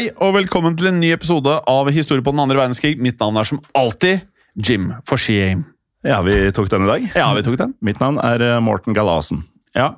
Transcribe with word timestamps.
Hei 0.00 0.06
og 0.24 0.30
velkommen 0.32 0.72
til 0.80 0.86
en 0.88 0.96
ny 0.96 1.10
episode 1.12 1.52
av 1.68 1.88
Historie 1.92 2.24
på 2.24 2.32
den 2.32 2.40
andre 2.40 2.56
verdenskrig. 2.56 2.94
Mitt 3.04 3.18
navn 3.20 3.36
er 3.36 3.44
som 3.44 3.58
alltid 3.76 4.22
Jim 4.56 4.94
Forsheim. 5.04 5.66
Ja, 6.08 6.22
vi 6.24 6.32
tok 6.56 6.70
den 6.72 6.86
i 6.86 6.88
dag. 6.88 7.02
Ja, 7.12 7.26
vi 7.36 7.42
tok 7.44 7.58
den. 7.60 7.74
Mitt 7.84 7.98
navn 8.00 8.16
er 8.24 8.40
eh, 8.40 8.54
Morten 8.64 8.96
Galasen. 8.96 9.42
Ja. 9.76 9.90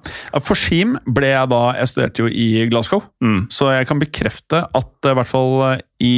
Forsheim 0.43 0.97
ble 1.07 1.31
jeg 1.31 1.49
da 1.49 1.61
Jeg 1.79 1.89
studerte 1.93 2.25
jo 2.25 2.33
i 2.35 2.65
Glasgow, 2.73 3.05
Mm. 3.23 3.45
så 3.55 3.71
jeg 3.77 3.87
kan 3.93 4.01
bekrefte 4.03 4.65
at 4.75 5.07
i 5.07 5.13
hvert 5.15 5.31
fall 5.31 5.55
i 6.03 6.11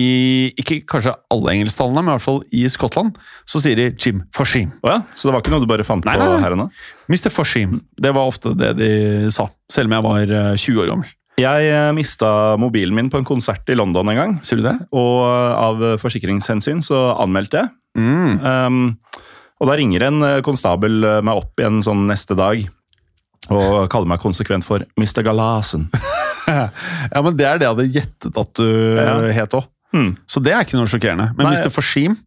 Ikke 0.56 0.80
kanskje 0.88 1.12
alle 1.30 1.52
engelsktalene, 1.52 2.00
men 2.00 2.14
i 2.14 2.16
hvert 2.16 2.24
fall 2.24 2.40
i 2.56 2.64
Skottland, 2.72 3.18
så 3.44 3.60
sier 3.60 3.76
de 3.76 3.90
Jim 4.00 4.22
Forsheim. 4.32 4.72
Oh 4.80 4.94
ja, 4.94 5.02
Så 5.12 5.28
det 5.28 5.34
var 5.36 5.44
ikke 5.44 5.52
noe 5.52 5.60
du 5.60 5.68
bare 5.68 5.84
fant 5.84 6.08
Nei, 6.08 6.16
på 6.16 6.24
nei, 6.24 6.30
nei. 6.38 6.40
her 6.46 6.56
og 6.56 6.62
nå? 6.64 6.70
Mr. 7.12 7.28
Forsheim. 7.36 7.82
Det 8.00 8.14
var 8.16 8.32
ofte 8.32 8.56
det 8.56 8.72
de 8.80 8.90
sa, 9.28 9.50
selv 9.68 9.92
om 9.92 9.98
jeg 9.98 10.08
var 10.08 10.34
eh, 10.40 10.56
20 10.56 10.80
år 10.86 10.90
gammel. 10.94 11.12
Jeg 11.40 11.66
eh, 11.66 11.90
mista 11.96 12.28
mobilen 12.62 12.94
min 12.94 13.08
på 13.10 13.18
en 13.18 13.26
konsert 13.26 13.66
i 13.72 13.74
London 13.78 14.06
en 14.12 14.18
gang. 14.20 14.34
Sier 14.46 14.60
du 14.60 14.66
det? 14.68 14.76
Og 14.94 15.16
eh, 15.26 15.54
av 15.58 15.82
forsikringshensyn 16.02 16.82
så 16.84 17.08
anmeldte 17.18 17.64
jeg. 17.64 17.72
Mm. 17.98 18.38
Um, 18.42 18.78
og 19.62 19.68
da 19.70 19.76
ringer 19.78 20.02
en 20.08 20.22
eh, 20.26 20.40
konstabel 20.46 21.02
eh, 21.06 21.20
meg 21.26 21.42
opp 21.42 21.58
igjen 21.62 21.82
sånn 21.86 22.06
neste 22.10 22.34
dag 22.38 22.62
og 23.52 23.90
kaller 23.92 24.08
meg 24.08 24.22
konsekvent 24.22 24.64
for 24.66 24.86
Mr. 25.00 25.24
Galasen. 25.26 25.88
Ja, 26.44 27.20
men 27.24 27.38
det 27.38 27.44
er 27.48 27.56
det 27.56 27.64
jeg 27.64 27.72
hadde 27.72 27.84
gjettet 27.94 28.34
at 28.36 28.50
du 28.58 28.66
Ja. 28.98 29.12
eh, 29.24 29.30
het 29.32 29.54
òg. 29.56 29.64
Mm. 29.96 30.10
Så 30.28 30.42
det 30.44 30.52
er 30.52 30.66
ikke 30.66 30.76
noe 30.76 30.90
sjokkerende. 30.92 31.30
Men 31.38 31.46
Nei. 31.48 31.54
Mr. 31.56 31.70
Forsheim 31.72 32.18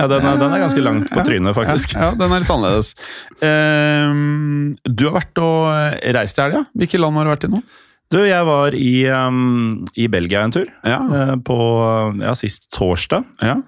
Ja, 0.00 0.08
den 0.10 0.24
er, 0.26 0.34
den 0.40 0.50
er 0.56 0.62
ganske 0.64 0.82
langt 0.82 1.06
på 1.12 1.22
trynet, 1.22 1.54
faktisk. 1.54 1.92
Ja, 1.94 2.08
ja, 2.08 2.16
den 2.18 2.34
er 2.34 2.42
litt 2.42 2.50
annerledes. 2.50 2.90
Um, 3.38 4.72
du 4.82 5.04
har 5.06 5.14
vært 5.20 5.38
og 5.44 5.68
eh, 5.76 6.10
reist 6.16 6.40
i 6.40 6.42
helga. 6.42 6.64
Hvilke 6.74 6.98
land 7.04 7.20
har 7.20 7.28
du 7.28 7.32
vært 7.36 7.46
i 7.46 7.52
nå? 7.52 7.60
Du, 8.12 8.18
jeg 8.26 8.44
var 8.44 8.74
i, 8.76 8.94
um, 9.08 9.82
i 9.96 10.08
Belgia 10.12 10.42
en 10.44 10.52
tur. 10.52 10.68
Ja, 10.84 10.98
eh, 11.00 11.36
På 11.40 11.56
ja, 12.20 12.34
sist 12.38 12.68
torsdag. 12.76 13.24
ja 13.40 13.60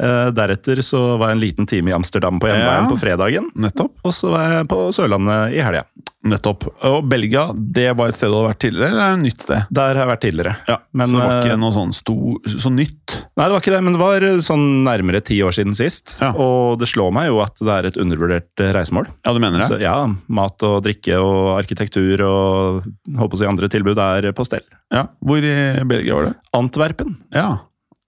Eh, 0.00 0.28
Deretter 0.32 0.80
så 0.84 1.00
var 1.20 1.30
jeg 1.30 1.36
en 1.36 1.42
liten 1.42 1.66
time 1.68 1.90
i 1.90 1.94
Amsterdam 1.94 2.38
på 2.40 2.48
hjemveien 2.48 2.88
på 2.88 2.96
fredagen. 3.00 3.50
nettopp. 3.60 3.92
Og 4.06 4.14
så 4.16 4.30
var 4.32 4.46
jeg 4.54 4.68
på 4.70 4.78
Sørlandet 4.96 5.56
i 5.56 5.60
helga. 5.64 5.84
Nettopp. 6.32 6.66
Og 6.88 7.04
Belgia, 7.10 7.48
det 7.54 7.88
var 7.98 8.10
et 8.10 8.16
sted 8.18 8.30
du 8.30 8.36
hadde 8.38 8.50
vært 8.52 8.62
tidligere, 8.64 8.90
eller 8.92 9.02
er 9.04 9.10
det 9.12 9.18
et 9.18 9.24
nytt 9.26 9.44
sted? 9.46 9.70
Der 9.80 9.90
har 9.90 10.00
jeg 10.04 10.10
vært 10.10 10.22
tidligere. 10.24 10.54
Ja, 10.70 10.76
Men, 10.92 11.06
Så 11.10 11.16
det 11.16 11.22
var 11.24 11.34
eh, 11.34 11.42
ikke 11.44 11.60
noe 11.62 11.76
sånn 11.76 11.94
stor, 11.96 12.50
så 12.64 12.72
nytt? 12.74 13.16
Nei, 13.36 13.46
det 13.46 13.54
var 13.54 13.62
ikke 13.64 13.74
det, 13.76 13.82
men 13.86 13.96
det 13.96 14.02
var 14.02 14.26
eh, 14.30 14.36
sånn 14.46 14.66
nærmere 14.86 15.22
ti 15.26 15.38
år 15.46 15.56
siden 15.56 15.76
sist. 15.76 16.14
Ja. 16.22 16.32
Og 16.40 16.78
det 16.80 16.88
slår 16.90 17.14
meg 17.16 17.30
jo 17.30 17.40
at 17.44 17.58
det 17.60 17.76
er 17.76 17.90
et 17.90 17.98
undervurdert 18.00 18.64
eh, 18.64 18.72
reisemål. 18.76 19.10
Ja, 19.26 19.34
du 19.36 19.42
mener 19.42 19.62
det? 19.62 19.68
Så 19.70 19.80
ja, 19.82 19.96
mat 20.28 20.66
og 20.68 20.80
drikke 20.86 21.18
og 21.22 21.54
arkitektur 21.58 22.22
og 22.26 22.86
håper 23.18 23.38
å 23.38 23.42
si 23.42 23.48
andre 23.50 23.70
tilbud 23.72 23.98
er 24.02 24.30
på 24.36 24.46
stell. 24.48 24.64
Ja, 24.94 25.06
Hvor 25.24 25.42
i 25.44 25.56
Belgia 25.86 26.16
var 26.18 26.30
det? 26.30 26.36
Antwerpen, 26.56 27.16
Ja. 27.34 27.50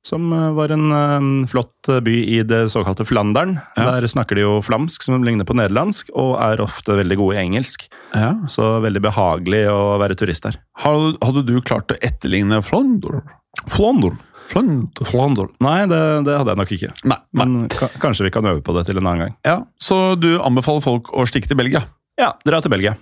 Som 0.06 0.32
eh, 0.34 0.48
var 0.56 0.72
en 0.74 0.92
eh, 0.92 1.46
flott 1.50 1.90
by 2.02 2.16
i 2.36 2.40
det 2.46 2.64
såkalte 2.72 3.06
Flandern. 3.06 3.56
Ja. 3.76 3.92
Der 3.94 4.08
snakker 4.10 4.38
de 4.38 4.44
jo 4.44 4.56
flamsk, 4.64 5.04
som 5.06 5.22
ligner 5.26 5.46
på 5.48 5.56
nederlandsk, 5.58 6.10
og 6.18 6.34
er 6.42 6.62
ofte 6.64 6.98
veldig 6.98 7.18
gode 7.20 7.38
i 7.38 7.44
engelsk. 7.44 7.86
ja. 8.16 8.34
Så 8.50 8.74
veldig 8.82 9.04
behagelig 9.04 9.64
å 9.70 9.96
være 10.02 10.16
turist 10.18 10.48
der. 10.48 10.58
Hadde, 10.82 11.44
du 11.46 11.54
klart 11.62 11.92
å 11.94 11.98
etterligne 12.02 12.58
Flandor? 12.66 13.22
Flandern? 13.70 14.18
Flandor? 14.50 15.06
Flandern. 15.06 15.52
Nei, 15.62 15.84
det, 15.88 16.00
det 16.26 16.34
hadde 16.36 16.52
jeg 16.52 16.60
nok 16.60 16.72
ikke. 16.76 16.92
Nei, 17.08 17.18
nei. 17.30 17.46
Men 17.46 17.92
kanskje 18.02 18.26
vi 18.26 18.32
kan 18.34 18.48
øve 18.50 18.64
på 18.64 18.74
det 18.76 18.86
til 18.88 18.98
en 18.98 19.06
annen 19.06 19.26
gang. 19.26 19.36
Ja, 19.46 19.58
Så 19.80 20.16
du 20.20 20.34
anbefaler 20.42 20.84
folk 20.84 21.12
å 21.14 21.24
stikke 21.30 21.50
til 21.50 21.60
Belgia? 21.60 21.86
Ja, 22.20 22.34
dra 22.44 22.60
til 22.64 22.74
Belgia. 22.74 22.96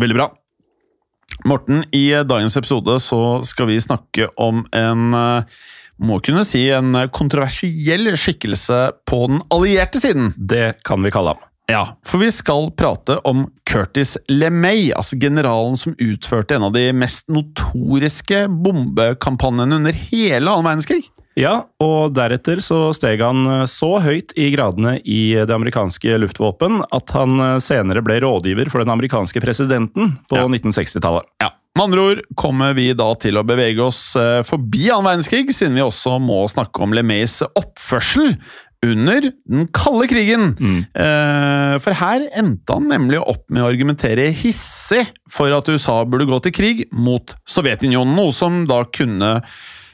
Veldig 0.00 0.16
bra. 0.16 0.30
Morten, 1.48 1.84
i 1.96 2.12
dagens 2.28 2.56
episode 2.60 2.98
så 3.00 3.40
skal 3.48 3.70
vi 3.70 3.80
snakke 3.80 4.28
om 4.40 4.64
en 4.76 5.14
eh, 5.16 5.60
må 6.00 6.18
kunne 6.24 6.44
si 6.48 6.64
en 6.72 6.94
kontroversiell 7.14 8.10
skikkelse 8.16 8.80
på 9.08 9.22
den 9.30 9.42
allierte 9.52 10.00
siden. 10.02 10.32
Det 10.36 10.80
kan 10.86 11.02
vi 11.04 11.12
kalle 11.14 11.34
ham. 11.36 11.46
Ja, 11.70 11.84
for 12.02 12.18
vi 12.18 12.32
skal 12.34 12.72
prate 12.74 13.20
om 13.30 13.44
Curtis 13.70 14.16
LeMay, 14.26 14.88
altså 14.96 15.14
generalen 15.22 15.76
som 15.78 15.94
utførte 16.02 16.56
en 16.56 16.64
av 16.66 16.72
de 16.74 16.88
mest 16.98 17.28
notoriske 17.30 18.48
bombekampanjene 18.50 19.78
under 19.78 19.94
hele 20.10 20.50
annen 20.50 20.66
verdenskrig. 20.66 21.04
Ja, 21.38 21.52
og 21.80 22.16
deretter 22.16 22.58
så 22.64 22.88
steg 22.96 23.22
han 23.22 23.44
eh, 23.46 23.62
så 23.70 23.92
høyt 24.02 24.34
i 24.34 24.48
gradene 24.50 24.96
i 25.06 25.20
det 25.38 25.54
amerikanske 25.54 26.18
luftvåpen 26.24 26.82
at 26.90 27.14
han 27.14 27.38
eh, 27.38 27.54
senere 27.62 28.02
ble 28.04 28.18
rådgiver 28.24 28.68
for 28.72 28.82
den 28.82 28.90
amerikanske 28.92 29.40
presidenten 29.44 30.16
på 30.28 30.40
Ja. 30.42 30.48
1960-tallet. 30.50 31.30
Ja, 31.40 31.52
Med 31.76 31.84
andre 31.86 32.00
ord 32.02 32.22
kommer 32.38 32.74
vi 32.74 32.88
da 32.98 33.06
til 33.22 33.38
å 33.38 33.44
bevege 33.46 33.84
oss 33.84 34.00
eh, 34.18 34.40
forbi 34.46 34.88
annen 34.90 35.06
verdenskrig, 35.06 35.52
siden 35.54 35.78
vi 35.78 35.84
også 35.84 36.16
må 36.22 36.42
snakke 36.50 36.82
om 36.82 36.92
LeMays 36.96 37.40
oppførsel 37.46 38.34
under 38.82 39.26
den 39.44 39.66
kalde 39.76 40.06
krigen. 40.08 40.54
Mm. 40.56 40.78
For 41.84 41.92
her 41.98 42.22
endte 42.40 42.72
han 42.72 42.86
nemlig 42.88 43.18
opp 43.20 43.42
med 43.52 43.60
å 43.60 43.66
argumentere 43.68 44.30
hissig 44.32 45.02
for 45.28 45.52
at 45.52 45.68
USA 45.68 45.98
burde 46.08 46.24
gå 46.30 46.38
til 46.46 46.54
krig 46.56 46.80
mot 46.96 47.34
Sovjetunionen, 47.44 48.16
noe 48.16 48.32
som 48.32 48.62
da 48.70 48.80
kunne 48.88 49.34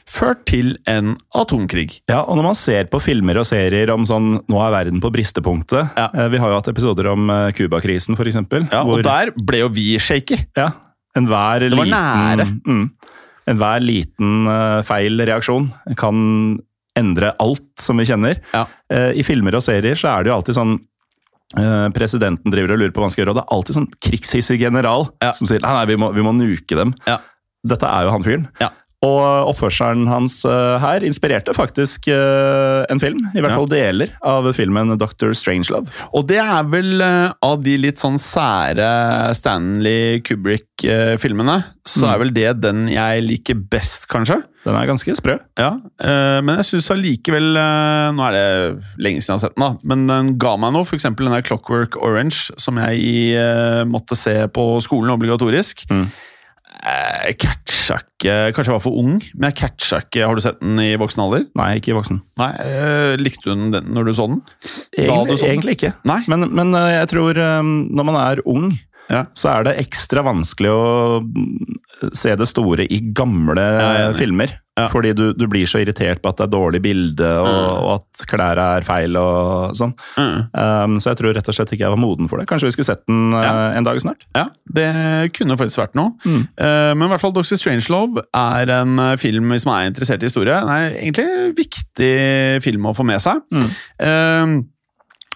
ført 0.07 0.45
til 0.47 0.77
en 0.87 1.17
atomkrig. 1.35 1.97
Ja, 2.07 2.21
og 2.23 2.39
når 2.39 2.45
man 2.47 2.55
ser 2.55 2.87
på 2.87 3.01
filmer 3.03 3.41
og 3.41 3.47
serier 3.49 3.91
om 3.91 4.05
sånn 4.07 4.37
'nå 4.47 4.61
er 4.63 4.71
verden 4.71 5.01
på 5.03 5.11
bristepunktet' 5.11 5.91
Ja. 5.97 6.07
eh, 6.13 6.29
Vi 6.31 6.37
har 6.39 6.47
jo 6.47 6.55
hatt 6.61 6.71
episoder 6.71 7.11
om 7.11 7.29
eh, 7.29 7.51
Cuba-krisen, 7.51 8.15
f.eks. 8.15 8.39
Ja, 8.71 8.83
og 8.87 9.03
der 9.03 9.31
ble 9.35 9.65
jo 9.65 9.67
vi 9.67 9.97
shaky. 9.99 10.39
Ja, 10.55 10.71
enhver 11.19 11.65
Det 11.67 11.77
var 11.77 11.89
liten. 11.89 12.61
Mm, 12.67 12.85
enhver 13.53 13.83
liten 13.85 14.47
uh, 14.49 14.81
feil 14.87 15.19
reaksjon 15.27 15.69
kan 15.99 16.21
endre 16.97 17.33
alt 17.43 17.67
som 17.81 17.99
vi 18.01 18.07
kjenner. 18.09 18.39
Ja. 18.53 18.65
Uh, 18.91 19.11
I 19.17 19.23
filmer 19.27 19.55
og 19.59 19.63
serier 19.65 19.97
så 19.99 20.09
er 20.15 20.23
det 20.25 20.31
jo 20.31 20.37
alltid 20.39 20.57
sånn 20.57 20.73
uh, 21.59 21.87
Presidenten 21.95 22.53
driver 22.53 22.73
og 22.75 22.81
lurer 22.81 22.93
på 22.95 23.03
hva 23.03 23.07
han 23.09 23.13
skal 23.13 23.23
gjøre, 23.25 23.35
og 23.35 23.39
det 23.39 23.45
er 23.45 23.55
alltid 23.57 23.77
sånn 23.79 23.89
krigshissig 24.07 24.59
general 24.61 25.07
Ja. 25.23 25.31
som 25.37 25.49
sier 25.49 25.61
nei, 25.63 25.73
nei, 25.77 25.85
vi 25.93 25.99
må, 26.01 26.11
vi 26.15 26.25
må 26.25 26.33
nuke 26.37 26.79
dem. 26.79 26.95
Ja. 27.07 27.19
Dette 27.67 27.89
er 27.89 28.07
jo 28.07 28.13
han 28.15 28.25
fyren. 28.25 28.47
Og 29.05 29.51
oppførselen 29.51 30.07
hans 30.09 30.39
eh, 30.49 30.79
her 30.81 31.03
inspirerte 31.05 31.53
faktisk 31.53 32.07
eh, 32.09 32.81
en 32.89 32.97
film, 32.97 33.19
i 33.29 33.41
hvert 33.43 33.51
Ja. 33.53 33.57
fall 33.59 33.67
deler 33.69 34.09
av 34.25 34.47
filmen 34.57 34.89
Dr. 34.97 35.35
Strangelove. 35.37 35.91
Og 36.17 36.25
det 36.25 36.39
er 36.41 36.63
vel 36.65 37.03
eh, 37.05 37.29
av 37.45 37.61
de 37.61 37.75
litt 37.77 38.01
sånn 38.01 38.17
sære 38.17 38.87
Stanley 39.37 40.23
Kubrick-filmene, 40.25 41.59
så 41.85 42.07
Mm. 42.07 42.13
er 42.13 42.17
vel 42.23 42.31
det 42.33 42.61
den 42.61 42.87
jeg 42.89 43.21
liker 43.23 43.53
best, 43.69 44.07
kanskje. 44.09 44.41
Den 44.65 44.75
er 44.75 44.87
ganske 44.89 45.13
sprø. 45.15 45.37
Ja, 45.57 45.77
Men 46.41 46.57
jeg 46.57 46.65
syns 46.65 46.89
allikevel 46.91 47.53
Nå 47.53 48.23
er 48.27 48.31
det 48.33 48.83
lenge 48.97 49.21
siden 49.21 49.37
jeg 49.37 49.39
har 49.39 49.45
sett 49.45 49.55
den, 49.55 49.63
da, 49.63 49.77
men 49.83 50.07
den 50.07 50.37
ga 50.39 50.57
meg 50.57 50.73
noe. 50.73 50.81
F.eks. 50.83 51.03
den 51.03 51.15
der 51.31 51.41
Clockwork 51.45 51.95
Orange, 52.01 52.51
som 52.57 52.75
jeg 52.77 53.37
måtte 53.87 54.17
se 54.17 54.47
på 54.49 54.81
skolen 54.81 55.13
obligatorisk. 55.13 55.85
Mm. 55.89 56.09
Eh, 56.77 57.31
catcha 57.41 57.97
ikke 58.03 58.33
Kanskje 58.53 58.69
jeg 58.69 58.75
var 58.77 58.83
for 58.83 58.97
ung, 58.99 59.15
men 59.33 59.47
jeg 59.49 59.55
catcha 59.63 59.97
ikke 60.03 60.27
Har 60.27 60.37
du 60.37 60.41
sett 60.43 60.59
den 60.61 60.77
i 60.83 60.91
voksen 60.99 61.23
alder? 61.23 61.45
Nei, 61.57 61.69
ikke 61.79 61.93
i 61.93 61.97
voksen. 61.97 62.19
Nei, 62.41 62.49
eh, 62.61 63.13
Likte 63.21 63.49
du 63.49 63.55
den 63.73 63.89
når 63.95 64.09
du 64.09 64.13
så 64.17 64.27
den? 64.29 64.41
Hadde 64.43 65.07
du 65.07 65.07
Egentlig, 65.07 65.37
så 65.39 65.45
den? 65.47 65.53
egentlig 65.55 65.75
ikke. 65.79 65.91
Nei. 66.07 66.19
Men, 66.31 66.47
men 66.53 66.75
eh, 66.77 66.91
jeg 66.99 67.09
tror 67.15 67.39
eh, 67.41 67.61
når 67.63 68.07
man 68.11 68.19
er 68.21 68.43
ung, 68.45 68.69
Ja. 69.09 69.23
så 69.37 69.49
er 69.53 69.63
det 69.63 69.77
ekstra 69.85 70.19
vanskelig 70.27 70.71
å 70.73 71.21
se 72.13 72.33
det 72.37 72.47
store 72.49 72.83
i 72.91 72.99
gamle 73.15 73.63
er 73.63 74.13
filmer. 74.17 74.51
Ja. 74.77 74.85
Fordi 74.93 75.09
du, 75.17 75.31
du 75.33 75.47
blir 75.49 75.65
så 75.65 75.79
irritert 75.81 76.19
på 76.21 76.29
at 76.29 76.37
det 76.37 76.43
er 76.45 76.51
dårlig 76.53 76.81
bilde, 76.85 77.25
og, 77.41 77.47
Mm. 77.47 77.77
og 77.81 77.87
at 77.95 78.25
klærne 78.29 78.65
er 78.77 78.85
feil 78.85 79.15
og 79.17 79.73
sånn. 79.79 79.95
Mm. 80.19 80.35
Um, 80.53 80.97
så 81.01 81.09
jeg 81.13 81.17
tror 81.23 81.33
rett 81.33 81.49
og 81.49 81.55
slett 81.57 81.71
ikke 81.73 81.87
jeg 81.87 81.93
var 81.95 82.01
moden 82.03 82.29
for 82.29 82.37
det. 82.37 82.45
Kanskje 82.51 82.67
vi 82.69 82.75
skulle 82.75 82.89
sett 82.91 83.01
den 83.09 83.31
Ja. 83.33 83.71
en 83.79 83.87
dag 83.87 83.97
snart? 84.03 84.27
Ja, 84.37 84.45
det 84.69 85.33
kunne 85.33 85.57
faktisk 85.57 85.81
vært 85.81 85.95
noe. 85.97 86.13
Mm. 86.27 86.43
Uh, 86.61 86.93
men 86.93 87.07
i 87.07 87.11
hvert 87.15 87.23
fall 87.25 87.33
Dr. 87.33 87.55
Strangelove 87.57 88.21
er 88.35 88.69
en 88.77 88.99
eh, 88.99 89.15
film 89.17 89.57
som 89.57 89.71
er 89.73 89.89
interessert 89.89 90.21
i 90.21 90.29
historie. 90.29 90.53
Den 90.53 90.69
er 90.69 90.91
egentlig 91.01 91.25
en 91.25 91.53
viktig 91.57 92.13
film 92.61 92.85
å 92.91 92.93
få 92.95 93.05
med 93.07 93.23
seg. 93.23 93.41
Mm. 93.49 93.69
Eh, 93.99 94.57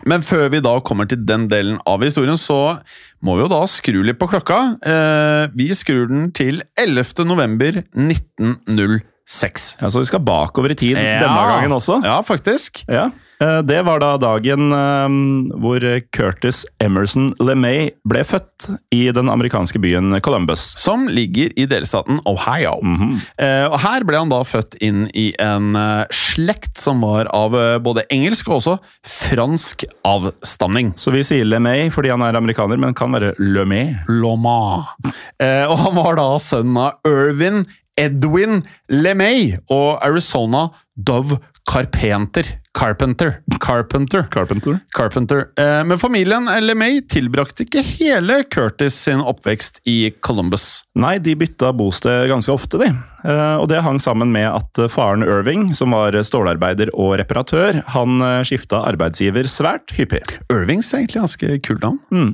Men 0.09 0.21
før 0.25 0.49
vi 0.53 0.59
da 0.63 0.79
kommer 0.81 1.07
til 1.09 1.21
den 1.27 1.47
delen 1.51 1.79
av 1.87 2.01
historien, 2.01 2.37
så 2.39 2.79
må 3.21 3.35
vi 3.37 3.43
jo 3.45 3.49
da 3.51 3.61
skru 3.69 4.01
litt 4.03 4.17
på 4.21 4.27
klokka. 4.31 4.59
Eh, 4.81 5.47
vi 5.55 5.69
skrur 5.77 6.07
den 6.09 6.31
til 6.31 6.61
11. 6.79 7.25
november 7.29 7.83
1906. 7.93 9.77
Ja, 9.81 9.89
Så 9.89 9.99
vi 10.01 10.09
skal 10.09 10.19
bakover 10.25 10.71
i 10.73 10.75
tid 10.75 10.97
Ja. 10.97 11.19
denne 11.21 11.45
gangen 11.51 11.71
også. 11.77 12.01
Ja, 12.03 12.21
faktisk. 12.21 12.83
Ja, 12.89 13.09
Det 13.41 13.79
var 13.87 14.01
da 14.03 14.11
dagen 14.21 14.69
eh, 14.75 15.15
hvor 15.63 15.85
Curtis 16.13 16.61
Emerson 16.83 17.31
LeMay 17.41 17.89
ble 18.05 18.21
født 18.27 18.67
i 18.93 19.07
den 19.15 19.31
amerikanske 19.33 19.81
byen 19.81 20.13
Columbus. 20.21 20.67
Som 20.77 21.07
ligger 21.09 21.49
i 21.57 21.65
delstaten 21.65 22.19
Ohio. 22.29 22.77
Mm 22.83 22.97
-hmm. 22.97 23.69
og 23.71 23.79
Her 23.81 24.03
ble 24.03 24.17
han 24.17 24.29
da 24.29 24.43
født 24.43 24.77
inn 24.81 25.09
i 25.13 25.33
en 25.39 25.75
eh, 25.75 26.05
slekt 26.11 26.79
som 26.81 27.01
var 27.03 27.29
av 27.35 27.55
eh, 27.57 27.77
både 27.83 28.05
engelsk 28.13 28.49
og 28.49 28.59
også 28.59 28.77
fransk 29.07 29.85
avstamning. 30.07 30.93
Så 30.99 31.13
vi 31.15 31.23
sier 31.27 31.47
LeMay 31.47 31.89
fordi 31.93 32.11
han 32.13 32.23
er 32.25 32.37
amerikaner, 32.39 32.79
men 32.81 32.97
kan 32.97 33.13
være 33.15 33.33
LeMay. 33.39 33.95
Loma. 34.07 34.87
Eh, 35.41 35.65
og 35.67 35.77
han 35.85 35.97
var 35.97 36.19
da 36.19 36.27
sønnen 36.41 36.79
av 36.87 37.07
Irvin 37.07 37.63
Edwin 37.99 38.61
LeMay 38.89 39.57
og 39.69 39.99
Arizona 40.05 40.69
Dove 40.95 41.41
Carpenter. 41.67 42.47
Carpenter. 42.73 43.41
Carpenter. 43.59 44.23
Carpenter. 44.31 44.79
Carpenter. 44.97 45.45
Eh, 45.59 45.83
men 45.83 45.99
familien 45.99 46.47
LeMay 46.63 47.01
tilbrakte 47.11 47.65
ikke 47.65 47.83
hele 47.83 48.43
Curtis 48.47 48.95
sin 48.95 49.19
oppvekst 49.19 49.81
i 49.91 50.11
Columbus. 50.23 50.83
Nei, 50.95 51.17
de 51.19 51.35
bytta 51.35 51.73
bosted 51.75 52.29
ganske 52.31 52.51
ofte, 52.53 52.79
de. 52.79 52.87
Eh, 53.27 53.55
Og 53.61 53.67
det 53.69 53.81
hang 53.83 53.99
sammen 54.01 54.31
med 54.33 54.47
at 54.49 54.79
eh, 54.81 54.87
faren 54.91 55.21
Irving, 55.27 55.73
som 55.77 55.91
var 55.95 56.15
stålarbeider 56.23 56.93
og 56.95 57.17
reparatør, 57.19 57.81
han 57.91 58.23
skifta 58.47 58.79
arbeidsgiver 58.87 59.51
svært 59.51 59.91
hyppig. 59.97 60.23
Irvings 60.51 60.93
er 60.93 61.03
egentlig 61.03 61.21
ganske 61.25 61.59
kult 61.67 61.83
navn. 61.83 61.99
Mm. 62.11 62.31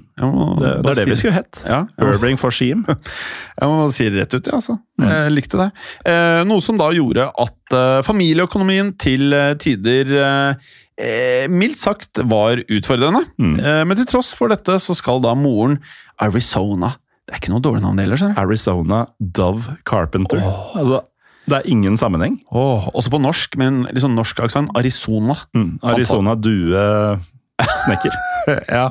Det, 0.62 0.72
det 0.86 0.94
er 0.94 1.00
det 1.02 1.08
vi 1.10 1.18
skulle 1.20 1.38
hett. 1.40 1.64
Ja, 1.66 1.82
Irving 2.02 2.38
for 2.40 2.54
Sheam. 2.54 2.86
Jeg 3.58 3.74
må 3.74 3.90
si 3.90 4.06
det 4.14 4.22
rett 4.22 4.38
ut, 4.38 4.46
ja, 4.52 4.60
altså. 4.62 4.78
Jeg 5.02 5.32
likte 5.34 5.58
det. 5.60 5.68
Eh, 6.10 6.44
noe 6.46 6.62
som 6.62 6.78
da 6.78 6.92
gjorde 6.94 7.26
at 7.34 7.54
familieøkonomien 8.08 8.94
til 9.02 9.34
tider 9.60 10.08
eh, 10.28 10.70
eh, 11.00 11.46
mildt 11.50 11.80
sagt 11.82 12.22
var 12.30 12.62
utfordrende. 12.64 13.24
Mm. 13.40 13.58
Eh, 13.60 13.84
men 13.88 14.00
til 14.00 14.10
tross 14.10 14.34
for 14.38 14.54
dette 14.54 14.80
så 14.84 14.96
skal 14.98 15.24
da 15.24 15.36
moren 15.38 15.80
Arizona 16.24 16.96
Det 17.28 17.36
er 17.36 17.42
ikke 17.42 17.52
noe 17.52 17.64
dårlig 17.64 17.84
navn 17.84 18.00
det 18.00 18.08
heller. 18.08 18.36
Arizona 18.40 19.06
Dove 19.20 19.78
Carpenter. 19.88 20.40
Altså, 20.80 21.02
det 21.48 21.58
er 21.58 21.68
ingen 21.72 21.98
sammenheng. 22.00 22.38
Oh, 22.52 22.88
også 22.96 23.12
på 23.12 23.20
norsk, 23.20 23.58
med 23.60 23.90
en 23.92 24.00
sånn 24.00 24.16
norsk 24.16 24.40
aksent. 24.46 24.72
Arizona. 24.80 25.36
Mm. 25.56 25.74
Arizona 25.92 26.38
Due 26.40 26.86
Snekker. 27.58 28.14
ja. 28.78 28.88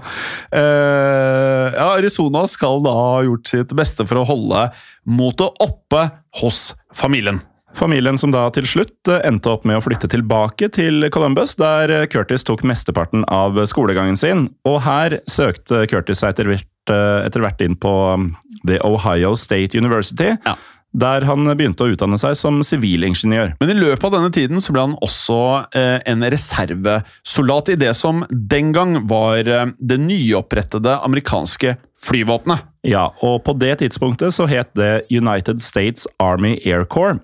Eh, 0.50 1.66
ja, 1.76 1.88
Arizona 1.94 2.44
skal 2.50 2.82
da 2.84 2.94
ha 2.96 3.20
gjort 3.26 3.50
sitt 3.50 3.74
beste 3.78 4.06
for 4.08 4.20
å 4.20 4.26
holde 4.28 4.68
motet 5.08 5.62
oppe 5.62 6.08
hos 6.42 6.70
familien. 6.96 7.40
Familien 7.76 8.16
som 8.18 8.32
da 8.32 8.46
til 8.56 8.64
slutt 8.68 9.10
eh, 9.12 9.20
endte 9.28 9.50
opp 9.52 9.66
med 9.68 9.76
å 9.78 9.82
flytte 9.84 10.08
tilbake 10.08 10.70
til 10.72 11.06
Columbus, 11.12 11.56
der 11.60 11.92
eh, 11.92 12.06
Curtis 12.08 12.46
tok 12.48 12.64
mesteparten 12.66 13.26
av 13.28 13.58
skolegangen 13.68 14.16
sin. 14.16 14.46
Og 14.68 14.80
her 14.86 15.18
søkte 15.28 15.82
Curtis 15.90 16.22
seg 16.24 16.32
etter 16.32 16.48
hvert, 16.54 16.70
eh, 16.92 17.26
etter 17.28 17.44
hvert 17.44 17.60
inn 17.66 17.76
på 17.76 17.92
um, 18.14 18.30
The 18.64 18.80
Ohio 18.86 19.34
State 19.36 19.76
University, 19.76 20.32
Ja. 20.46 20.56
der 20.96 21.26
han 21.28 21.44
begynte 21.52 21.84
å 21.84 21.92
utdanne 21.92 22.16
seg 22.16 22.32
som 22.40 22.62
sivilingeniør. 22.64 23.52
Men 23.60 23.74
i 23.74 23.76
løpet 23.76 24.08
av 24.08 24.14
denne 24.16 24.32
tiden 24.32 24.62
så 24.64 24.72
ble 24.72 24.86
han 24.86 24.96
også 25.04 25.38
eh, 25.76 25.98
en 26.08 26.24
reservesoldat 26.32 27.74
i 27.74 27.78
det 27.84 27.92
som 27.98 28.24
den 28.32 28.72
gang 28.72 29.02
var 29.10 29.44
eh, 29.44 29.68
det 29.76 30.00
nyopprettede 30.00 30.96
amerikanske 31.04 31.76
flyvåpenet. 32.06 32.64
Ja, 32.88 33.10
og 33.20 33.42
på 33.44 33.52
det 33.60 33.76
tidspunktet 33.84 34.32
så 34.32 34.48
het 34.48 34.72
det 34.78 35.04
United 35.12 35.60
States 35.60 36.08
Army 36.22 36.56
Air 36.64 36.86
Corps. 36.88 37.20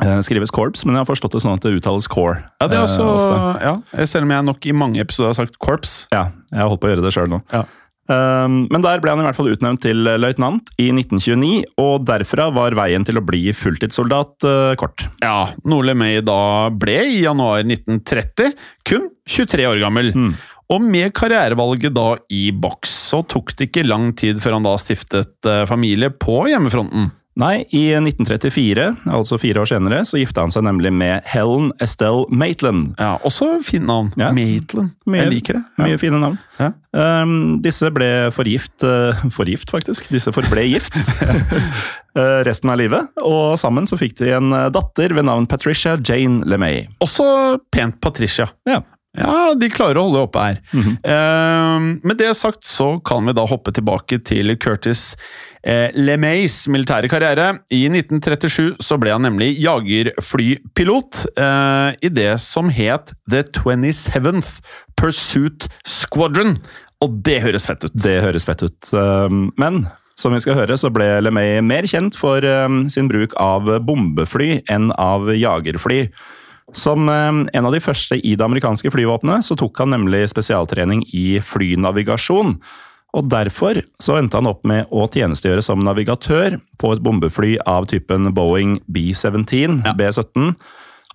Eh, 0.00 0.18
skrives 0.24 0.52
korps, 0.54 0.86
men 0.86 0.96
jeg 0.96 1.04
har 1.04 1.10
forstått 1.10 1.36
det 1.36 1.42
sånn 1.44 1.58
at 1.58 1.66
det 1.66 1.74
uttales 1.76 2.08
core. 2.08 2.40
Ja, 2.62 2.68
det 2.70 2.78
er 2.78 2.80
eh, 2.80 2.88
også, 2.88 3.04
ofte. 3.04 3.36
ja, 3.60 4.06
Selv 4.08 4.24
om 4.24 4.32
jeg 4.32 4.48
nok 4.48 4.64
i 4.64 4.72
mange 4.72 5.04
episoder 5.04 5.34
har 5.34 5.38
sagt 5.42 5.60
korps. 5.60 6.06
Ja, 6.14 6.30
jeg 6.48 6.62
har 6.62 6.72
holdt 6.72 6.80
på 6.82 6.88
å 6.88 6.94
gjøre 6.94 7.04
det 7.04 7.12
sjøl 7.14 7.32
nå. 7.32 7.42
Ja. 7.52 7.66
Um, 8.10 8.64
men 8.66 8.82
der 8.82 8.98
ble 9.00 9.12
han 9.12 9.20
i 9.22 9.24
hvert 9.24 9.36
fall 9.36 9.52
utnevnt 9.52 9.84
til 9.84 10.00
løytnant 10.18 10.72
i 10.82 10.88
1929, 10.90 11.76
og 11.80 12.06
derfra 12.08 12.48
var 12.52 12.74
veien 12.76 13.04
til 13.06 13.20
å 13.20 13.24
bli 13.24 13.44
fulltidssoldat 13.54 14.48
uh, 14.48 14.72
kort. 14.80 15.06
Ja, 15.22 15.52
noe 15.68 15.86
LeMay 15.86 16.18
da 16.26 16.40
ble 16.74 16.98
i 17.12 17.22
januar 17.22 17.62
1930, 17.62 18.56
kun 18.88 19.06
23 19.28 19.68
år 19.70 19.80
gammel. 19.84 20.10
Mm. 20.16 20.32
Og 20.72 20.84
med 20.84 21.12
karrierevalget 21.16 21.94
da 21.94 22.14
i 22.32 22.46
boks, 22.56 22.92
så 23.12 23.22
tok 23.28 23.52
det 23.58 23.68
ikke 23.68 23.86
lang 23.86 24.12
tid 24.18 24.40
før 24.42 24.56
han 24.56 24.66
da 24.66 24.72
stiftet 24.80 25.48
eh, 25.48 25.64
familie 25.68 26.08
på 26.14 26.46
hjemmefronten. 26.48 27.10
Nei, 27.40 27.62
i 27.72 27.86
1934, 27.96 28.82
altså 29.08 29.38
fire 29.40 29.62
år 29.62 29.68
senere, 29.70 30.02
så 30.04 30.18
gifta 30.20 30.42
han 30.44 30.52
seg 30.52 30.66
nemlig 30.66 30.90
med 30.92 31.24
Helen 31.32 31.70
Estelle 31.80 32.26
Maitland. 32.28 32.90
Ja, 33.00 33.14
Også 33.24 33.54
fint 33.64 33.86
navn. 33.88 34.10
Ja. 34.20 34.28
Maitland. 34.36 34.92
Mye- 35.08 35.22
Jeg 35.22 35.32
liker 35.32 35.56
det. 35.56 35.62
Ja. 35.78 35.86
Mye 35.86 35.98
fine 36.02 36.20
navn. 36.20 36.36
Ja. 36.60 36.70
Um, 36.92 37.62
disse 37.64 37.88
ble 37.90 38.28
forgift 38.36 38.84
uh, 38.84 39.16
Forgift, 39.32 39.72
faktisk. 39.72 40.10
Disse 40.12 40.32
forble 40.36 40.66
gift 40.68 40.92
uh, 40.98 42.42
resten 42.48 42.68
av 42.68 42.76
livet. 42.82 43.08
Og 43.24 43.56
sammen 43.60 43.88
så 43.88 43.96
fikk 43.96 44.18
de 44.20 44.34
en 44.36 44.52
uh, 44.52 44.68
datter 44.74 45.16
ved 45.16 45.24
navn 45.24 45.48
Patricia 45.48 45.96
Jane 45.96 46.44
LeMay. 46.44 46.84
Også 47.00 47.24
pent 47.72 47.96
Patricia. 48.04 48.50
Ja. 48.68 48.82
Ja, 49.12 49.52
de 49.52 49.68
klarer 49.68 49.98
å 50.00 50.06
holde 50.06 50.22
oppe 50.24 50.40
her. 50.40 50.60
Mm 50.72 50.82
-hmm. 50.82 50.94
uh, 51.04 51.98
med 52.02 52.16
det 52.16 52.34
sagt 52.36 52.64
så 52.64 52.98
kan 53.04 53.26
vi 53.26 53.32
da 53.32 53.44
hoppe 53.46 53.72
tilbake 53.72 54.18
til 54.24 54.56
Curtis 54.56 55.16
eh, 55.16 55.51
LeMays 55.94 56.64
militære 56.72 57.10
karriere. 57.12 57.48
I 57.70 57.84
1937 57.86 58.82
så 58.82 58.98
ble 58.98 59.12
han 59.14 59.22
nemlig 59.22 59.52
jagerflypilot 59.62 61.24
eh, 61.38 61.90
i 62.02 62.10
det 62.10 62.32
som 62.42 62.72
het 62.74 63.14
The 63.30 63.44
27th 63.46 64.58
Pursuit 64.98 65.68
Squadron. 65.86 66.56
Og 67.02 67.18
det 67.26 67.40
høres 67.42 67.66
fett 67.70 67.86
ut. 67.86 67.94
Det 67.94 68.20
høres 68.24 68.46
fett 68.46 68.62
ut. 68.62 68.92
Um, 68.94 69.50
men 69.58 69.84
som 70.18 70.34
vi 70.34 70.42
skal 70.44 70.58
høre, 70.58 70.76
så 70.78 70.90
ble 70.92 71.08
LeMay 71.24 71.60
mer 71.64 71.86
kjent 71.88 72.18
for 72.18 72.44
um, 72.44 72.84
sin 72.92 73.08
bruk 73.10 73.34
av 73.40 73.66
bombefly 73.86 74.60
enn 74.70 74.92
av 75.00 75.30
jagerfly. 75.34 76.04
Som 76.78 77.08
um, 77.10 77.42
en 77.52 77.68
av 77.68 77.74
de 77.74 77.82
første 77.82 78.20
i 78.20 78.36
det 78.38 78.46
amerikanske 78.46 78.92
flyvåpenet, 78.94 79.50
tok 79.58 79.82
han 79.82 79.92
nemlig 79.94 80.24
spesialtrening 80.30 81.02
i 81.10 81.40
flynavigasjon. 81.42 82.56
Og 83.12 83.26
derfor 83.28 83.82
så 84.00 84.16
endte 84.20 84.38
han 84.40 84.48
opp 84.48 84.62
med 84.68 84.88
å 84.90 85.04
tjenestegjøre 85.12 85.64
som 85.64 85.82
navigatør 85.84 86.56
på 86.80 86.94
et 86.94 87.02
bombefly 87.04 87.56
av 87.68 87.90
typen 87.92 88.30
Boeing 88.36 88.78
B-17, 88.88 89.82
Ja. 89.84 89.92
B-17. 89.98 90.54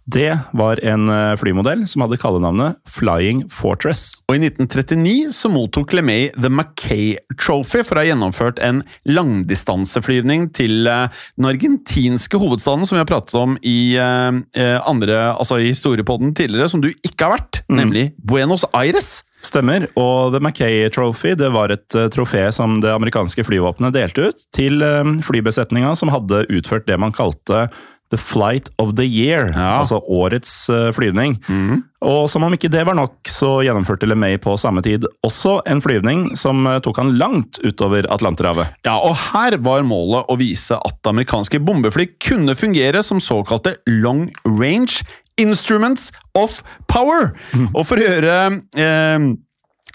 Det 0.08 0.30
var 0.56 0.80
en 0.88 1.10
eh, 1.12 1.34
flymodell 1.36 1.82
som 1.92 2.06
hadde 2.06 2.16
kallenavnet 2.22 2.78
Flying 2.88 3.42
Fortress. 3.52 4.22
Og 4.32 4.38
i 4.38 4.40
1939 4.48 5.34
så 5.36 5.52
mottok 5.52 5.92
LeMay 5.98 6.30
The 6.38 6.48
Mackay 6.48 7.18
Trophy 7.36 7.82
for 7.84 8.00
å 8.00 8.06
ha 8.06 8.08
gjennomført 8.14 8.62
en 8.64 8.86
langdistanseflyvning 9.04 10.48
til 10.56 10.88
eh, 10.88 11.12
den 11.36 11.50
argentinske 11.50 12.40
hovedstaden, 12.40 12.88
som 12.88 12.96
vi 12.96 13.04
har 13.04 13.10
pratet 13.10 13.36
om 13.36 13.58
i 13.68 13.98
eh, 14.00 14.80
andre, 14.88 15.20
altså 15.34 15.60
i 15.60 15.74
historiepodden 15.74 16.32
tidligere, 16.38 16.72
som 16.72 16.80
du 16.84 16.94
ikke 16.94 17.28
har 17.28 17.36
vært, 17.42 17.62
nemlig 17.68 18.14
Buenos 18.24 18.64
Aires. 18.72 19.26
Stemmer, 19.46 19.86
og 20.00 20.34
The 20.34 20.42
Mackay 20.44 20.88
Trophy 20.94 21.36
det 21.38 21.52
var 21.54 21.70
et 21.76 21.96
eh, 21.96 22.08
trofé 22.14 22.48
som 22.56 22.80
det 22.84 22.90
amerikanske 22.96 23.46
flyvåpenet 23.46 23.94
delte 23.96 24.32
ut 24.32 24.48
til 24.56 24.82
eh, 24.82 25.12
flybesetninga 25.28 25.94
som 26.00 26.10
hadde 26.14 26.46
utført 26.50 26.88
det 26.90 26.98
man 27.00 27.14
kalte 27.16 27.68
The 28.10 28.16
Flight 28.16 28.70
of 28.80 28.94
the 28.96 29.04
Year, 29.04 29.50
Ja. 29.52 29.82
altså 29.82 29.98
årets 30.08 30.70
flyvning. 30.96 31.34
flyvning. 31.44 31.82
Og 32.08 32.30
som 32.32 32.46
om 32.48 32.54
ikke 32.56 32.70
det 32.72 32.86
var 32.88 32.96
nok, 32.96 33.18
så 33.28 33.58
gjennomførte 33.68 34.08
LeMay 34.08 34.38
på 34.40 34.54
samme 34.58 34.80
tid 34.86 35.04
også 35.28 35.58
en 35.68 35.82
flyvning 35.84 36.30
som 36.40 36.64
eh, 36.72 36.78
tok 36.80 37.02
han 37.04 37.18
langt 37.20 37.60
utover 37.68 38.08
Atlanterhavet. 38.08 38.72
Ja, 38.88 38.96
og 39.04 39.12
her 39.34 39.58
var 39.60 39.84
målet 39.84 40.24
å 40.32 40.38
vise 40.40 40.80
at 40.80 41.12
amerikanske 41.12 41.60
bombefly 41.60 42.08
kunne 42.24 42.56
fungere 42.56 43.04
som 43.04 43.20
såkalte 43.20 43.76
long 43.92 44.30
range 44.46 45.04
instruments 45.38 46.12
of 46.38 46.62
power. 46.92 47.34
Og 47.74 47.84
for 47.88 48.00
å 48.00 48.08
gjøre 48.08 48.38
eh, 48.78 49.28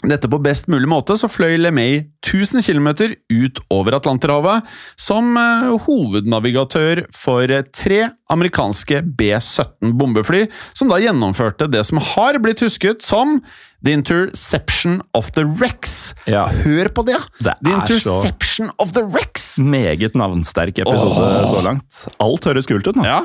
dette 0.03 0.27
på 0.31 0.41
best 0.43 0.67
mulig 0.73 0.89
måte 0.91 1.15
så 1.19 1.29
fløy 1.31 1.55
LeMay 1.61 2.01
1000 2.27 2.65
km 2.67 2.89
ut 3.31 3.61
over 3.71 3.95
Atlanterhavet 3.99 4.67
som 4.99 5.37
eh, 5.39 5.69
hovednavigatør 5.85 7.05
for 7.15 7.47
eh, 7.47 7.63
tre 7.71 8.09
amerikanske 8.33 9.03
B-17 9.19 9.93
bombefly, 10.01 10.47
som 10.75 10.91
da 10.91 10.99
gjennomførte 11.03 11.69
det 11.71 11.85
som 11.87 12.01
har 12.03 12.41
blitt 12.43 12.65
husket 12.65 13.05
som 13.07 13.39
The 13.83 13.95
Interception 13.99 15.01
of 15.15 15.31
the 15.37 15.45
Rex. 15.61 16.15
Ja. 16.31 16.47
Hør 16.65 16.91
på 16.95 17.07
det! 17.07 17.19
Det 17.43 17.55
The 17.63 17.75
er 17.75 17.79
Interception 17.83 18.73
of 18.83 18.95
the 18.97 19.05
Rex! 19.07 19.55
Meget 19.63 20.19
navnsterk 20.19 20.83
episode 20.83 21.29
Åh. 21.29 21.47
så 21.51 21.63
langt. 21.63 22.03
Alt 22.23 22.51
høres 22.51 22.71
kult 22.71 22.89
ut 22.89 22.99
nå. 22.99 23.07
Ja. 23.07 23.23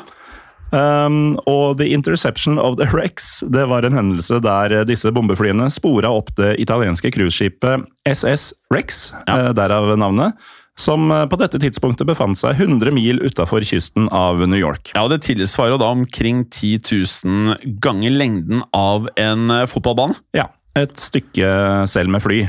Um, 0.71 1.37
og 1.47 1.77
The 1.79 1.87
Interception 1.95 2.57
of 2.59 2.75
the 2.79 2.89
Rex 2.91 3.39
det 3.47 3.63
var 3.71 3.87
en 3.87 3.95
hendelse 3.95 4.41
der 4.43 4.81
disse 4.87 5.13
bombeflyene 5.15 5.69
spora 5.71 6.11
opp 6.11 6.33
det 6.35 6.57
italienske 6.59 7.11
cruiseskipet 7.15 7.85
SS 8.07 8.51
Rex, 8.73 9.11
eh, 9.27 9.51
derav 9.55 9.93
navnet, 9.99 10.35
som 10.77 11.11
eh, 11.11 11.25
på 11.29 11.39
dette 11.39 11.59
tidspunktet 11.61 12.07
befant 12.09 12.37
seg 12.39 12.59
100 12.59 12.91
mil 12.95 13.21
utafor 13.23 13.63
kysten 13.65 14.09
av 14.13 14.43
New 14.43 14.59
York. 14.59 14.91
Ja, 14.93 15.05
og 15.05 15.13
Det 15.15 15.23
tilsvarer 15.29 15.79
da 15.79 15.89
omkring 15.95 16.45
10 16.51 16.83
000 17.23 17.79
ganger 17.83 18.13
lengden 18.13 18.63
av 18.75 19.09
en 19.15 19.49
eh, 19.51 19.65
fotballbane. 19.71 20.19
Ja, 20.37 20.49
et 20.77 20.93
stykke 21.01 21.49
selv 21.89 22.13
med 22.13 22.23
fly. 22.23 22.39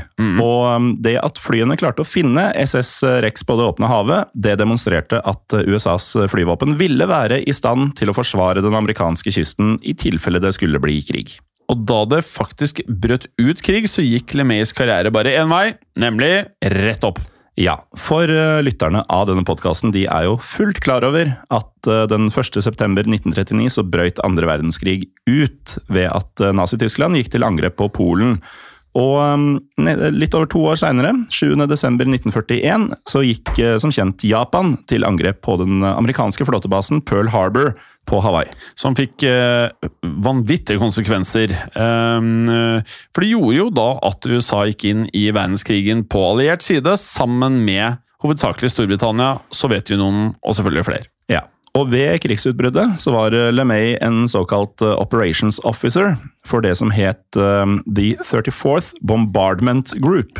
Og 0.41 0.61
um, 0.69 0.89
det 1.01 1.17
at 1.21 1.41
flyene 1.41 1.77
klarte 1.79 2.05
å 2.05 2.07
finne 2.07 2.49
SS 2.55 2.93
Rex 3.25 3.45
på 3.47 3.57
det 3.59 3.67
åpne 3.71 3.89
havet, 3.91 4.31
det 4.33 4.57
demonstrerte 4.61 5.21
at 5.25 5.59
USAs 5.59 6.11
flyvåpen 6.31 6.77
ville 6.79 7.09
være 7.09 7.41
i 7.43 7.55
stand 7.55 7.95
til 7.99 8.11
å 8.11 8.17
forsvare 8.17 8.63
den 8.65 8.77
amerikanske 8.77 9.33
kysten 9.35 9.77
i 9.81 9.95
tilfelle 9.97 10.41
det 10.43 10.53
skulle 10.57 10.81
bli 10.83 10.99
krig. 11.05 11.39
Og 11.69 11.83
da 11.89 12.03
det 12.09 12.23
faktisk 12.25 12.81
brøt 12.89 13.27
ut 13.37 13.61
krig, 13.65 13.85
så 13.89 14.05
gikk 14.05 14.33
LeMays 14.37 14.73
karriere 14.75 15.13
bare 15.13 15.35
én 15.37 15.51
vei, 15.51 15.75
nemlig 16.01 16.47
rett 16.73 17.05
opp. 17.05 17.21
Ja, 17.59 17.73
for 17.99 18.31
uh, 18.31 18.61
lytterne 18.63 19.01
av 19.11 19.25
denne 19.27 19.43
podkasten 19.43 19.91
de 19.91 20.05
er 20.07 20.29
jo 20.29 20.37
fullt 20.39 20.79
klar 20.79 21.03
over 21.03 21.33
at 21.51 21.89
uh, 21.91 22.05
den 22.07 22.29
1. 22.31 22.55
september 22.63 23.03
1939 23.03 23.73
så 23.75 23.83
brøyt 23.83 24.21
andre 24.23 24.47
verdenskrig 24.47 25.09
ut 25.27 25.75
ved 25.91 26.07
at 26.07 26.45
uh, 26.45 26.53
Nazi-Tyskland 26.55 27.19
gikk 27.19 27.33
til 27.33 27.43
angrep 27.43 27.75
på 27.81 27.89
Polen. 27.99 28.37
Og 28.99 29.15
um, 29.19 29.45
litt 30.13 30.35
over 30.35 30.49
to 30.51 30.63
år 30.71 30.79
seinere, 30.81 31.13
7.12.1941, 31.31 32.89
så 33.07 33.23
gikk 33.23 33.53
uh, 33.61 33.77
som 33.81 33.93
kjent 33.93 34.25
Japan 34.27 34.75
til 34.89 35.07
angrep 35.07 35.41
på 35.45 35.55
den 35.61 35.85
amerikanske 35.87 36.47
flåtebasen 36.49 37.03
Pearl 37.07 37.31
Harbor 37.33 37.73
på 38.09 38.19
Hawaii. 38.23 38.49
Som 38.79 38.97
fikk 38.97 39.23
eh, 39.27 39.69
vanvittige 40.25 40.81
konsekvenser. 40.81 41.53
Um, 41.75 42.49
eh, 42.49 42.97
for 43.13 43.23
det 43.23 43.31
gjorde 43.33 43.57
jo 43.59 43.69
da 43.73 43.89
at 44.09 44.29
USA 44.29 44.63
gikk 44.69 44.87
inn 44.89 45.05
i 45.13 45.27
verdenskrigen 45.29 46.05
på 46.09 46.23
alliert 46.31 46.65
side, 46.65 46.95
sammen 47.01 47.61
med 47.67 48.01
hovedsakelig 48.23 48.73
Storbritannia, 48.73 49.37
Sovjetunionen 49.55 50.33
og 50.41 50.57
selvfølgelig 50.57 50.87
flere. 50.89 51.11
Og 51.77 51.91
ved 51.93 52.17
krigsutbruddet 52.23 52.97
så 53.01 53.13
var 53.13 53.35
LeMay 53.53 53.97
en 54.01 54.25
såkalt 54.31 54.81
uh, 54.81 54.95
operations 55.01 55.61
officer 55.67 56.15
for 56.49 56.63
det 56.63 56.75
som 56.79 56.91
het 56.93 57.37
um, 57.37 57.79
The 57.85 58.15
34th 58.25 58.93
Bombardment 59.05 59.93
Group. 60.01 60.39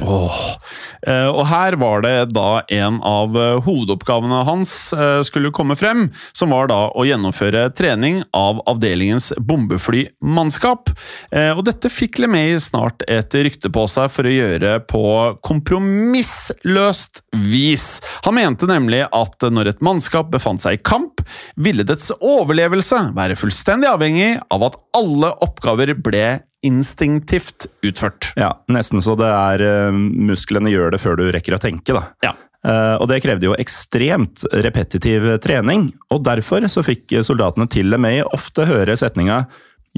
Eh, 1.07 1.27
og 1.27 1.45
her 1.49 1.75
var 1.79 2.03
det 2.05 2.31
da 2.33 2.61
en 2.73 2.99
av 3.05 3.35
eh, 3.37 3.59
hovedoppgavene 3.65 4.41
hans 4.47 4.73
eh, 4.95 5.19
skulle 5.27 5.53
komme 5.55 5.77
frem, 5.79 6.07
som 6.33 6.53
var 6.55 6.69
da 6.71 6.79
å 6.89 7.05
gjennomføre 7.07 7.67
trening 7.77 8.21
av 8.35 8.61
avdelingens 8.69 9.31
bombeflymannskap. 9.37 10.93
Eh, 11.35 11.51
og 11.53 11.65
dette 11.67 11.91
fikk 11.93 12.21
LeMay 12.23 12.57
snart 12.63 13.05
et 13.07 13.35
rykte 13.35 13.71
på 13.73 13.85
seg 13.91 14.09
for 14.13 14.27
å 14.27 14.33
gjøre 14.33 14.79
på 14.89 15.03
kompromissløst 15.45 17.23
vis. 17.45 17.87
Han 18.25 18.39
mente 18.39 18.69
nemlig 18.69 19.05
at 19.05 19.49
når 19.51 19.73
et 19.73 19.85
mannskap 19.85 20.31
befant 20.33 20.63
seg 20.63 20.79
i 20.79 20.83
kamp, 20.83 21.18
ville 21.59 21.85
dets 21.87 22.11
overlevelse 22.19 23.09
være 23.17 23.37
fullstendig 23.39 23.89
avhengig 23.91 24.35
av 24.51 24.67
at 24.69 24.77
alle 24.97 25.31
oppgaver 25.45 25.95
ble 25.97 26.27
instinktivt 26.65 27.69
utført. 27.87 28.33
Ja, 28.39 28.51
Nesten 28.71 29.01
så 29.03 29.15
det 29.19 29.29
er 29.31 29.63
uh, 29.63 29.95
musklene 29.95 30.71
gjør 30.73 30.91
det 30.95 30.99
før 31.03 31.19
du 31.19 31.29
rekker 31.31 31.55
å 31.55 31.61
tenke, 31.61 31.95
da. 31.95 32.09
Ja. 32.25 32.35
Eh, 32.59 32.95
og 32.99 33.07
det 33.07 33.21
krevde 33.23 33.47
jo 33.47 33.55
ekstremt 33.55 34.43
repetitiv 34.65 35.29
trening, 35.39 35.85
og 36.11 36.25
derfor 36.27 36.65
så 36.67 36.83
fikk 36.83 37.15
soldatene 37.23 37.69
til 37.71 37.87
LeMay 37.87 38.19
ofte 38.35 38.67
høre 38.67 38.97
setninga 38.99 39.45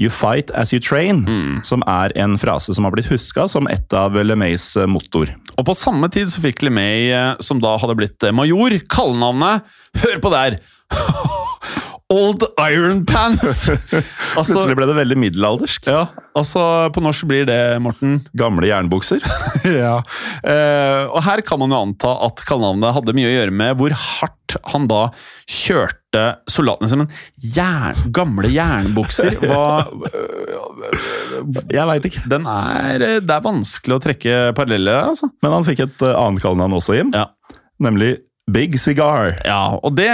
You 0.00 0.08
fight 0.08 0.50
as 0.56 0.72
you 0.72 0.80
train, 0.80 1.26
som 1.68 1.82
er 1.84 2.14
en 2.16 2.38
frase 2.40 2.72
som 2.72 2.86
har 2.86 2.94
blitt 2.94 3.10
huska 3.12 3.44
som 3.50 3.66
et 3.68 3.92
av 3.92 4.14
LeMays 4.16 4.70
motor. 4.88 5.28
Og 5.58 5.66
på 5.68 5.74
samme 5.76 6.08
tid 6.12 6.30
så 6.32 6.40
fikk 6.40 6.64
LeMay, 6.64 7.10
eh, 7.12 7.32
som 7.44 7.60
da 7.60 7.74
hadde 7.76 7.98
blitt 7.98 8.24
eh, 8.24 8.32
major, 8.32 8.78
kallenavnet 8.88 9.66
Hør 10.00 10.22
på 10.24 10.32
det 10.32 10.38
her! 10.40 10.56
Old 12.12 12.44
Iron 12.60 13.06
Pants! 13.08 13.68
altså, 14.36 14.52
Plutselig 14.52 14.76
ble 14.76 14.88
det 14.90 14.96
veldig 14.98 15.16
middelaldersk. 15.22 15.88
ja, 15.88 16.04
altså, 16.36 16.64
på 16.92 17.02
norsk 17.04 17.28
blir 17.30 17.46
det, 17.48 17.58
Morten 17.84 18.20
Gamle 18.36 18.68
jernbukser. 18.68 19.22
ja. 19.84 19.96
Eh, 20.44 21.02
og 21.08 21.22
her 21.24 21.42
kan 21.46 21.62
man 21.62 21.72
jo 21.72 21.80
anta 21.86 22.12
at 22.26 22.44
kallenavnet 22.48 22.96
hadde 22.98 23.16
mye 23.16 23.30
å 23.30 23.34
gjøre 23.36 23.56
med 23.62 23.80
hvor 23.80 23.96
hardt 23.96 24.56
han 24.68 24.88
da 24.90 25.06
kjørte 25.48 26.24
soldatene 26.50 26.90
sine. 26.90 27.06
Men 27.06 27.54
jern, 27.54 28.02
gamle 28.12 28.50
jernbukser 28.52 29.38
Hva 29.40 29.86
Jeg 31.72 31.86
veit 31.88 32.08
ikke. 32.10 32.26
Den 32.28 32.44
er 32.50 33.06
eh, 33.06 33.20
Det 33.24 33.38
er 33.38 33.46
vanskelig 33.46 33.96
å 33.96 34.02
trekke 34.04 34.42
paralleller 34.58 34.98
her, 34.98 35.14
altså. 35.14 35.30
Men 35.40 35.56
han 35.56 35.64
fikk 35.64 35.86
et 35.86 36.04
uh, 36.04 36.12
annet 36.26 36.44
kallenavn 36.44 36.76
også, 36.76 36.98
Jim. 36.98 37.14
Ja. 37.16 37.30
Nemlig 37.82 38.18
Big 38.50 38.74
Cigar. 38.80 39.36
ja, 39.46 39.78
og 39.82 39.94
det 39.96 40.08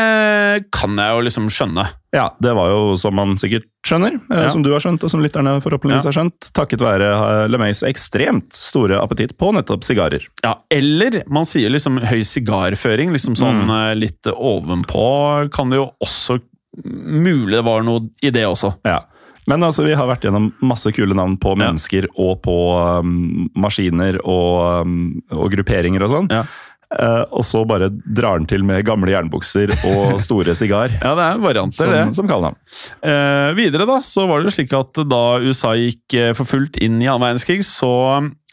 kan 0.71 0.97
jeg 1.01 1.15
jo 1.17 1.23
liksom 1.25 1.47
skjønne. 1.49 1.87
Ja, 2.13 2.29
det 2.41 2.53
var 2.57 2.69
jo 2.69 2.97
som 3.01 3.15
man 3.17 3.37
sikkert 3.41 3.65
skjønner, 3.87 4.15
eh, 4.31 4.43
Ja. 4.45 4.49
som 4.53 4.63
du 4.63 4.71
har 4.73 4.81
skjønt, 4.81 5.03
og 5.05 5.11
som 5.11 5.21
lytterne 5.21 5.61
forhåpentligvis 5.65 6.05
Ja. 6.05 6.11
har 6.13 6.17
skjønt, 6.19 6.53
takket 6.53 6.81
være 6.81 7.09
eh, 7.45 7.49
LeMays 7.49 7.83
ekstremt 7.83 8.53
store 8.53 9.01
appetitt 9.01 9.37
på 9.39 9.53
nettopp 9.53 9.83
sigarer. 9.85 10.27
Ja, 10.45 10.57
eller 10.71 11.23
man 11.29 11.45
sier 11.45 11.71
liksom 11.71 11.99
høy 12.05 12.21
sigarføring, 12.25 13.11
liksom 13.13 13.35
sånn 13.37 13.65
Mm. 13.67 13.71
eh, 13.71 13.95
litt 13.95 14.23
ovenpå, 14.25 15.51
kan 15.53 15.71
det 15.71 15.77
jo 15.77 15.91
også 16.05 16.41
Mulig 16.85 17.57
det 17.57 17.65
var 17.65 17.83
noe 17.83 18.09
i 18.23 18.31
det 18.31 18.45
også. 18.47 18.77
Ja. 18.85 19.01
Men 19.49 19.61
altså, 19.65 19.83
vi 19.85 19.95
har 19.95 20.07
vært 20.07 20.21
gjennom 20.21 20.53
masse 20.63 20.93
kule 20.95 21.15
navn 21.17 21.37
på 21.41 21.57
mennesker 21.57 22.05
og 22.17 22.43
på 22.43 22.55
um, 23.01 23.49
maskiner 23.57 24.19
og, 24.23 24.83
um, 24.87 25.23
og 25.33 25.51
grupperinger 25.51 26.03
og 26.05 26.11
sånn. 26.13 26.29
Ja. 26.31 26.45
Eh, 26.89 27.23
og 27.37 27.45
så 27.45 27.61
bare 27.69 27.91
drar 27.93 28.39
den 28.41 28.47
til 28.49 28.63
med 28.65 28.81
gamle 28.89 29.13
jernbukser 29.13 29.75
og 29.91 30.17
store 30.25 30.55
sigar. 30.57 30.89
Ja, 31.05 31.13
det 31.19 31.25
er 31.27 31.43
varianter, 31.43 31.85
Som, 31.85 31.93
det. 31.93 32.17
som 32.17 32.29
kallenavn. 32.31 32.57
Eh, 33.05 33.51
videre 33.59 33.85
da, 33.89 33.99
så 34.05 34.25
var 34.31 34.41
det 34.47 34.55
slik 34.57 34.73
at 34.77 35.03
da 35.09 35.23
USA 35.45 35.75
gikk 35.77 36.17
eh, 36.17 36.31
for 36.37 36.49
fullt 36.49 36.79
inn 36.81 36.97
i 37.03 37.09
annen 37.11 37.27
verdenskrig, 37.27 37.61
så 37.69 37.91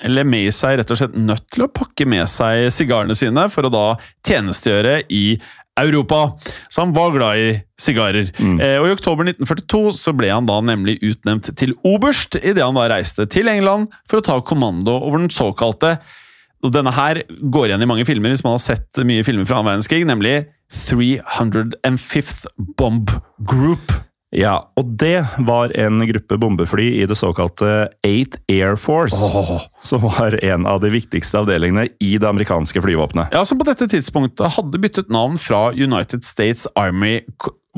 LeMay 0.03 0.49
seg 0.51 0.81
rett 0.81 0.91
og 0.91 0.99
slett 0.99 1.15
nødt 1.15 1.45
til 1.55 1.63
å 1.63 1.71
pakke 1.71 2.07
med 2.11 2.27
seg 2.27 2.67
sigarene 2.75 3.15
sine 3.15 3.47
for 3.53 3.67
å 3.67 3.71
da 3.71 3.85
tjenestegjøre 4.27 4.97
i 5.15 5.37
Europa. 5.79 6.19
Så 6.71 6.83
han 6.85 6.93
var 6.95 7.15
glad 7.15 7.39
i 7.39 7.47
sigarer. 7.79 8.29
Eh, 8.39 8.77
og 8.79 8.87
I 8.87 8.93
oktober 8.95 9.27
1942 9.31 9.95
så 9.99 10.13
ble 10.15 10.29
han 10.31 10.47
da 10.47 10.59
nemlig 10.63 10.97
utnevnt 11.03 11.49
til 11.59 11.73
oberst 11.87 12.35
idet 12.41 12.63
han 12.63 12.77
da 12.79 12.85
reiste 12.91 13.27
til 13.31 13.47
England 13.51 13.91
for 14.11 14.19
å 14.19 14.27
ta 14.27 14.37
kommando 14.47 14.95
over 14.99 15.23
den 15.23 15.31
såkalte 15.35 15.97
og 16.65 16.73
Denne 16.73 16.93
her 16.95 17.21
går 17.29 17.69
igjen 17.69 17.85
i 17.85 17.89
mange 17.89 18.05
filmer 18.07 18.33
hvis 18.33 18.43
man 18.45 18.57
har 18.57 18.63
sett 18.63 19.03
mye 19.05 19.25
filmer 19.27 19.47
fra 19.47 19.59
annen 19.59 19.75
verdenskrig, 19.75 20.05
nemlig 20.09 20.35
305th 20.87 22.49
Bomb 22.77 23.13
Group. 23.45 23.93
Ja, 24.35 24.57
og 24.75 24.89
det 24.99 25.21
var 25.47 25.71
en 25.79 26.01
gruppe 26.09 26.37
bombefly 26.41 26.89
i 26.99 27.05
det 27.07 27.15
såkalte 27.15 27.87
Eight 28.03 28.35
Air 28.51 28.75
Force, 28.75 29.29
som 29.85 30.03
var 30.03 30.35
en 30.43 30.65
av 30.67 30.81
de 30.83 30.91
viktigste 30.91 31.39
avdelingene 31.39 31.85
i 32.03 32.15
det 32.19 32.27
amerikanske 32.27 32.83
flyvåpenet. 32.83 33.31
Ja, 33.31 33.45
Som 33.47 33.61
på 33.61 33.67
dette 33.69 33.87
tidspunktet 33.91 34.57
hadde 34.57 34.81
byttet 34.81 35.13
navn 35.13 35.39
fra 35.39 35.69
United 35.71 36.25
States 36.27 36.67
Army 36.75 37.21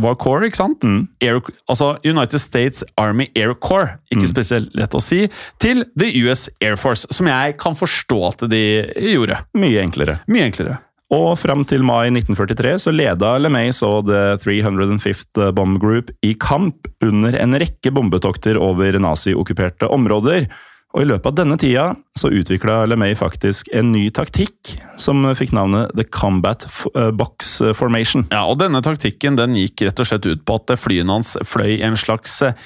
var 0.02 0.18
Corps, 0.22 0.46
ikke 0.48 0.60
sant? 0.60 0.86
Air, 1.24 1.42
altså 1.68 1.96
United 2.06 2.42
States 2.42 2.84
Army 3.00 3.30
Air 3.36 3.56
Corps, 3.58 3.98
ikke 4.14 4.30
spesielt 4.30 4.74
lett 4.78 4.96
å 4.98 5.02
si, 5.04 5.26
til 5.64 5.86
The 6.00 6.12
US 6.26 6.48
Air 6.62 6.78
Force, 6.80 7.10
som 7.14 7.30
jeg 7.30 7.58
kan 7.62 7.78
forstå 7.78 8.20
at 8.30 8.46
de 8.52 8.66
gjorde. 9.14 9.42
Mye 9.58 9.82
enklere. 9.84 10.20
Mye 10.30 10.50
enklere. 10.50 10.78
Og 11.14 11.38
fram 11.40 11.64
til 11.64 11.86
mai 11.88 12.10
1943 12.12 12.74
så 12.84 12.92
leda 12.92 13.38
LeMay 13.40 13.72
så 13.76 14.02
The 14.04 14.36
305th 14.44 15.54
Bomb 15.56 15.80
Group 15.80 16.12
i 16.26 16.34
kamp 16.36 16.90
under 17.04 17.38
en 17.40 17.56
rekke 17.56 17.94
bombetokter 17.96 18.60
over 18.60 18.98
naziokkuperte 19.00 19.88
områder. 19.88 20.50
Og 20.98 21.04
i 21.04 21.10
løpet 21.12 21.30
av 21.30 21.36
denne 21.38 21.60
tida 21.62 21.92
så 22.18 22.32
utvikla 22.34 22.80
LeMay 22.90 23.14
faktisk 23.18 23.70
en 23.78 23.92
ny 23.94 24.08
taktikk 24.10 24.74
som 24.98 25.22
fikk 25.38 25.54
navnet 25.54 25.94
The 25.94 26.08
Combat 26.10 26.66
eh, 26.96 27.12
Box 27.14 27.60
Formation. 27.78 28.26
Ja, 28.34 28.48
og 28.50 28.58
denne 28.64 28.82
taktikken 28.82 29.38
den 29.38 29.54
gikk 29.60 29.86
rett 29.86 30.02
og 30.02 30.10
slett 30.10 30.26
ut 30.26 30.42
på 30.42 30.58
at 30.58 30.74
flyene 30.82 31.20
hans 31.20 31.36
fløy 31.46 31.76
i 31.76 31.86
en 31.86 32.00
slags 32.02 32.40
eh, 32.48 32.58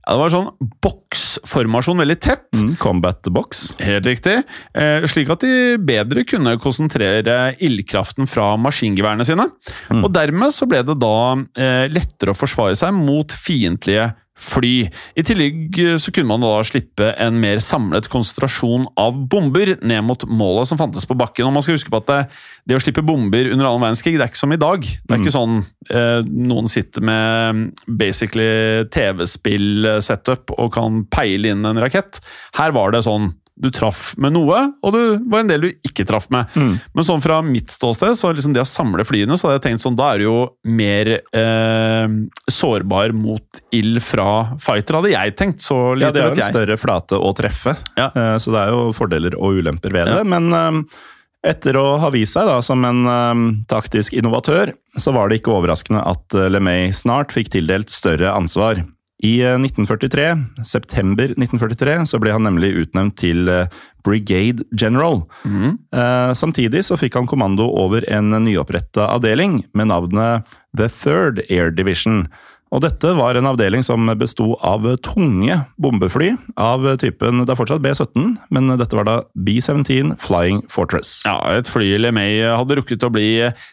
ja, 0.00 0.14
det 0.14 0.20
var 0.22 0.32
sånn 0.32 0.70
boksformasjon, 0.86 2.00
veldig 2.00 2.16
tett. 2.22 2.46
Mm, 2.56 2.70
combat 2.80 3.28
Box. 3.34 3.66
Helt 3.82 4.06
riktig. 4.08 4.38
Eh, 4.72 5.04
slik 5.10 5.28
at 5.34 5.44
de 5.44 5.76
bedre 5.82 6.24
kunne 6.26 6.56
konsentrere 6.62 7.36
ildkraften 7.60 8.30
fra 8.30 8.54
maskingeværene 8.58 9.26
sine. 9.28 9.50
Og 9.98 10.08
dermed 10.14 10.56
så 10.56 10.70
ble 10.70 10.80
det 10.88 10.96
da 11.02 11.18
eh, 11.36 11.84
lettere 11.92 12.32
å 12.32 12.38
forsvare 12.38 12.78
seg 12.80 12.96
mot 12.96 13.34
fiendtlige 13.34 14.08
fly. 14.40 14.74
I 15.18 15.24
tillegg 15.26 15.78
eh, 15.82 15.96
så 16.00 16.12
kunne 16.14 16.32
man 16.32 16.44
da 16.44 16.52
slippe 16.66 17.12
en 17.20 17.38
mer 17.42 17.60
samlet 17.64 18.08
konsentrasjon 18.12 18.88
av 19.00 19.18
bomber 19.30 19.76
ned 19.80 20.06
mot 20.06 20.24
målet 20.28 20.70
som 20.70 20.80
fantes 20.80 21.06
på 21.08 21.16
bakken. 21.18 21.48
Og 21.48 21.54
man 21.56 21.66
skal 21.66 21.78
huske 21.78 21.92
på 21.92 22.00
at 22.00 22.08
det, 22.10 22.20
det 22.68 22.78
å 22.78 22.82
slippe 22.82 23.04
bomber 23.06 23.50
under 23.52 23.68
annen 23.68 23.84
verdenskrig, 23.84 24.16
det 24.18 24.26
er 24.26 24.32
ikke 24.32 24.42
som 24.42 24.56
i 24.56 24.60
dag. 24.60 24.86
Det 24.86 25.16
er 25.16 25.22
ikke 25.22 25.36
sånn 25.36 25.60
eh, 25.90 26.20
noen 26.50 26.70
sitter 26.70 27.04
med 27.04 27.66
basically 28.00 28.88
TV-spill-setup 28.94 30.56
og 30.56 30.72
kan 30.76 31.04
peile 31.12 31.54
inn 31.54 31.66
en 31.68 31.82
rakett. 31.82 32.22
Her 32.58 32.74
var 32.76 32.94
det 32.94 33.04
sånn 33.08 33.32
du 33.60 33.68
traff 33.70 34.14
med 34.16 34.32
noe, 34.32 34.60
og 34.82 34.92
det 34.94 35.02
var 35.28 35.42
en 35.42 35.50
del 35.50 35.60
du 35.66 35.68
ikke 35.86 36.06
traff 36.08 36.30
med. 36.32 36.48
Men 36.56 37.04
sånn 37.06 37.20
fra 37.20 37.42
mitt 37.44 37.68
ståsted, 37.74 38.16
så 38.16 38.30
liksom 38.32 38.54
det 38.56 38.62
å 38.64 38.68
samle 38.68 39.04
flyene, 39.04 39.36
så 39.36 39.48
hadde 39.48 39.58
jeg 39.60 39.66
tenkt 39.68 39.84
sånn, 39.84 39.98
da 39.98 40.14
er 40.14 40.18
du 40.22 40.24
jo 40.24 40.38
mer 40.64 41.10
eh, 41.36 42.08
sårbar 42.50 43.12
mot 43.12 43.60
ild 43.76 44.00
fra 44.04 44.56
fighter, 44.62 44.98
hadde 45.00 45.12
jeg 45.12 45.36
tenkt. 45.38 45.60
Så 45.64 45.76
lite 45.94 46.08
Ja, 46.08 46.12
det 46.12 46.22
er 46.22 46.28
jo 46.30 46.34
en 46.36 46.42
jeg. 46.42 46.52
større 46.54 46.76
flate 46.80 47.20
å 47.20 47.32
treffe, 47.36 47.76
Ja. 47.96 48.10
eh, 48.14 48.36
så 48.40 48.50
det 48.54 48.60
er 48.64 48.70
jo 48.74 48.92
fordeler 48.96 49.36
og 49.38 49.60
ulemper 49.60 49.92
ved 49.92 50.08
Ja. 50.08 50.16
det. 50.18 50.26
Men 50.26 50.52
eh, 50.52 50.82
etter 51.52 51.72
å 51.80 51.98
ha 52.00 52.10
vist 52.10 52.34
seg 52.36 52.46
da 52.46 52.60
som 52.60 52.84
en 52.84 53.06
eh, 53.06 53.64
taktisk 53.68 54.12
innovatør, 54.16 54.72
så 54.98 55.12
var 55.12 55.28
det 55.28 55.40
ikke 55.42 55.52
overraskende 55.54 56.02
at 56.06 56.32
LeMay 56.50 56.90
snart 56.92 57.30
fikk 57.32 57.50
tildelt 57.54 57.90
større 57.90 58.32
ansvar. 58.34 58.84
I 59.22 59.34
eh, 59.44 59.56
1943, 59.60 60.64
september 60.64 61.34
1943, 61.36 62.06
så 62.08 62.20
ble 62.22 62.32
han 62.32 62.46
nemlig 62.46 62.70
utnevnt 62.86 63.18
til 63.20 63.50
eh, 63.52 63.66
Brigade 64.06 64.64
General. 64.80 65.20
Eh, 65.92 66.30
Samtidig 66.32 66.84
så 66.88 66.96
fikk 66.96 67.18
han 67.18 67.28
kommando 67.28 67.66
over 67.68 68.06
en 68.08 68.30
nyoppretta 68.46 69.10
avdeling 69.12 69.60
med 69.76 69.90
navnet 69.92 70.48
The 70.76 70.88
Third 70.88 71.42
Air 71.50 71.70
Division. 71.70 72.24
Og 72.70 72.82
dette 72.84 73.12
var 73.18 73.34
en 73.34 73.48
avdeling 73.50 73.82
som 73.82 74.06
besto 74.18 74.52
av 74.62 74.84
tunge 75.02 75.56
bombefly 75.82 76.30
av 76.60 76.86
typen 77.02 77.42
Det 77.42 77.50
er 77.50 77.58
fortsatt 77.58 77.82
B-17, 77.82 78.36
men 78.54 78.70
dette 78.78 78.94
var 78.94 79.08
da 79.08 79.16
B-17 79.34 80.14
Flying 80.22 80.62
Fortress. 80.70 81.18
Ja, 81.26 81.38
et 81.58 81.70
fly 81.70 81.96
LeMay 81.98 82.38
hadde 82.46 82.78
rukket 82.78 83.06
å 83.06 83.10
bli 83.12 83.30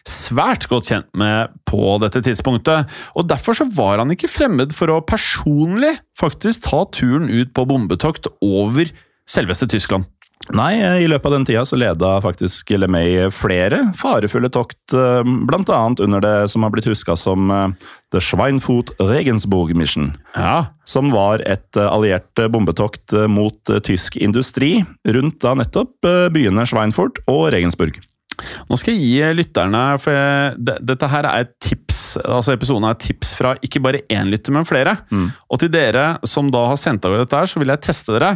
svært 0.08 0.66
godt 0.70 0.90
kjent 0.90 1.10
med 1.18 1.54
på 1.68 1.96
dette 2.02 2.24
tidspunktet. 2.26 2.90
Og 3.14 3.28
Derfor 3.30 3.54
så 3.54 3.68
var 3.70 4.02
han 4.02 4.10
ikke 4.14 4.30
fremmed 4.30 4.74
for 4.74 4.90
å 4.90 5.02
personlig 5.06 5.94
faktisk 6.18 6.66
ta 6.66 6.82
turen 6.90 7.30
ut 7.30 7.54
på 7.54 7.66
bombetokt 7.68 8.26
over 8.42 8.90
selveste 9.28 9.68
Tyskland. 9.70 10.08
Nei, 10.56 10.78
i 11.02 11.08
løpet 11.10 11.28
av 11.28 11.34
den 11.34 11.44
tida 11.48 11.64
så 11.68 11.76
leda 11.76 12.14
faktisk 12.24 12.70
LeMay 12.72 13.28
flere 13.34 13.82
farefulle 13.98 14.48
tokt, 14.52 14.80
bl.a. 14.90 15.22
blant 15.48 15.68
annet 15.72 16.00
under 16.04 16.24
det 16.24 16.36
som 16.52 16.64
har 16.64 16.72
blitt 16.72 16.88
huska 16.88 17.16
som 17.20 17.50
eh, 17.52 17.88
The 18.14 18.22
Schweinfurt 18.24 18.94
Regensburg 19.02 19.74
Mission. 19.76 20.14
Ja, 20.36 20.70
som 20.88 21.12
var 21.12 21.44
et 21.44 21.76
eh, 21.76 21.88
alliert 21.88 22.40
eh, 22.40 22.48
bombetokt 22.48 23.12
eh, 23.12 23.28
mot 23.28 23.72
eh, 23.72 23.82
tysk 23.84 24.16
industri 24.16 24.78
rundt 25.04 25.40
da 25.44 25.52
nettopp 25.58 26.08
eh, 26.08 26.28
byene 26.32 26.64
Schweinfurt 26.68 27.20
og 27.28 27.50
Regensburg. 27.52 28.00
Nå 28.68 28.76
skal 28.78 28.94
jeg 28.94 29.02
gi 29.02 29.30
lytterne 29.34 29.82
for 29.98 30.58
Dette 30.62 31.08
her 31.10 31.26
er 31.26 31.44
et 31.44 31.54
tips, 31.64 32.07
altså 32.24 32.54
episoden 32.54 32.86
er 32.88 32.98
tips 33.00 33.34
fra 33.38 33.54
ikke 33.64 33.82
bare 33.84 34.02
én 34.12 34.30
lytter, 34.32 34.54
men 34.54 34.66
flere. 34.68 34.96
Og 35.48 35.60
til 35.62 35.70
dere 35.72 36.18
som 36.28 36.50
da 36.54 36.66
har 36.70 36.80
sendt 36.80 37.06
av 37.08 37.16
dette, 37.18 37.36
her, 37.36 37.50
så 37.50 37.62
vil 37.62 37.72
jeg 37.72 37.84
teste 37.86 38.16
dere. 38.16 38.34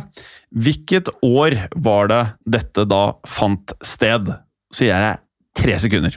Hvilket 0.52 1.10
år 1.24 1.58
var 1.84 2.12
det 2.12 2.22
dette 2.58 2.86
da 2.88 3.02
fant 3.28 3.74
sted? 3.84 4.32
Så 4.72 4.86
gir 4.86 4.94
jeg 4.94 5.20
tre 5.58 5.78
sekunder. 5.82 6.16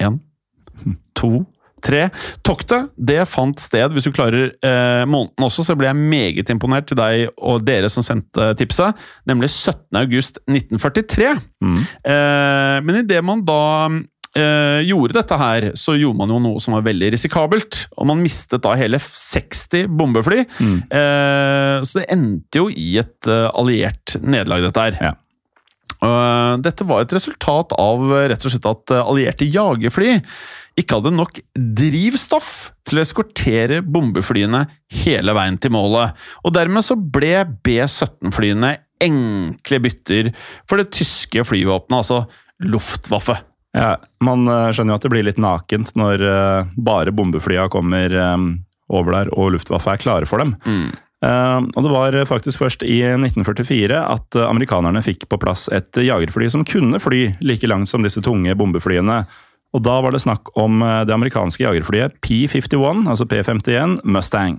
Én, 0.00 0.20
to, 1.18 1.44
tre. 1.84 2.06
Toktet 2.46 2.90
det 2.96 3.22
fant 3.28 3.60
sted, 3.60 3.92
hvis 3.94 4.06
du 4.08 4.14
klarer 4.14 4.52
eh, 4.52 5.04
måneden 5.08 5.46
også, 5.46 5.64
så 5.66 5.76
blir 5.78 5.90
jeg 5.90 6.10
meget 6.12 6.52
imponert 6.52 6.88
til 6.90 6.98
deg 7.00 7.30
og 7.36 7.64
dere 7.66 7.90
som 7.92 8.04
sendte 8.06 8.52
tipset, 8.60 8.96
nemlig 9.28 9.50
17. 9.50 10.00
august 10.00 10.40
1943. 10.46 11.34
Eh, 12.04 12.78
men 12.84 13.02
idet 13.02 13.22
man 13.24 13.44
da 13.48 13.60
eh, 14.38 14.80
gjorde 14.86 15.16
dette 15.16 15.38
her, 15.40 15.70
så 15.78 15.96
gjorde 15.98 16.20
man 16.20 16.32
jo 16.34 16.40
noe 16.42 16.62
som 16.62 16.76
var 16.76 16.84
veldig 16.86 17.12
risikabelt. 17.16 17.84
Og 17.96 18.10
man 18.10 18.22
mistet 18.22 18.64
da 18.66 18.76
hele 18.78 19.00
60 19.02 19.90
bombefly. 19.98 20.44
Eh, 20.44 21.76
så 21.86 22.00
det 22.00 22.06
endte 22.14 22.62
jo 22.62 22.70
i 22.70 22.92
et 23.02 23.30
eh, 23.30 23.48
alliert 23.50 24.16
nederlag, 24.22 24.68
dette 24.68 24.86
her. 24.86 25.02
Ja. 25.10 25.16
Eh, 26.00 26.54
dette 26.64 26.86
var 26.88 27.04
et 27.04 27.12
resultat 27.12 27.74
av 27.76 28.06
rett 28.32 28.44
og 28.46 28.52
slett 28.52 28.68
at 28.70 28.94
eh, 28.94 29.04
allierte 29.04 29.48
jagerfly 29.48 30.14
ikke 30.80 30.96
hadde 30.96 31.12
nok 31.12 31.40
drivstoff 31.54 32.70
til 32.88 33.00
å 33.00 33.02
eskortere 33.02 33.80
bombeflyene 33.84 34.62
hele 35.02 35.34
veien 35.36 35.58
til 35.60 35.74
målet. 35.74 36.16
Og 36.46 36.54
dermed 36.56 36.86
så 36.86 36.96
ble 36.96 37.34
B-17-flyene 37.66 38.78
enkle 39.00 39.80
bytter 39.84 40.30
for 40.68 40.80
det 40.80 40.90
tyske 40.96 41.44
flyvåpenet, 41.48 42.00
altså 42.00 42.24
Luftwaffe. 42.70 43.38
Ja, 43.76 43.94
man 44.24 44.48
eh, 44.50 44.70
skjønner 44.74 44.94
jo 44.94 44.98
at 44.98 45.04
det 45.06 45.12
blir 45.12 45.26
litt 45.26 45.38
nakent 45.40 45.92
når 45.98 46.24
eh, 46.26 46.72
bare 46.80 47.14
bombeflya 47.14 47.68
kommer 47.70 48.10
eh, 48.10 48.48
over 48.90 49.14
der 49.14 49.30
og 49.36 49.52
Luftwaffe 49.54 49.94
er 49.94 50.02
klare 50.02 50.26
for 50.26 50.42
dem. 50.42 50.56
Eh, 51.22 51.60
og 51.60 51.86
det 51.86 51.92
var 51.92 52.16
faktisk 52.26 52.64
først 52.64 52.82
i 52.82 52.98
1944 53.12 54.00
at 54.00 54.40
amerikanerne 54.42 55.04
fikk 55.06 55.28
på 55.30 55.38
plass 55.42 55.68
et 55.74 55.94
jagerfly 56.02 56.50
som 56.50 56.66
kunne 56.66 56.98
fly 57.02 57.28
like 57.44 57.70
langt 57.70 57.92
som 57.92 58.02
disse 58.06 58.22
tunge 58.26 58.56
bombeflyene. 58.58 59.22
Og 59.70 59.84
da 59.86 60.00
var 60.02 60.10
det 60.10 60.24
snakk 60.24 60.50
om 60.58 60.80
det 61.06 61.14
amerikanske 61.14 61.62
jagerflyet 61.62 62.16
P-51, 62.26 63.04
altså 63.06 63.22
P-51 63.30 64.00
Mustang. 64.02 64.56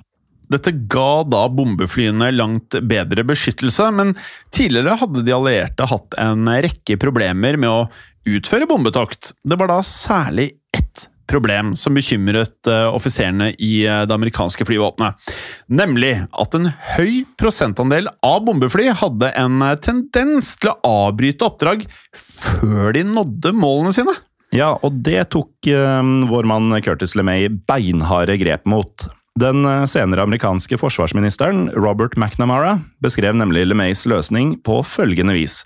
Dette 0.51 0.73
ga 0.91 1.23
da 1.27 1.45
bombeflyene 1.51 2.31
langt 2.35 2.75
bedre 2.87 3.25
beskyttelse, 3.27 3.87
men 3.95 4.15
tidligere 4.53 4.97
hadde 5.01 5.23
de 5.27 5.35
allierte 5.35 5.87
hatt 5.87 6.17
en 6.19 6.49
rekke 6.65 6.99
problemer 7.01 7.59
med 7.59 7.71
å 7.71 7.85
utføre 8.27 8.67
bombetokt. 8.69 9.31
Det 9.43 9.57
var 9.57 9.71
da 9.71 9.79
særlig 9.85 10.51
ett 10.75 11.07
problem 11.31 11.75
som 11.79 11.95
bekymret 11.95 12.67
eh, 12.67 12.87
offiserene 12.91 13.51
i 13.55 13.85
eh, 13.85 14.03
det 14.07 14.15
amerikanske 14.15 14.65
flyvåpenet. 14.67 15.31
Nemlig 15.71 16.13
at 16.27 16.57
en 16.57 16.71
høy 16.95 17.23
prosentandel 17.39 18.09
av 18.25 18.43
bombefly 18.47 18.89
hadde 19.01 19.31
en 19.39 19.61
eh, 19.65 19.77
tendens 19.83 20.55
til 20.59 20.73
å 20.73 21.07
avbryte 21.07 21.47
oppdrag 21.47 21.87
før 22.17 22.91
de 22.97 23.05
nådde 23.07 23.55
målene 23.57 23.95
sine. 23.95 24.17
Ja, 24.51 24.73
og 24.83 24.99
det 25.05 25.29
tok 25.31 25.69
um, 25.71 26.25
vår 26.27 26.47
mann 26.51 26.73
Curtis 26.83 27.13
LeMay 27.15 27.47
beinharde 27.71 28.35
grep 28.41 28.67
mot. 28.67 29.07
Den 29.39 29.65
eh, 29.65 29.85
senere 29.85 30.21
amerikanske 30.21 30.77
forsvarsministeren 30.77 31.69
Robert 31.71 32.17
McNamara 32.17 32.79
beskrev 32.99 33.35
nemlig 33.35 33.67
LeMays 33.67 34.05
løsning 34.05 34.57
på 34.63 34.81
følgende 34.83 35.33
vis. 35.33 35.63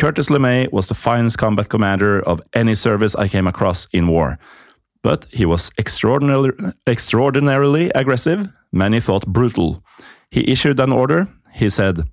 Curtis 0.00 0.30
LeMay 0.30 0.66
was 0.72 0.88
the 0.88 0.94
finest 0.94 1.38
combat 1.38 1.68
commander 1.68 2.22
of 2.26 2.40
any 2.56 2.74
service 2.74 3.14
I 3.18 3.28
came 3.28 3.48
across 3.48 3.88
in 3.92 4.08
war. 4.08 4.38
But 5.02 5.26
he 5.32 5.44
was 5.44 5.70
extraordinarily, 5.78 6.52
extraordinarily 6.86 7.90
aggressive, 7.94 8.48
many 8.72 9.00
thought 9.00 9.26
brutal. 9.26 9.82
He 10.30 10.52
issued 10.52 10.80
an 10.80 10.92
order. 10.92 11.26
He 11.52 11.68
said, 11.70 12.04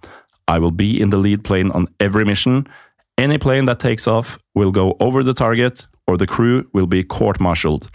I 0.48 0.60
will 0.60 0.72
be 0.72 1.00
in 1.02 1.10
the 1.10 1.18
lead 1.18 1.44
plane 1.44 1.72
on 1.72 1.88
every 2.00 2.26
mission. 2.26 2.68
Any 3.18 3.38
plane 3.38 3.66
that 3.66 3.80
takes 3.80 4.08
off 4.08 4.38
will 4.56 4.72
go 4.72 4.96
over 5.00 5.24
the 5.24 5.34
target, 5.34 5.88
or 6.08 6.18
the 6.18 6.28
crew 6.28 6.64
will 6.74 6.88
be 6.88 7.04
court 7.04 7.40
martialed. 7.40 7.90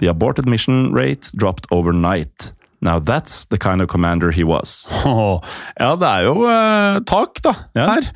The 0.00 0.08
aborted 0.08 0.46
mission 0.48 0.92
rate 0.96 1.28
dropped 1.36 1.66
overnight. 1.70 2.52
Now 2.80 2.98
that's 2.98 3.44
the 3.52 3.58
kind 3.60 3.82
of 3.82 3.88
commander 3.92 4.30
he 4.32 4.42
was. 4.42 4.86
Åh, 5.04 5.42
ja, 5.76 5.90
det 6.00 6.08
er 6.08 6.22
jo 6.24 6.46
eh, 6.48 7.00
tak, 7.04 7.42
da, 7.44 7.52
Ja. 7.76 7.90
her. 7.92 8.06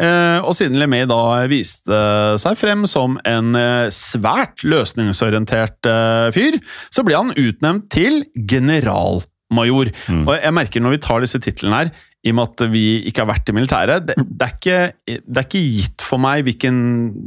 Eh, 0.00 0.38
og 0.40 0.54
siden 0.56 0.78
LeMay 0.80 1.04
da 1.10 1.18
viste 1.52 1.98
seg 2.40 2.56
frem 2.56 2.86
som 2.88 3.18
en 3.28 3.52
eh, 3.60 3.90
svært 3.92 4.64
løsningsorientert 4.64 5.84
eh, 5.90 6.30
fyr, 6.32 6.56
så 6.88 7.04
ble 7.04 7.18
han 7.20 7.34
utnevnt 7.36 7.90
til 7.92 8.22
generalmajor. 8.48 9.92
Og 10.24 10.32
jeg 10.40 10.56
merker 10.56 10.80
når 10.84 10.96
vi 10.96 11.02
tar 11.04 11.20
disse 11.24 11.40
titlene 11.44 11.82
her, 11.84 11.92
i 12.24 12.32
og 12.32 12.38
med 12.38 12.54
at 12.54 12.72
vi 12.72 12.84
ikke 13.10 13.20
har 13.20 13.28
vært 13.28 13.50
i 13.52 13.54
militæret, 13.56 14.06
det, 14.08 14.16
det, 14.16 14.46
er 14.46 14.54
ikke, 14.54 14.78
det 15.20 15.40
er 15.40 15.44
ikke 15.44 15.60
gitt 15.76 16.04
for 16.04 16.22
meg 16.24 16.46
hvilken 16.46 16.78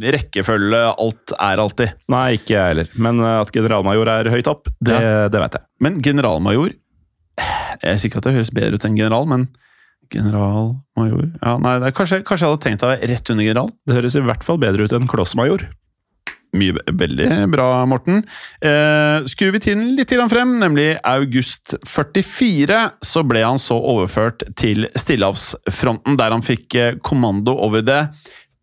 rekkefølge 0.01 0.81
alt 0.89 1.33
er 1.37 1.61
alltid. 1.61 1.93
Nei, 2.09 2.25
ikke 2.39 2.55
jeg 2.55 2.73
heller. 2.73 2.89
Men 2.97 3.21
eh, 3.21 3.37
at 3.43 3.53
generalmajor 3.53 4.11
er 4.15 4.31
høyt 4.33 4.49
opp, 4.49 4.71
det, 4.81 4.97
det 5.33 5.43
vet 5.43 5.59
jeg. 5.59 5.67
Men 5.85 6.01
generalmajor 6.03 6.73
Jeg 7.37 7.99
sier 8.01 8.09
ikke 8.09 8.23
at 8.23 8.25
det 8.25 8.37
høres 8.39 8.53
bedre 8.57 8.79
ut 8.79 8.85
enn 8.87 8.97
general, 8.97 9.27
men 9.29 9.45
generalmajor 10.09 11.27
ja, 11.27 11.57
nei, 11.61 11.75
det 11.83 11.91
er, 11.91 11.93
kanskje, 11.93 12.23
kanskje 12.25 12.47
jeg 12.47 12.53
hadde 12.53 12.63
tenkt 12.63 12.85
deg 12.85 13.03
rett 13.11 13.31
under 13.33 13.45
general? 13.45 13.69
Det 13.85 13.97
høres 13.99 14.17
i 14.17 14.23
hvert 14.25 14.45
fall 14.47 14.57
bedre 14.61 14.87
ut 14.87 14.95
enn 14.97 15.09
klossmajor. 15.11 15.67
Mye, 16.57 16.75
veldig 16.99 17.29
bra, 17.53 17.69
Morten. 17.89 18.23
Eh, 18.61 19.25
skrur 19.29 19.53
vi 19.55 19.63
tiden 19.63 19.91
litt 19.97 20.13
frem, 20.31 20.57
nemlig 20.61 20.95
august 21.03 21.75
44, 21.85 22.79
så 23.01 23.23
ble 23.27 23.43
han 23.45 23.61
så 23.61 23.77
overført 23.77 24.43
til 24.57 24.87
Stillehavsfronten, 24.97 26.17
der 26.19 26.33
han 26.33 26.45
fikk 26.45 26.75
eh, 26.75 26.95
kommando 27.05 27.53
over 27.53 27.85
det 27.85 28.07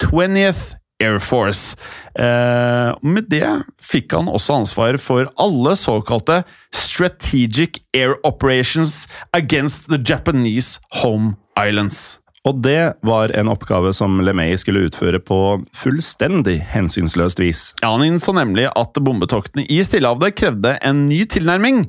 20th 0.03 0.75
Air 1.03 1.19
Force. 1.19 1.77
Eh, 2.19 2.91
med 3.03 3.31
det 3.31 3.47
fikk 3.83 4.15
han 4.17 4.31
også 4.31 4.61
ansvar 4.63 4.99
for 5.03 5.31
alle 5.41 5.77
såkalte 5.79 6.43
Strategic 6.75 7.81
Air 7.95 8.17
Operations 8.25 9.05
Against 9.33 9.89
the 9.91 9.99
Japanese 9.99 10.81
Home 11.03 11.35
Islands. 11.59 12.24
Og 12.45 12.59
det 12.61 12.97
var 13.09 13.33
en 13.33 13.49
oppgave 13.49 13.95
som 13.97 14.19
LeMay 14.21 14.53
skulle 14.61 14.83
utføre 14.85 15.21
på 15.25 15.39
fullstendig 15.73 16.59
hensynsløst 16.75 17.41
vis. 17.41 17.63
Ja, 17.81 17.95
Han 17.95 18.05
innså 18.05 18.35
nemlig 18.37 18.67
at 18.69 19.01
bombetoktene 19.01 19.65
i 19.65 19.81
Stillehavet 19.85 20.37
krevde 20.37 20.75
en 20.85 21.07
ny 21.09 21.23
tilnærming, 21.25 21.87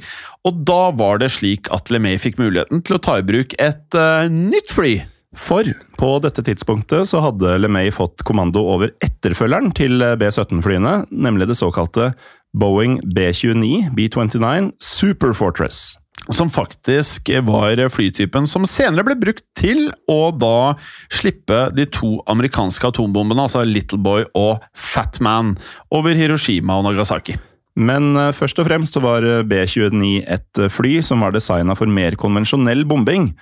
og 0.47 0.63
da 0.67 0.93
var 0.95 1.19
det 1.19 1.33
slik 1.35 1.67
at 1.75 1.91
LeMay 1.91 2.15
fikk 2.21 2.39
muligheten 2.39 2.85
til 2.85 2.95
å 2.95 3.03
ta 3.03 3.19
i 3.19 3.27
bruk 3.27 3.57
et 3.59 3.99
uh, 3.99 4.31
nytt 4.31 4.71
fly. 4.71 4.95
For 5.35 5.67
på 5.99 6.13
dette 6.23 6.45
tidspunktet 6.47 7.09
så 7.11 7.19
hadde 7.19 7.57
LeMay 7.59 7.91
fått 7.91 8.23
kommando 8.23 8.63
over 8.63 8.93
etterfølgeren 9.03 9.73
til 9.75 9.99
B-17-flyene, 9.99 11.01
nemlig 11.11 11.49
det 11.51 11.59
såkalte 11.59 12.13
Boeing 12.55 13.01
B-29 13.03 13.91
B-29 13.97 14.71
Super 14.79 15.35
Fortress. 15.35 15.97
Som 16.33 16.49
faktisk 16.49 17.29
var 17.45 17.77
flytypen 17.93 18.47
som 18.49 18.65
senere 18.65 19.05
ble 19.05 19.17
brukt 19.19 19.43
til 19.57 19.91
å 20.09 20.31
da 20.33 20.73
slippe 21.13 21.67
de 21.77 21.85
to 21.85 22.15
amerikanske 22.31 22.89
atombombene, 22.89 23.45
altså 23.45 23.61
Little 23.67 23.99
Boy 24.01 24.25
og 24.33 24.63
Fat 24.73 25.19
Man, 25.21 25.53
over 25.93 26.17
Hiroshima 26.17 26.79
og 26.79 26.87
Nagasaki. 26.87 27.37
Men 27.75 28.15
eh, 28.17 28.31
først 28.33 28.59
og 28.61 28.69
fremst 28.69 28.97
var 29.03 29.25
B-29 29.45 30.23
et 30.31 30.63
fly 30.71 30.97
som 31.03 31.21
var 31.21 31.35
designa 31.35 31.75
for 31.77 31.91
mer 31.91 32.15
konvensjonell 32.17 32.85
bombing. 32.87 33.33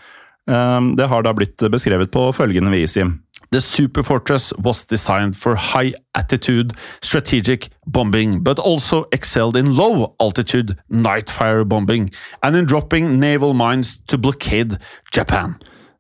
Eh, 0.49 0.79
Det 0.97 1.07
har 1.07 1.23
da 1.23 1.33
blitt 1.37 1.63
beskrevet 1.71 2.11
på 2.11 2.31
følgende 2.35 2.73
vis, 2.73 2.97
Jim. 2.97 3.19
The 3.53 3.61
Super 3.61 4.01
Fortress 4.01 4.51
was 4.57 4.83
designed 4.83 5.35
for 5.37 5.53
high 5.53 5.93
attitude 6.15 6.73
strategic 7.03 7.69
bombing, 7.85 8.41
but 8.41 8.57
also 8.57 9.05
excelled 9.11 9.55
in 9.55 9.75
low 9.75 10.15
altitude 10.19 10.75
night 10.89 11.29
fire 11.29 11.63
bombing 11.63 12.09
and 12.41 12.55
in 12.55 12.65
dropping 12.65 13.19
naval 13.19 13.53
mines 13.53 13.99
to 14.07 14.17
blockade 14.17 14.79
Japan. 15.11 15.53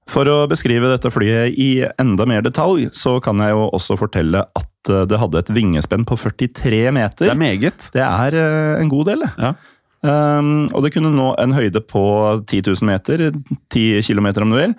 For 0.09 0.25
å 0.25 0.47
beskrive 0.49 0.89
dette 0.95 1.11
flyet 1.13 1.53
i 1.61 1.85
enda 2.01 2.25
mer 2.25 2.41
detalj, 2.41 2.87
så 2.97 3.19
kan 3.21 3.37
jeg 3.37 3.53
jo 3.53 3.69
også 3.69 3.99
fortelle 4.01 4.41
at 4.57 4.89
eh, 4.89 5.05
det 5.05 5.21
hadde 5.21 5.43
et 5.45 5.53
vingespenn 5.53 6.07
på 6.09 6.17
43 6.17 6.81
meter. 6.89 7.27
Det 7.27 7.35
er 7.35 7.39
meget. 7.39 7.87
Det 7.93 8.01
er 8.01 8.39
eh, 8.41 8.81
en 8.81 8.89
god 8.89 9.11
del. 9.13 9.27
Ja. 9.37 9.53
Um, 10.01 10.65
og 10.73 10.81
det 10.83 10.95
kunne 10.97 11.13
nå 11.13 11.29
en 11.37 11.53
høyde 11.53 11.85
på 11.85 12.01
10 12.49 12.65
000 12.65 12.89
meter, 12.89 13.29
10 13.71 14.01
km 14.09 14.33
om 14.41 14.57
du 14.57 14.57
vil, 14.57 14.73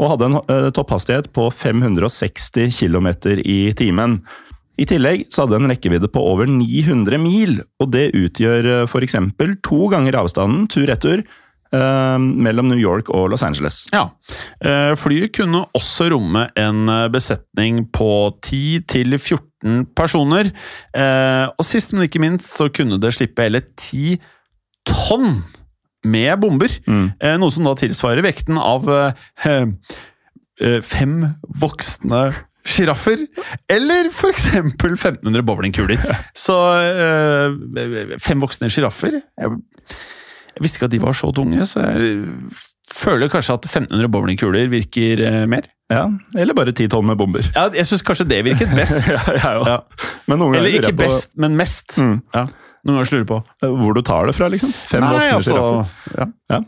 og 0.00 0.14
hadde 0.14 0.30
en 0.30 0.38
eh, 0.40 0.70
topphastighet 0.74 1.30
på 1.36 1.48
560 1.52 2.72
km 2.78 3.10
i 3.44 3.60
timen. 3.76 4.20
I 4.80 4.86
tillegg 4.88 5.26
så 5.28 5.44
hadde 5.44 5.58
det 5.58 5.62
en 5.62 5.72
rekkevidde 5.74 6.08
på 6.10 6.22
over 6.32 6.48
900 6.48 7.20
mil, 7.20 7.58
og 7.82 7.92
det 7.92 8.08
utgjør 8.16 8.68
uh, 8.70 8.88
f.eks. 8.88 9.18
to 9.62 9.80
ganger 9.92 10.16
avstanden 10.16 10.64
tur-retur 10.72 11.20
eh, 11.72 12.18
mellom 12.18 12.68
New 12.70 12.80
York 12.80 13.10
og 13.12 13.30
Los 13.32 13.44
Angeles. 13.46 13.86
Ja. 13.92 14.08
Eh, 14.64 14.92
Flyet 14.98 15.34
kunne 15.36 15.64
også 15.76 16.10
romme 16.12 16.46
en 16.58 16.88
eh, 16.88 17.08
besetning 17.12 17.84
på 17.92 18.10
10-14 18.40 19.86
personer. 19.96 20.52
Eh, 20.96 21.46
Og 21.52 21.66
sist, 21.66 21.92
men 21.92 22.08
ikke 22.08 22.22
minst, 22.22 22.48
så 22.56 22.68
kunne 22.72 23.00
det 23.00 23.14
slippe 23.16 23.44
hele 23.46 23.62
10 23.76 24.18
tonn 24.88 25.42
med 26.04 26.40
bomber. 26.42 26.72
Mm. 26.86 27.10
Noe 27.40 27.54
som 27.54 27.66
da 27.68 27.74
tilsvarer 27.78 28.24
vekten 28.26 28.58
av 28.60 28.88
eh, 28.90 29.28
eh, 29.52 30.80
fem 30.86 31.20
voksne 31.62 32.24
sjiraffer, 32.62 33.24
eller 33.70 34.06
f.eks. 34.12 34.48
1500 34.54 35.42
bowlingkuler. 35.46 36.02
Så 36.38 36.56
eh, 36.78 38.18
fem 38.22 38.42
voksne 38.42 38.70
sjiraffer 38.70 39.16
jeg, 39.18 39.56
jeg 40.52 40.62
visste 40.62 40.78
ikke 40.78 40.90
at 40.90 40.94
de 40.94 41.02
var 41.02 41.16
så 41.18 41.32
tunge, 41.34 41.66
så 41.66 41.82
jeg 41.88 42.20
føler 42.92 43.30
kanskje 43.32 43.56
at 43.56 43.66
1500 43.70 44.10
bowlingkuler 44.12 44.70
virker 44.72 45.22
eh, 45.26 45.44
mer. 45.50 45.66
Ja, 45.92 46.06
Eller 46.38 46.56
bare 46.56 46.72
10 46.72 46.88
tonn 46.92 47.04
med 47.08 47.18
bomber. 47.20 47.44
Ja, 47.52 47.66
jeg 47.74 47.84
syns 47.88 48.04
kanskje 48.06 48.28
det 48.30 48.42
virket 48.46 48.70
best. 48.78 49.08
Ja. 49.42 49.52
Ja. 49.66 49.78
Men 50.30 50.40
noen 50.40 50.56
Eller 50.60 50.78
ikke 50.78 50.94
best, 50.96 51.34
men 51.40 51.56
mest. 51.58 51.96
Mm. 52.00 52.20
Ja. 52.36 52.46
Noen 52.84 52.98
ganger 52.98 53.12
lurer 53.14 53.28
på. 53.30 53.40
eh, 53.62 53.72
hvor 53.78 53.94
du 53.94 54.02
tar 54.02 54.26
det 54.26 54.34
fra, 54.36 54.48
liksom. 54.52 54.72
Fem 54.74 55.04
Nei, 55.04 55.12
voksne 55.14 55.38
altså 55.38 56.16
ja. 56.18 56.26
Ja. 56.50 56.60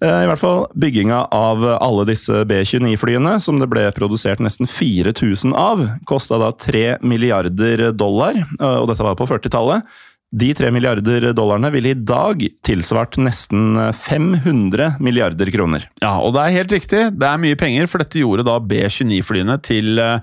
Eh, 0.00 0.20
I 0.22 0.26
hvert 0.30 0.38
fall 0.38 0.60
bygginga 0.78 1.24
av 1.34 1.64
alle 1.74 2.04
disse 2.06 2.44
B-29-flyene, 2.46 3.40
som 3.42 3.58
det 3.58 3.66
ble 3.72 3.88
produsert 3.96 4.38
nesten 4.44 4.68
4000 4.70 5.56
av, 5.58 5.82
kosta 6.06 6.38
da 6.38 6.52
3 6.54 7.00
milliarder 7.02 7.88
dollar, 7.98 8.38
eh, 8.38 8.76
og 8.78 8.86
dette 8.92 9.02
var 9.02 9.18
på 9.18 9.26
40-tallet. 9.26 9.82
De 10.28 10.50
3 10.54 10.68
milliarder 10.70 11.30
dollarene 11.32 11.70
ville 11.72 11.94
i 11.94 11.96
dag 11.96 12.42
tilsvart 12.62 13.16
nesten 13.16 13.78
500 13.96 14.98
milliarder 15.00 15.48
kroner. 15.50 15.86
Ja, 16.04 16.18
og 16.20 16.34
det 16.36 16.42
er 16.44 16.56
helt 16.60 16.74
riktig. 16.76 17.00
Det 17.18 17.26
er 17.30 17.40
mye 17.40 17.56
penger, 17.58 17.88
for 17.88 18.04
dette 18.04 18.20
gjorde 18.20 18.44
da 18.46 18.58
B-29-flyene 18.60 19.56
til 19.64 19.98
eh, 19.98 20.20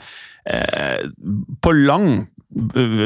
på 1.66 1.74
lang 1.76 2.08
eh, 2.22 2.24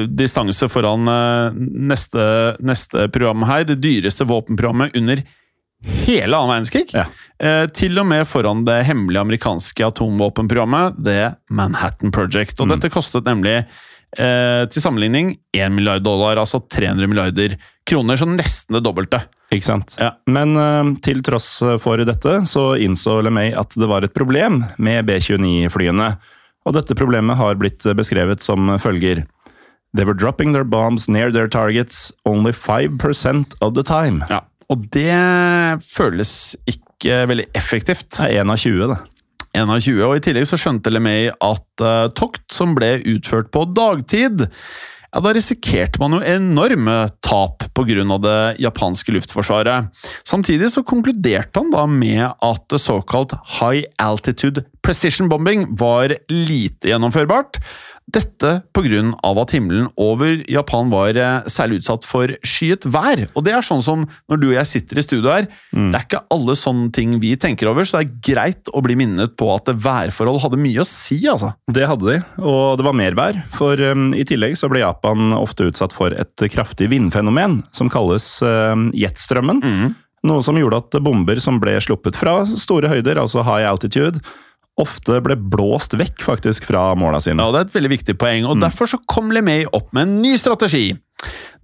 distanse 0.07 0.69
foran 0.69 1.07
eh, 1.07 1.59
neste, 1.89 2.23
neste 2.59 3.07
program 3.09 3.47
her, 3.49 3.65
det 3.65 3.79
dyreste 3.81 4.27
våpenprogrammet 4.29 4.95
under 4.95 5.23
hele 6.05 6.37
annen 6.37 6.49
verdenskrig. 6.49 6.89
Ja. 6.93 7.05
Eh, 7.39 7.65
til 7.73 7.99
og 7.99 8.07
med 8.09 8.27
foran 8.27 8.65
det 8.67 8.81
hemmelige 8.87 9.23
amerikanske 9.23 9.87
atomvåpenprogrammet, 9.87 10.99
The 11.05 11.33
Manhattan 11.49 12.11
Project. 12.11 12.59
Og 12.59 12.71
dette 12.73 12.91
kostet 12.93 13.27
nemlig 13.27 13.55
eh, 13.61 14.63
til 14.69 14.83
sammenligning 14.83 15.37
1 15.55 15.73
milliard 15.75 16.03
dollar, 16.05 16.41
altså 16.41 16.61
300 16.61 17.09
milliarder 17.09 17.57
kroner, 17.89 18.19
så 18.19 18.27
nesten 18.29 18.77
det 18.77 18.83
dobbelte. 18.85 19.23
Ikke 19.55 19.65
sant? 19.65 19.95
Ja. 20.01 20.13
Men 20.29 20.57
eh, 20.59 20.95
til 21.05 21.23
tross 21.25 21.55
for 21.81 22.03
dette, 22.05 22.41
så 22.49 22.73
innså 22.77 23.21
LeMay 23.25 23.55
at 23.57 23.73
det 23.79 23.89
var 23.89 24.05
et 24.05 24.15
problem 24.15 24.63
med 24.77 25.07
B-29-flyene. 25.09 26.11
Og 26.67 26.75
dette 26.75 26.93
problemet 26.97 27.39
har 27.39 27.55
blitt 27.57 27.87
beskrevet 27.97 28.43
som 28.45 28.75
følger. 28.83 29.23
They 29.95 30.05
were 30.05 30.13
dropping 30.13 30.53
their 30.53 30.63
bombs 30.63 31.07
near 31.09 31.31
their 31.31 31.47
targets 31.47 32.11
only 32.25 32.51
5% 32.51 33.55
of 33.61 33.73
the 33.73 33.83
time. 33.83 34.23
Ja, 34.29 34.43
og 34.69 34.85
det 34.93 35.15
føles 35.81 36.55
ikke 36.69 37.23
veldig 37.29 37.47
effektivt. 37.57 38.11
Det 38.19 38.27
er 38.27 38.43
én 38.43 38.53
av 38.53 38.61
20, 38.61 38.93
det. 38.93 38.99
1 39.57 39.65
av 39.73 39.81
20, 39.81 40.03
og 40.05 40.19
I 40.19 40.21
tillegg 40.27 40.45
så 40.45 40.59
skjønte 40.61 40.91
LeMay 40.93 41.31
at 41.33 41.81
uh, 41.81 42.11
tokt 42.13 42.45
som 42.53 42.75
ble 42.77 42.99
utført 43.15 43.49
på 43.53 43.65
dagtid, 43.73 44.45
ja, 45.09 45.21
da 45.25 45.31
risikerte 45.33 45.97
man 45.97 46.13
jo 46.13 46.19
enorme 46.21 46.95
tap 47.25 47.65
pga. 47.73 48.03
det 48.21 48.61
japanske 48.61 49.15
luftforsvaret. 49.15 49.89
Samtidig 50.21 50.69
så 50.69 50.83
konkluderte 50.85 51.63
han 51.63 51.71
da 51.73 51.87
med 51.89 52.27
at 52.29 52.77
såkalt 52.77 53.33
high 53.57 53.89
altitude 53.97 54.65
precision 54.85 55.29
bombing 55.29 55.65
var 55.81 56.13
lite 56.29 56.91
gjennomførbart. 56.91 57.57
Dette 58.09 58.51
pga. 58.73 59.01
at 59.39 59.53
himmelen 59.53 59.89
over 59.99 60.41
Japan 60.49 60.89
var 60.89 61.17
eh, 61.17 61.47
særlig 61.47 61.81
utsatt 61.81 62.05
for 62.07 62.31
skyet 62.43 62.87
vær. 62.89 63.27
Og 63.35 63.45
det 63.45 63.53
er 63.53 63.65
sånn 63.65 63.83
som 63.85 64.05
når 64.29 64.41
du 64.41 64.47
og 64.49 64.55
jeg 64.57 64.71
sitter 64.71 64.99
i 64.99 65.05
studio 65.05 65.31
her, 65.31 65.47
det 65.71 65.97
er 65.97 66.05
ikke 66.05 66.23
alle 66.33 66.55
sånne 66.57 66.89
ting 66.95 67.17
vi 67.21 67.35
tenker 67.39 67.69
over, 67.69 67.85
så 67.85 67.99
det 67.99 68.07
er 68.07 68.33
greit 68.33 68.71
å 68.73 68.81
bli 68.85 68.97
minnet 68.99 69.35
på 69.39 69.49
at 69.53 69.69
værforhold 69.69 70.41
hadde 70.43 70.61
mye 70.61 70.81
å 70.81 70.87
si, 70.87 71.19
altså. 71.29 71.53
Det 71.69 71.85
hadde 71.89 72.09
de, 72.09 72.17
og 72.41 72.79
det 72.79 72.87
var 72.87 72.97
mer 72.97 73.17
vær. 73.17 73.39
For 73.53 73.79
um, 73.91 74.09
i 74.17 74.25
tillegg 74.27 74.57
så 74.59 74.69
ble 74.71 74.83
Japan 74.83 75.33
ofte 75.37 75.69
utsatt 75.69 75.95
for 75.95 76.15
et 76.15 76.45
kraftig 76.53 76.89
vindfenomen 76.91 77.61
som 77.75 77.91
kalles 77.91 78.37
um, 78.45 78.89
jetstrømmen. 78.97 79.63
Noe 80.27 80.43
som 80.43 80.57
gjorde 80.59 80.81
at 80.81 80.99
bomber 81.03 81.39
som 81.39 81.61
ble 81.61 81.77
sluppet 81.83 82.17
fra 82.19 82.41
store 82.49 82.91
høyder, 82.91 83.21
altså 83.21 83.43
high 83.47 83.67
altitude, 83.69 84.19
ofte 84.79 85.19
ble 85.25 85.35
blåst 85.37 85.95
vekk 85.99 86.23
faktisk 86.25 86.69
fra 86.69 86.83
måla 86.99 87.19
sine. 87.23 87.43
Ja, 87.43 87.53
det 87.53 87.59
er 87.59 87.67
et 87.67 87.77
veldig 87.77 87.93
viktig 87.97 88.15
poeng, 88.21 88.47
og 88.49 88.61
derfor 88.63 88.89
så 88.89 89.01
kom 89.09 89.33
LeMay 89.35 89.61
opp 89.75 89.89
med 89.95 90.07
en 90.07 90.15
ny 90.23 90.33
strategi. 90.39 90.87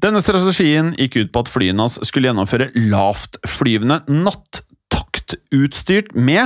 Denne 0.04 0.22
strategien 0.24 0.94
gikk 1.00 1.14
ut 1.22 1.32
på 1.34 1.46
at 1.46 1.52
flyene 1.52 1.86
hans 1.86 1.98
skulle 2.04 2.28
gjennomføre 2.30 2.72
lavtflyvende 2.76 4.02
nattaktutstyrt 4.12 6.10
med 6.16 6.46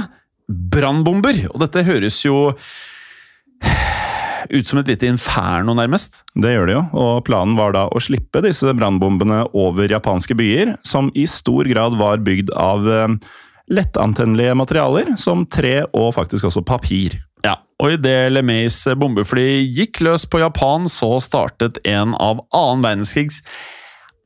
brannbomber. 0.49 1.45
Og 1.53 1.61
dette 1.63 1.85
høres 1.87 2.21
jo 2.25 2.51
ut 4.49 4.69
som 4.69 4.79
et 4.79 4.89
lite 4.89 5.09
inferno, 5.09 5.75
nærmest. 5.77 6.23
Det 6.33 6.53
gjør 6.53 6.69
det 6.69 6.77
jo, 6.77 6.83
og 7.01 7.25
planen 7.27 7.57
var 7.59 7.73
da 7.75 7.85
å 7.91 8.01
slippe 8.01 8.41
disse 8.45 8.71
brannbombene 8.75 9.43
over 9.57 9.91
japanske 9.91 10.37
byer, 10.37 10.75
som 10.85 11.11
i 11.17 11.25
stor 11.29 11.69
grad 11.69 11.97
var 11.99 12.23
bygd 12.25 12.53
av 12.57 12.89
eh, 12.89 13.17
lettantennelige 13.69 14.55
materialer, 14.57 15.13
som 15.17 15.45
tre 15.45 15.83
og 15.93 16.13
faktisk 16.17 16.49
også 16.49 16.63
papir. 16.65 17.19
Ja, 17.45 17.55
og 17.79 17.95
idet 17.95 18.33
LeMays 18.33 18.81
bombefly 18.99 19.61
gikk 19.75 20.01
løs 20.03 20.25
på 20.27 20.41
Japan, 20.41 20.89
så 20.91 21.15
startet 21.23 21.79
en 21.87 22.15
av 22.17 22.43
annen 22.49 22.83
verdenskrigs 22.83 23.43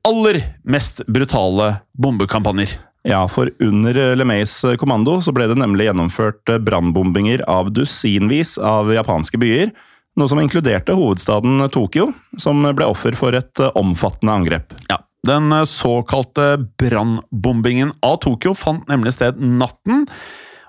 aller 0.07 0.41
mest 0.67 1.03
brutale 1.07 1.77
bombekampanjer. 1.93 2.75
Ja, 3.07 3.25
for 3.27 3.51
under 3.59 4.15
LeMays 4.15 4.61
kommando 4.79 5.17
så 5.23 5.33
ble 5.35 5.49
det 5.51 5.59
nemlig 5.59 5.89
gjennomført 5.89 6.53
brannbombinger 6.63 7.43
av 7.51 7.73
dusinvis 7.75 8.55
av 8.57 8.91
japanske 8.95 9.39
byer, 9.39 9.73
Noe 10.13 10.29
som 10.29 10.37
inkluderte 10.37 10.93
hovedstaden 10.93 11.57
Tokyo, 11.73 12.11
som 12.37 12.61
ble 12.61 12.85
offer 12.85 13.15
for 13.17 13.33
et 13.33 13.61
omfattende 13.73 14.35
angrep. 14.35 14.75
Ja, 14.91 14.99
Den 15.27 15.51
eh, 15.55 15.63
såkalte 15.69 16.57
brannbombingen 16.79 17.93
av 18.03 18.19
Tokyo 18.25 18.55
fant 18.57 18.87
nemlig 18.91 19.15
sted 19.15 19.39
natten. 19.39 20.07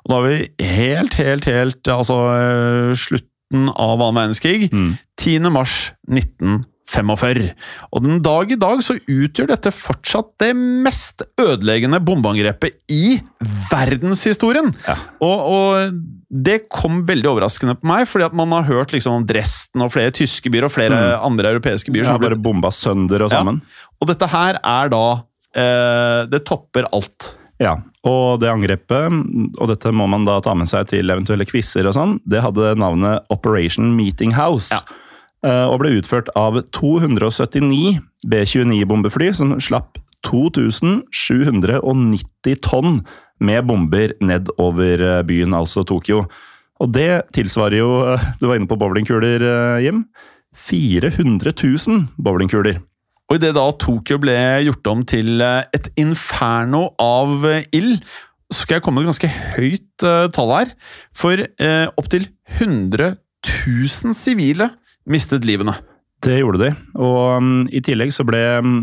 Og 0.05 0.13
da 0.13 0.21
er 0.21 0.29
vi 0.29 0.69
helt, 0.69 1.17
helt, 1.17 1.49
helt 1.49 1.91
Altså 1.91 2.19
eh, 2.37 2.93
slutten 2.99 3.71
av 3.73 3.99
annen 3.99 4.21
verdenskrig. 4.21 4.69
10. 5.21 5.51
mars 5.55 5.93
1945. 6.11 7.53
Og 7.95 8.03
den 8.05 8.21
dag 8.23 8.51
i 8.53 8.59
dag 8.61 8.83
så 8.85 8.97
utgjør 9.01 9.51
dette 9.51 9.73
fortsatt 9.75 10.35
det 10.43 10.53
mest 10.57 11.25
ødeleggende 11.41 12.03
bombeangrepet 12.05 12.77
i 12.93 13.17
verdenshistorien. 13.71 14.73
Ja. 14.87 14.99
Og, 15.25 15.49
og 15.55 15.99
det 16.35 16.65
kom 16.73 17.05
veldig 17.07 17.29
overraskende 17.31 17.77
på 17.79 17.87
meg, 17.87 18.09
fordi 18.11 18.27
at 18.27 18.35
man 18.37 18.51
har 18.57 18.67
hørt 18.67 18.95
liksom 18.95 19.21
om 19.21 19.27
Dresden 19.29 19.85
og 19.85 19.93
flere 19.95 20.15
tyske 20.15 20.51
byer 20.51 20.67
og 20.67 20.75
flere 20.75 21.01
andre 21.23 21.55
europeiske 21.55 21.95
byer. 21.95 22.09
Som 22.09 22.17
har 22.17 22.25
har 22.25 22.35
blitt 22.35 22.45
bomba 22.45 22.73
sønder 22.75 23.27
og 23.27 23.31
Ja. 23.35 23.43
Og 24.05 24.11
dette 24.13 24.29
her 24.29 24.59
er 24.61 24.91
da 24.93 25.05
eh, 25.57 26.27
Det 26.29 26.43
topper 26.45 26.85
alt. 26.93 27.31
Ja, 27.63 27.77
og 28.05 28.41
det 28.43 28.51
angrepet, 28.51 29.15
og 29.63 29.69
dette 29.71 29.93
må 29.95 30.05
man 30.11 30.25
da 30.27 30.41
ta 30.45 30.53
med 30.59 30.67
seg 30.69 30.89
til 30.91 31.07
eventuelle 31.15 31.47
quizer 31.49 31.87
og 31.87 31.95
sånn, 31.97 32.17
det 32.29 32.43
hadde 32.45 32.75
navnet 32.83 33.23
Operation 33.33 33.93
Meeting 33.97 34.35
House. 34.37 34.75
Ja. 34.75 34.81
eh, 35.47 35.65
Og 35.71 35.79
ble 35.81 35.95
utført 36.01 36.29
av 36.37 36.59
279 36.75 38.01
B-29-bombefly 38.27 39.31
som 39.39 39.55
slapp 39.63 39.97
2790 40.27 42.59
tonn 42.65 42.99
med 43.45 43.65
bomber 43.69 44.13
nedover 44.25 45.01
eh, 45.01 45.23
byen, 45.27 45.55
altså 45.57 45.85
Tokyo. 45.87 46.25
Og 46.83 46.91
det 46.93 47.23
tilsvarer 47.37 47.79
jo, 47.79 47.91
du 48.41 48.49
var 48.51 48.57
inne 48.59 48.67
på 48.69 48.77
bowlingkuler, 48.81 49.41
Jim, 49.85 50.05
400 50.59 51.53
000 51.55 52.09
bowlingkuler. 52.19 52.81
Og 53.31 53.39
idet 53.39 53.55
da 53.57 53.65
Tokyo 53.81 54.19
ble 54.21 54.37
gjort 54.67 54.91
om 54.91 55.03
til 55.09 55.41
eh, 55.43 55.65
et 55.77 55.89
inferno 56.01 56.91
av 57.01 57.47
eh, 57.49 57.65
ild, 57.77 58.03
så 58.53 58.61
skal 58.61 58.79
jeg 58.79 58.85
komme 58.85 59.01
med 59.01 59.09
et 59.09 59.15
ganske 59.15 59.33
høyt 59.57 60.05
eh, 60.05 60.27
tall 60.35 60.53
her. 60.53 60.75
For 61.17 61.41
uh, 61.41 61.87
opptil 61.99 62.29
100 62.59 63.17
000 63.17 64.15
sivile 64.19 64.69
mistet 65.11 65.49
livene. 65.49 65.75
Det 66.25 66.39
gjorde 66.39 66.61
de, 66.63 66.69
og 66.97 67.41
um, 67.41 67.49
i 67.69 67.83
tillegg 67.85 68.13
så 68.17 68.25
ble 68.25 68.39
um, 68.65 68.77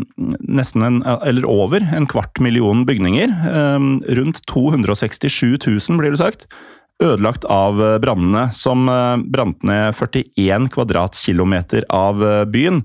nesten 0.46 0.84
en, 0.86 1.00
eller 1.26 1.46
over 1.50 1.82
en 1.82 2.06
kvart 2.10 2.38
million 2.44 2.84
bygninger, 2.86 3.32
um, 3.50 3.96
rundt 4.14 4.38
267 4.50 5.56
000 5.64 5.98
blir 5.98 6.14
det 6.14 6.20
sagt, 6.20 6.46
ødelagt 7.02 7.48
av 7.50 7.80
brannene, 8.02 8.44
som 8.54 8.86
brant 9.34 9.64
ned 9.66 9.96
41 9.98 10.68
kvadratkilometer 10.70 11.88
av 11.90 12.22
byen. 12.52 12.84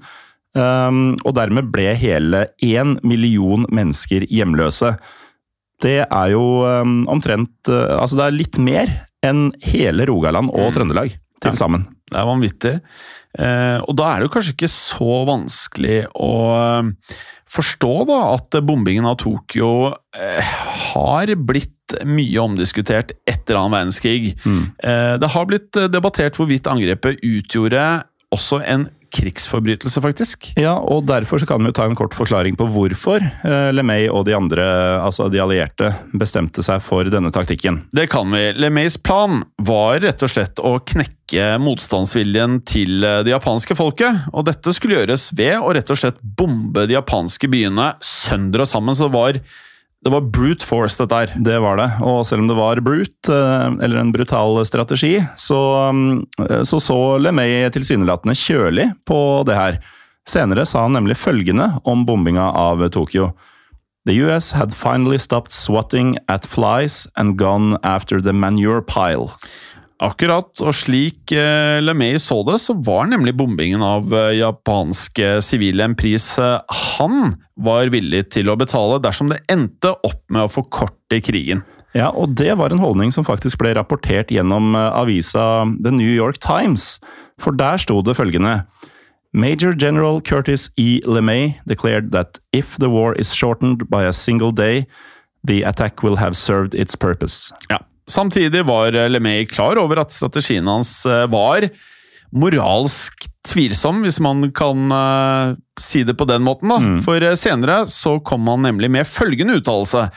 Um, 0.58 1.02
og 1.22 1.36
dermed 1.38 1.70
ble 1.74 1.92
hele 2.00 2.48
én 2.66 2.96
million 3.06 3.68
mennesker 3.70 4.26
hjemløse. 4.32 4.96
Det 5.84 6.00
er 6.08 6.32
jo 6.34 6.44
um, 6.66 7.04
omtrent 7.14 7.70
uh, 7.70 8.00
Altså, 8.00 8.18
det 8.18 8.26
er 8.26 8.40
litt 8.40 8.58
mer 8.58 8.90
enn 9.26 9.52
hele 9.66 10.08
Rogaland 10.10 10.50
og 10.54 10.74
Trøndelag 10.74 11.14
til 11.44 11.56
sammen. 11.58 11.86
Det 12.08 12.18
er 12.18 12.28
vanvittig. 12.28 12.74
Eh, 13.38 13.80
og 13.84 13.94
da 14.00 14.10
er 14.10 14.22
det 14.22 14.28
jo 14.28 14.34
kanskje 14.34 14.54
ikke 14.56 14.72
så 14.72 15.18
vanskelig 15.28 15.98
å 16.18 16.34
eh, 16.58 17.18
forstå 17.52 17.94
da 18.10 18.20
at 18.34 18.58
bombingen 18.66 19.06
av 19.10 19.20
Tokyo 19.22 19.92
eh, 20.16 20.54
har 20.94 21.34
blitt 21.38 21.98
mye 22.08 22.42
omdiskutert 22.42 23.14
etter 23.30 23.60
annen 23.60 23.76
verdenskrig. 23.76 24.34
Eh, 24.48 25.14
det 25.22 25.32
har 25.36 25.50
blitt 25.50 25.78
eh, 25.80 25.90
debattert 25.92 26.40
hvorvidt 26.40 26.70
angrepet 26.72 27.22
utgjorde 27.24 27.84
også 28.34 28.64
en 28.68 28.88
krigsforbrytelse, 29.14 30.02
faktisk. 30.04 30.52
Ja, 30.60 30.76
og 30.80 31.06
derfor 31.10 31.42
så 31.42 31.48
kan 31.50 31.64
vi 31.66 31.74
ta 31.76 31.86
en 31.88 31.98
kort 31.98 32.16
forklaring 32.18 32.58
på 32.60 32.68
hvorfor 32.72 33.24
eh, 33.24 33.70
LeMay 33.74 34.08
og 34.12 34.26
de 34.28 34.36
andre, 34.38 34.66
altså 35.02 35.30
de 35.32 35.42
allierte, 35.44 35.92
bestemte 36.18 36.64
seg 36.66 36.82
for 36.84 37.08
denne 37.12 37.32
taktikken. 37.34 37.82
Det 37.96 38.08
kan 38.12 38.32
vi. 38.34 38.52
LeMays 38.58 38.98
plan 38.98 39.42
var 39.58 40.02
rett 40.04 40.24
og 40.26 40.34
slett 40.34 40.62
å 40.64 40.78
knekke 40.80 41.56
motstandsviljen 41.64 42.62
til 42.68 43.04
eh, 43.04 43.22
det 43.28 43.34
japanske 43.34 43.78
folket. 43.78 44.28
Og 44.34 44.48
dette 44.48 44.74
skulle 44.76 45.02
gjøres 45.02 45.32
ved 45.38 45.58
å 45.60 45.74
rett 45.76 45.94
og 45.94 46.02
slett 46.02 46.20
bombe 46.22 46.88
de 46.88 46.98
japanske 46.98 47.50
byene 47.52 47.94
sønder 48.04 48.66
og 48.66 48.70
sammen. 48.70 48.98
Så 48.98 49.08
det 49.08 49.18
var, 49.18 49.42
det 50.06 50.14
var 50.14 50.28
brute 50.30 50.66
force, 50.66 50.98
dette 51.02 51.18
her. 51.18 51.32
Det 51.42 51.58
var 51.64 51.80
det, 51.80 51.88
og 52.06 52.22
selv 52.28 52.44
om 52.44 52.50
det 52.52 52.58
var 52.58 52.82
brute, 52.86 53.34
eh, 53.34 53.78
eller 53.84 54.02
en 54.02 54.14
brutal 54.14 54.62
strategi, 54.66 55.18
så 55.36 55.60
mm, 55.92 56.26
så, 56.70 56.80
så 56.80 56.98
LeMay 57.22 57.66
tilsynelatende 57.74 58.38
kjølig 58.38 58.92
på 59.10 59.20
det 59.50 59.58
her. 59.58 59.80
Senere 60.28 60.66
sa 60.68 60.84
han 60.86 60.98
nemlig 60.98 61.18
følgende 61.18 61.72
om 61.88 62.06
bombinga 62.06 62.52
av 62.52 62.84
Tokyo. 62.94 63.32
The 64.08 64.16
US 64.24 64.52
had 64.52 64.74
finally 64.74 65.18
stopped 65.18 65.52
swatting 65.52 66.16
at 66.30 66.46
flies 66.46 67.08
and 67.18 67.38
gone 67.38 67.78
after 67.84 68.22
the 68.22 68.34
manure 68.34 68.82
pile. 68.82 69.34
Akkurat, 69.98 70.52
og 70.62 70.76
slik 70.78 71.32
eh, 71.34 71.80
LeMay 71.82 72.20
så 72.22 72.44
det, 72.46 72.60
så 72.62 72.76
var 72.86 73.08
nemlig 73.10 73.34
bombingen 73.40 73.82
av 73.82 74.12
eh, 74.14 74.36
japanske 74.38 75.40
sivile 75.42 75.88
en 75.88 75.96
pris 75.98 76.36
eh, 76.38 76.60
han 76.98 77.32
var 77.58 77.90
villig 77.90 78.28
til 78.36 78.52
å 78.54 78.58
betale 78.62 79.00
dersom 79.02 79.32
det 79.32 79.40
endte 79.50 79.96
opp 80.06 80.22
med 80.30 80.46
å 80.46 80.52
forkorte 80.54 81.18
krigen. 81.26 81.66
Ja, 81.98 82.12
og 82.14 82.36
det 82.38 82.54
var 82.60 82.70
en 82.70 82.84
holdning 82.84 83.10
som 83.16 83.26
faktisk 83.26 83.58
ble 83.64 83.74
rapportert 83.74 84.30
gjennom 84.30 84.78
eh, 84.78 84.86
avisa 85.02 85.66
The 85.82 85.96
New 85.96 86.14
York 86.14 86.38
Times. 86.46 87.00
For 87.42 87.58
der 87.58 87.82
sto 87.82 88.04
det 88.06 88.20
følgende 88.20 88.68
Major 89.34 89.74
General 89.74 90.22
Curtis 90.22 90.70
E. 90.78 91.02
LeMay 91.10 91.56
declared 91.66 92.12
that 92.12 92.38
if 92.54 92.78
the 92.78 92.90
war 92.90 93.18
is 93.18 93.34
shortened 93.34 93.90
by 93.90 94.06
a 94.06 94.14
single 94.14 94.52
day, 94.52 94.86
the 95.44 95.64
attack 95.64 96.04
will 96.04 96.18
have 96.18 96.38
served 96.38 96.76
its 96.76 96.96
purpose. 96.96 97.54
Ja. 97.70 97.82
Samtidig 98.12 98.64
var 98.68 98.96
LeMay 99.12 99.46
klar 99.52 99.78
over 99.82 100.00
at 100.04 100.14
strategien 100.16 100.68
hans 100.72 101.06
eh, 101.06 101.26
var 101.28 101.68
moralsk 102.36 103.28
tvilsom, 103.48 104.02
hvis 104.04 104.20
man 104.24 104.50
kan 104.56 104.92
eh, 104.92 105.54
si 105.80 106.04
det 106.08 106.18
på 106.20 106.28
den 106.28 106.44
måten. 106.44 106.72
da. 106.72 106.80
For 107.04 107.24
eh, 107.24 107.36
senere 107.40 107.86
så 107.92 108.18
kom 108.24 108.48
han 108.52 108.66
nemlig 108.68 108.90
med 108.92 109.08
følgende 109.08 109.60
uttalelse. 109.62 110.08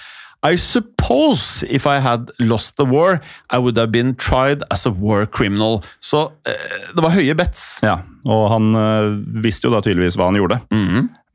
I 0.42 0.55
suppose 0.57 1.66
if 1.68 1.85
I 1.87 1.98
had 2.00 2.31
lost 2.40 2.76
the 2.79 2.87
war, 2.88 3.20
I 3.53 3.59
would 3.59 3.76
have 3.76 3.92
been 3.92 4.14
tried 4.14 4.62
as 4.70 4.87
a 4.87 4.90
war 4.90 5.26
criminal. 5.26 5.83
Så 6.00 6.31
eh, 6.48 6.87
det 6.96 7.05
var 7.05 7.12
høye 7.14 7.35
bets. 7.37 7.81
Ja, 7.85 7.98
og 8.26 8.46
han 8.55 8.70
eh, 8.74 9.11
visste 9.44 9.68
jo 9.68 9.74
da 9.74 9.83
tydeligvis 9.85 10.16
hva 10.16 10.31
han 10.31 10.38
gjorde. 10.40 10.62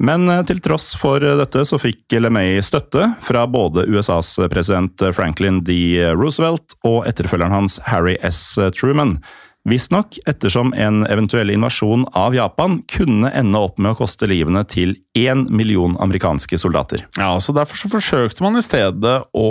Men 0.03 0.27
eh, 0.29 0.43
til 0.47 0.59
tross 0.63 0.93
for 0.99 1.23
eh, 1.23 1.37
dette 1.39 1.63
så 1.67 1.79
fikk 1.79 2.17
LeMay 2.19 2.59
støtte 2.65 3.13
fra 3.23 3.45
både 3.47 3.85
USAs 3.87 4.35
president 4.51 5.01
eh, 5.01 5.13
Franklin 5.15 5.61
D. 5.63 5.77
Roosevelt 6.17 6.75
og 6.87 7.05
etterfølgeren 7.09 7.55
hans 7.55 7.79
Harry 7.87 8.17
S. 8.25 8.57
Truman. 8.75 9.17
Visstnok 9.65 10.19
ettersom 10.29 10.75
en 10.77 11.05
eventuell 11.09 11.49
invasjon 11.49 12.05
av 12.13 12.35
Japan 12.37 12.81
kunne 12.91 13.31
ende 13.33 13.61
opp 13.61 13.79
med 13.79 13.95
å 13.95 13.99
koste 14.03 14.29
livene 14.29 14.61
til 14.69 14.93
én 15.15 15.45
million 15.49 15.95
amerikanske 16.03 16.57
soldater. 16.59 17.05
Ja, 17.17 17.33
så 17.39 17.55
Derfor 17.55 17.79
så 17.79 17.89
forsøkte 17.91 18.43
man 18.43 18.59
i 18.59 18.63
stedet 18.65 19.15
å 19.31 19.49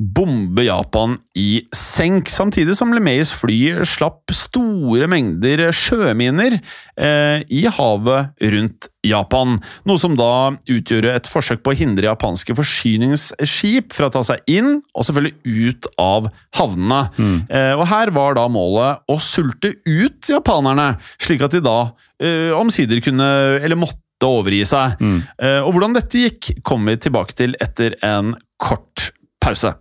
bombe 0.00 0.64
Japan 0.64 1.18
i 1.36 1.66
senk, 1.76 2.30
samtidig 2.32 2.76
som 2.78 2.94
LeMays 2.94 3.34
fly 3.36 3.84
slapp 3.84 4.32
store 4.32 5.08
mengder 5.10 5.66
sjøminer 5.76 6.56
eh, 6.96 7.42
i 7.52 7.66
havet 7.68 8.32
rundt 8.54 8.88
Japan. 9.04 9.58
Noe 9.88 10.00
som 10.00 10.16
da 10.16 10.56
utgjorde 10.70 11.12
et 11.12 11.28
forsøk 11.28 11.60
på 11.64 11.74
å 11.74 11.76
hindre 11.76 12.08
japanske 12.08 12.56
forsyningsskip 12.56 13.92
fra 13.96 14.08
å 14.08 14.14
ta 14.16 14.24
seg 14.32 14.44
inn, 14.48 14.78
og 14.94 15.08
selvfølgelig 15.08 15.68
ut 15.68 15.90
av 16.00 16.30
havnene. 16.56 17.02
Eh, 17.48 17.74
og 17.76 17.84
Her 17.92 18.12
var 18.16 18.38
da 18.40 18.48
målet 18.52 19.04
å 19.10 19.20
sulte 19.20 19.74
ut 19.84 20.32
japanerne, 20.32 20.94
slik 21.20 21.44
at 21.44 21.56
de 21.56 21.64
da 21.64 21.80
eh, 22.22 22.52
omsider 22.56 23.02
kunne, 23.04 23.28
eller 23.60 23.80
måtte 23.80 24.00
overgi 24.26 24.64
seg. 24.68 25.00
Mm. 25.00 25.20
og 25.64 25.70
hvordan 25.72 25.94
dette 25.96 26.24
gikk, 26.26 26.50
kommer 26.66 26.94
vi 26.94 27.04
tilbake 27.06 27.36
til 27.38 27.54
etter 27.62 27.96
en 28.06 28.34
kort 28.60 29.10
pause. 29.40 29.72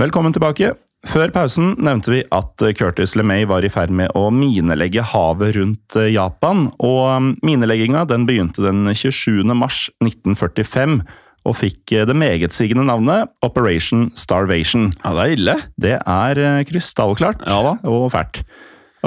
Velkommen 0.00 0.32
tilbake. 0.32 0.72
Før 1.08 1.30
pausen 1.32 1.72
nevnte 1.80 2.12
vi 2.12 2.20
at 2.36 2.60
Curtis 2.76 3.14
LeMay 3.16 3.46
var 3.48 3.64
i 3.64 3.70
ferd 3.72 3.92
med 3.96 4.12
å 4.16 4.26
minelegge 4.34 5.04
havet 5.14 5.56
rundt 5.56 5.96
eh, 5.96 6.10
Japan. 6.12 6.68
og 6.76 7.00
um, 7.08 7.30
Minelegginga 7.44 8.04
den 8.08 8.26
begynte 8.28 8.64
den 8.66 8.84
27. 8.92 9.48
mars 9.56 9.86
1945 10.04 11.00
og 11.48 11.56
fikk 11.56 11.94
eh, 11.96 12.04
det 12.08 12.16
megetsigende 12.20 12.84
navnet 12.88 13.32
Operation 13.46 14.10
Starvation. 14.12 14.90
Ja, 15.00 15.14
det 15.16 15.24
er 15.24 15.36
ille. 15.38 15.56
Det 15.80 15.94
er 15.98 16.42
eh, 16.44 16.60
krystallklart 16.68 17.46
Ja 17.48 17.76
og 17.80 18.10
fælt. 18.12 18.42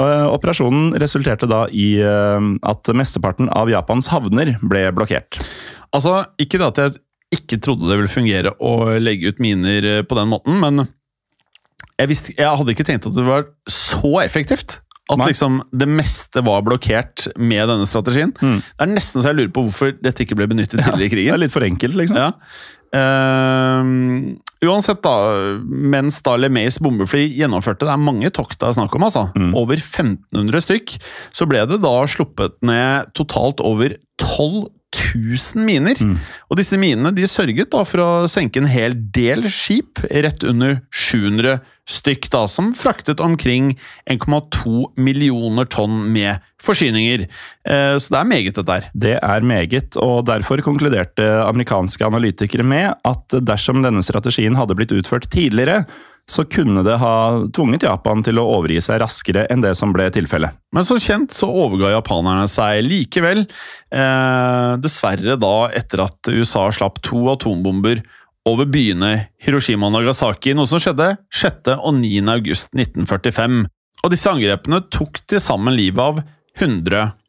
Eh, 0.00 0.26
Operasjonen 0.26 0.94
resulterte 0.98 1.46
da 1.50 1.64
i 1.70 1.94
eh, 2.02 2.50
at 2.66 2.90
mesteparten 2.96 3.50
av 3.52 3.70
Japans 3.70 4.10
havner 4.10 4.56
ble 4.62 4.88
blokkert. 4.96 5.38
Altså, 5.94 6.24
ikke 6.40 6.58
det 6.58 6.70
at 6.72 6.82
jeg 6.82 6.96
ikke 7.38 7.60
trodde 7.62 7.88
det 7.90 7.98
ville 8.00 8.10
fungere 8.10 8.54
å 8.62 8.94
legge 9.02 9.30
ut 9.30 9.42
miner 9.42 9.90
eh, 9.90 10.02
på 10.06 10.18
den 10.18 10.30
måten, 10.32 10.58
men 10.62 10.86
jeg, 11.94 12.10
visste, 12.10 12.34
jeg 12.34 12.58
hadde 12.58 12.74
ikke 12.74 12.86
tenkt 12.86 13.06
at 13.06 13.14
det 13.14 13.26
var 13.26 13.46
så 13.70 14.16
effektivt. 14.24 14.80
At 15.12 15.20
liksom 15.20 15.58
det 15.76 15.84
meste 15.92 16.40
var 16.46 16.62
blokkert 16.64 17.26
med 17.36 17.68
denne 17.68 17.84
strategien. 17.84 18.30
Mm. 18.40 18.62
Det 18.64 18.86
er 18.86 18.88
nesten 18.88 19.20
så 19.20 19.30
jeg 19.30 19.36
lurer 19.36 19.50
på 19.52 19.66
hvorfor 19.66 19.92
dette 20.00 20.24
ikke 20.24 20.38
ble 20.38 20.46
benyttet 20.48 20.80
tidligere 20.80 21.10
i 21.10 21.12
krigen. 21.12 21.28
Ja, 21.28 21.34
Det 21.34 21.42
er 21.42 21.42
litt 21.44 21.54
for 21.54 21.66
enkelt, 21.66 21.98
liksom. 22.00 22.16
Ja. 22.16 22.30
Ehm, 22.94 24.36
uansett, 24.62 25.02
da, 25.02 25.14
mens 25.66 26.20
da 26.24 26.36
LeMays 26.38 26.78
bombefly 26.82 27.24
gjennomførte 27.34 27.88
Det 27.88 27.90
er 27.90 28.00
mange 28.00 28.30
tokt 28.34 28.60
det 28.60 28.68
er 28.68 28.76
snakk 28.76 28.94
om, 28.94 29.06
altså. 29.08 29.26
Mm. 29.34 29.52
Over 29.58 29.80
1500 29.80 30.64
stykk. 30.64 30.96
Så 31.34 31.48
ble 31.50 31.64
det 31.70 31.80
da 31.82 31.94
sluppet 32.10 32.56
ned 32.64 33.10
totalt 33.18 33.62
over 33.64 33.96
12 34.22 34.68
000 35.14 35.64
miner. 35.66 35.98
Mm. 36.00 36.16
Og 36.50 36.58
disse 36.60 36.78
minene 36.80 37.12
de 37.14 37.26
sørget 37.30 37.72
da 37.72 37.82
for 37.88 38.02
å 38.04 38.10
senke 38.30 38.62
en 38.62 38.70
hel 38.70 38.96
del 39.14 39.48
skip, 39.52 40.02
rett 40.10 40.44
under 40.46 40.78
700 40.94 41.58
stykk, 41.90 42.30
da, 42.32 42.44
som 42.48 42.70
fraktet 42.76 43.20
omkring 43.20 43.74
1,2 44.10 44.94
millioner 44.96 45.68
tonn 45.68 46.06
med 46.14 46.40
forsyninger. 46.64 47.26
Eh, 47.68 47.96
så 48.00 48.14
det 48.14 48.20
er 48.20 48.30
meget, 48.30 48.56
dette 48.56 48.78
her. 48.78 48.88
Det 48.94 49.18
er 49.18 49.44
meget, 49.44 49.98
og 50.00 50.24
derfor 50.30 50.64
konkluderte 50.64 51.28
amerikanske 51.44 52.06
analytikere 52.06 52.64
med 52.64 52.94
at 53.04 53.38
dersom 53.44 53.84
denne 53.84 54.04
strategien 54.04 54.56
hadde 54.58 54.76
blitt 54.78 54.96
utført 54.96 55.28
tidligere, 55.32 55.84
så 56.30 56.44
kunne 56.48 56.82
det 56.86 56.96
ha 57.02 57.44
tvunget 57.52 57.84
Japan 57.84 58.22
til 58.24 58.40
å 58.40 58.46
overgi 58.56 58.80
seg 58.84 59.02
raskere 59.02 59.44
enn 59.52 59.64
det 59.64 59.74
som 59.76 59.92
ble 59.92 60.06
tilfellet. 60.14 60.56
Men 60.72 60.86
som 60.88 61.00
kjent 61.00 61.34
så 61.36 61.50
overga 61.50 61.92
japanerne 61.92 62.48
seg 62.50 62.80
likevel. 62.86 63.44
Eh, 63.92 64.70
dessverre 64.80 65.36
da 65.40 65.54
etter 65.76 66.06
at 66.06 66.32
USA 66.32 66.70
slapp 66.72 67.02
to 67.04 67.26
atombomber 67.34 68.00
over 68.48 68.68
byene 68.68 69.28
Hiroshima 69.40 69.88
og 69.88 69.96
Nagasaki, 69.96 70.54
noe 70.56 70.68
som 70.68 70.80
skjedde 70.82 71.14
6. 71.32 71.74
og 71.76 72.00
9. 72.00 72.24
august 72.32 72.72
1945. 72.76 73.64
Og 74.04 74.12
disse 74.12 74.32
angrepene 74.32 74.82
tok 74.92 75.22
til 75.28 75.40
sammen 75.40 75.76
livet 75.76 76.04
av 76.04 76.24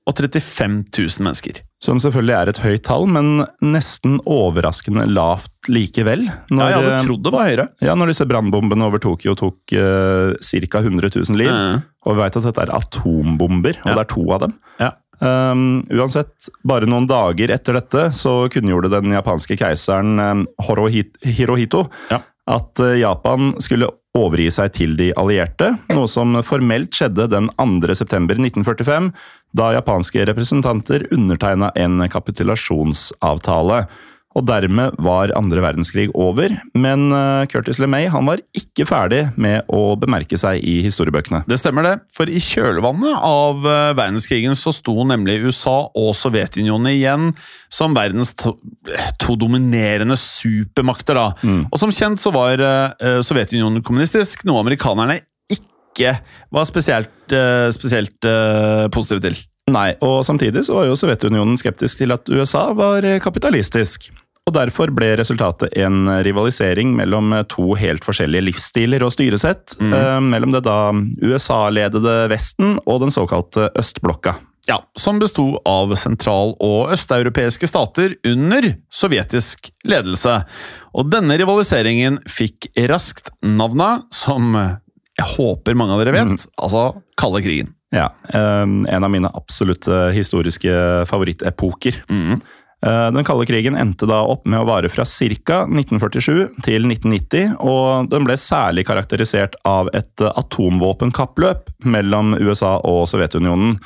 135 0.06 0.76
000 0.94 1.24
mennesker. 1.26 1.62
Som 1.82 1.98
selvfølgelig 2.02 2.36
er 2.38 2.50
et 2.52 2.60
høyt 2.64 2.84
tall, 2.86 3.08
men 3.10 3.46
nesten 3.66 4.20
overraskende 4.30 5.06
lavt 5.10 5.70
likevel. 5.70 6.28
Ja, 6.28 6.36
Når, 6.54 6.70
jeg 6.70 6.78
hadde 6.80 7.00
trodd 7.08 7.24
det 7.26 7.34
var 7.34 7.50
høyere. 7.50 7.66
ja, 7.82 7.96
når 7.98 8.12
disse 8.14 8.28
brannbombene 8.30 8.86
over 8.86 9.02
Tokyo 9.02 9.34
tok 9.40 9.74
uh, 9.74 10.36
ca. 10.38 10.82
100 10.84 11.10
000 11.16 11.40
liv, 11.42 11.50
Eh, 11.50 11.80
og 12.06 12.16
vi 12.16 12.22
vet 12.22 12.38
at 12.38 12.46
dette 12.46 12.62
er 12.68 12.74
atombomber, 12.78 13.80
og 13.82 13.90
Ja. 13.90 13.96
det 13.98 14.04
er 14.06 14.14
to 14.14 14.26
av 14.36 14.40
dem. 14.46 14.54
Ja. 14.80 14.92
Um, 15.26 15.82
uansett, 15.96 16.50
bare 16.68 16.86
noen 16.92 17.08
dager 17.08 17.50
etter 17.56 17.78
dette 17.80 18.10
så 18.14 18.50
kunngjorde 18.52 18.90
den 18.92 19.14
japanske 19.16 19.56
keiseren 19.58 20.20
um, 20.20 20.42
Hirohito 21.24 21.86
Ja. 22.12 22.20
At 22.52 22.82
uh, 22.82 22.94
Japan 23.00 23.54
skulle 23.64 23.90
overgi 24.16 24.48
seg 24.54 24.74
til 24.78 24.96
de 25.00 25.10
allierte, 25.20 25.74
noe 25.92 26.08
som 26.08 26.38
formelt 26.46 26.96
skjedde 26.96 27.28
den 27.34 27.50
2. 27.60 27.96
september 27.98 28.38
1945, 28.40 29.10
da 29.58 29.72
japanske 29.76 30.24
representanter 30.30 31.08
undertegna 31.16 31.72
en 31.76 32.06
kapitulasjonsavtale. 32.12 33.86
Og 34.36 34.44
dermed 34.48 34.98
var 35.00 35.32
andre 35.38 35.62
verdenskrig 35.64 36.10
over, 36.12 36.52
men 36.76 37.08
uh, 37.14 37.46
Curtis 37.48 37.80
LeMay 37.80 38.10
han 38.12 38.28
var 38.28 38.42
ikke 38.58 38.88
ferdig 38.88 39.22
med 39.40 39.64
å 39.72 39.96
bemerke 40.00 40.38
seg 40.40 40.60
i 40.60 40.82
historiebøkene. 40.84 41.46
Det 41.48 41.60
stemmer 41.62 41.88
det, 41.88 41.94
for 42.14 42.28
i 42.28 42.42
kjølvannet 42.44 43.16
av 43.16 43.64
eh, 43.64 43.94
verdenskrigen 43.96 44.58
så 44.60 44.74
sto 44.76 44.96
nemlig 45.08 45.38
USA 45.46 45.76
og 45.88 46.12
Sovjetunionen 46.18 46.92
igjen 46.92 47.32
som 47.72 47.96
verdens 47.96 48.34
to, 48.38 48.58
eh, 48.92 49.14
to 49.22 49.38
dominerende 49.40 50.18
supermakter. 50.20 51.16
da. 51.16 51.56
Og 51.72 51.80
som 51.80 51.94
kjent 51.96 52.22
så 52.22 52.34
var 52.36 52.60
eh, 52.60 53.22
Sovjetunionen 53.26 53.84
kommunistisk, 53.86 54.44
noe 54.48 54.64
amerikanerne 54.66 55.22
ikke 55.96 56.18
var 56.52 56.68
spesielt, 56.68 57.32
eh, 57.32 57.72
spesielt 57.76 58.28
eh, 58.28 58.88
positive 58.92 59.24
til. 59.24 59.40
Nei, 59.72 59.96
og 60.06 60.20
samtidig 60.28 60.66
så 60.68 60.76
var 60.78 60.90
jo 60.90 60.98
Sovjetunionen 61.00 61.58
skeptisk 61.58 62.04
til 62.04 62.14
at 62.14 62.30
USA 62.30 62.68
var 62.78 63.06
eh, 63.08 63.22
kapitalistisk. 63.24 64.12
Og 64.46 64.54
derfor 64.54 64.92
ble 64.94 65.16
resultatet 65.18 65.74
en 65.82 66.06
rivalisering 66.26 66.92
mellom 66.98 67.34
eh, 67.34 67.46
to 67.50 67.72
helt 67.80 68.06
forskjellige 68.06 68.46
livsstiler 68.46 69.02
og 69.06 69.14
styresett, 69.16 69.74
eh, 69.82 70.20
mellom 70.22 70.54
det 70.54 70.62
da 70.68 70.92
USA-ledede 70.94 72.28
Vesten 72.30 72.78
og 72.86 73.02
den 73.02 73.14
såkalte 73.14 73.72
østblokka. 73.74 74.36
Ja, 74.70 74.80
Som 74.98 75.20
besto 75.22 75.60
av 75.66 75.92
sentral- 75.98 76.56
og 76.62 76.94
østeuropeiske 76.94 77.68
stater 77.70 78.16
under 78.26 78.72
sovjetisk 78.90 79.70
ledelse. 79.86 80.40
Og 80.98 81.12
denne 81.14 81.38
rivaliseringen 81.38 82.18
fikk 82.30 82.72
raskt 82.90 83.30
navnet 83.46 84.06
som 84.14 84.54
jeg 85.16 85.28
håper 85.38 85.78
mange 85.78 85.96
av 85.96 86.02
dere 86.02 86.16
vet, 86.18 86.48
altså 86.58 86.90
kalde 87.18 87.42
krigen. 87.46 87.74
Ja, 87.94 88.10
eh, 88.34 88.62
en 88.66 89.04
av 89.04 89.10
mine 89.10 89.30
absolutte 89.34 90.12
historiske 90.14 91.06
favorittepoker. 91.10 92.04
Mhm. 92.10 92.42
Eh, 92.86 93.12
Den 93.12 93.24
kalde 93.24 93.46
krigen 93.48 93.78
endte 93.80 94.08
da 94.10 94.22
opp 94.28 94.46
med 94.46 94.60
å 94.60 94.68
vare 94.68 94.90
fra 94.92 95.06
ca. 95.06 95.62
1947 95.70 96.64
til 96.66 96.88
1990, 96.90 97.56
og 97.60 98.10
den 98.12 98.28
ble 98.28 98.38
særlig 98.40 98.86
karakterisert 98.90 99.56
av 99.66 99.92
et 99.94 100.26
atomvåpenkappløp 100.26 101.72
mellom 101.86 102.36
USA 102.42 102.80
og 102.84 103.06
Sovjetunionen. 103.12 103.78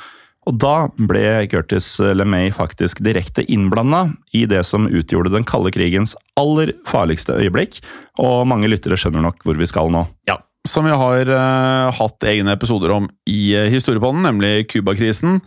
Og 0.48 0.56
da 0.56 0.88
ble 0.96 1.44
Curtis 1.52 1.98
LeMay 2.00 2.48
faktisk 2.54 3.02
direkte 3.04 3.44
innblanda 3.44 4.06
i 4.32 4.46
det 4.48 4.62
som 4.66 4.88
utgjorde 4.88 5.34
den 5.34 5.44
kalde 5.44 5.72
krigens 5.74 6.16
aller 6.40 6.72
farligste 6.88 7.36
øyeblikk, 7.36 7.82
og 8.18 8.48
mange 8.48 8.70
lyttere 8.72 8.96
skjønner 8.98 9.26
nok 9.26 9.44
hvor 9.44 9.60
vi 9.60 9.68
skal 9.68 9.92
nå. 9.92 10.06
Ja, 10.30 10.40
som 10.68 10.88
vi 10.88 10.96
har 10.96 11.30
uh, 11.32 11.92
hatt 11.96 12.24
egne 12.28 12.56
episoder 12.56 12.92
om 12.96 13.06
i 13.28 13.52
uh, 13.56 13.68
Historiepodden, 13.72 14.24
nemlig 14.26 14.66
Cuba-krisen, 14.72 15.38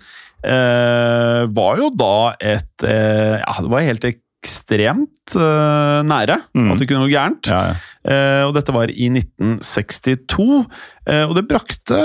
eh, 0.44 1.44
var 1.56 1.80
jo 1.82 1.90
da 1.96 2.14
et 2.40 2.84
eh, 2.88 3.40
Ja, 3.42 3.56
det 3.64 3.72
var 3.72 3.86
helt 3.88 4.06
ekstremt 4.10 5.36
eh, 5.40 6.00
nære 6.10 6.40
Mm. 6.54 6.72
at 6.74 6.80
det 6.82 6.88
kunne 6.90 7.08
gå 7.08 7.14
gærent. 7.16 7.48
Ja, 7.48 7.62
ja. 7.72 7.76
Eh, 8.04 8.44
og 8.48 8.54
dette 8.58 8.74
var 8.76 8.92
i 8.92 9.08
1962, 9.10 10.66
eh, 11.08 11.24
og 11.28 11.36
det 11.38 11.48
brakte 11.50 12.00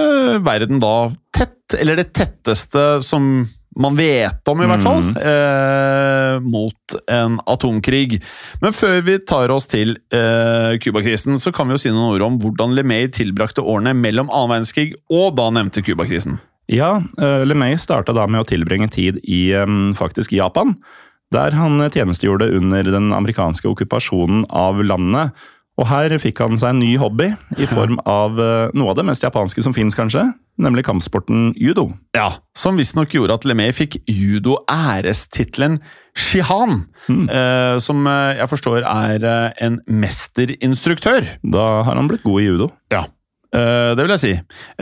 verden 0.47 0.79
da 0.83 1.11
tett, 1.35 1.75
eller 1.81 1.99
det 1.99 2.13
tetteste 2.17 3.03
som 3.05 3.47
man 3.79 3.95
vet 3.95 4.49
om, 4.51 4.59
i 4.65 4.67
hvert 4.67 4.83
fall, 4.83 5.05
eh, 5.23 6.39
mot 6.43 6.95
en 7.15 7.37
atomkrig. 7.47 8.17
Men 8.63 8.73
før 8.75 9.03
vi 9.07 9.19
tar 9.23 9.53
oss 9.55 9.69
til 9.71 9.93
eh, 10.11 10.79
Cuba-krisen, 10.83 11.39
så 11.39 11.53
kan 11.55 11.69
vi 11.69 11.77
jo 11.77 11.83
si 11.85 11.93
noen 11.95 12.17
ord 12.17 12.25
om 12.27 12.39
hvordan 12.43 12.75
LeMay 12.75 13.07
tilbrakte 13.15 13.63
årene 13.63 13.95
mellom 13.95 14.31
annen 14.35 14.57
verdenskrig 14.57 14.95
og 15.15 15.37
da 15.39 15.51
nevnte 15.55 15.85
Cuba-krisen. 15.87 16.41
Ja, 16.69 16.99
uh, 17.21 17.43
LeMay 17.49 17.79
starta 17.81 18.15
da 18.17 18.27
med 18.29 18.45
å 18.45 18.49
tilbringe 18.49 18.91
tid 18.93 19.23
i 19.25 19.53
faktisk 19.97 20.35
Japan, 20.37 20.77
der 21.33 21.57
han 21.57 21.81
tjenestegjorde 21.93 22.51
under 22.57 22.85
den 22.89 23.13
amerikanske 23.17 23.69
okkupasjonen 23.69 24.47
av 24.49 24.81
landet. 24.85 25.33
Og 25.79 25.87
her 25.87 26.11
fikk 26.19 26.41
han 26.43 26.59
seg 26.59 26.75
en 26.75 26.81
ny 26.83 26.91
hobby, 26.99 27.31
i 27.59 27.69
form 27.77 28.01
av 28.09 28.39
eh, 28.43 28.75
noe 28.75 28.93
av 28.93 28.99
det 28.99 29.07
mest 29.07 29.25
japanske 29.25 29.63
som 29.65 29.75
fins, 29.77 29.95
kanskje, 29.99 30.25
nemlig 30.59 30.85
kampsporten 30.89 31.53
judo. 31.59 31.93
Ja, 32.17 32.33
Som 32.59 32.81
visstnok 32.81 33.15
gjorde 33.15 33.39
at 33.39 33.47
LeMay 33.47 33.71
fikk 33.77 34.01
judo-ærestittelen 34.11 35.79
Shihan, 36.19 36.89
eh, 37.07 37.77
som 37.83 38.03
eh, 38.11 38.41
jeg 38.41 38.51
forstår 38.51 38.83
er 38.83 39.29
eh, 39.29 39.53
en 39.69 39.79
mesterinstruktør. 39.87 41.31
Da 41.47 41.69
har 41.87 41.95
han 41.95 42.11
blitt 42.11 42.27
god 42.27 42.43
i 42.43 42.49
judo. 42.49 42.73
Ja, 42.91 43.05
eh, 43.07 43.18
det 43.59 44.05
vil 44.05 44.13
jeg 44.15 44.23
si. 44.23 44.33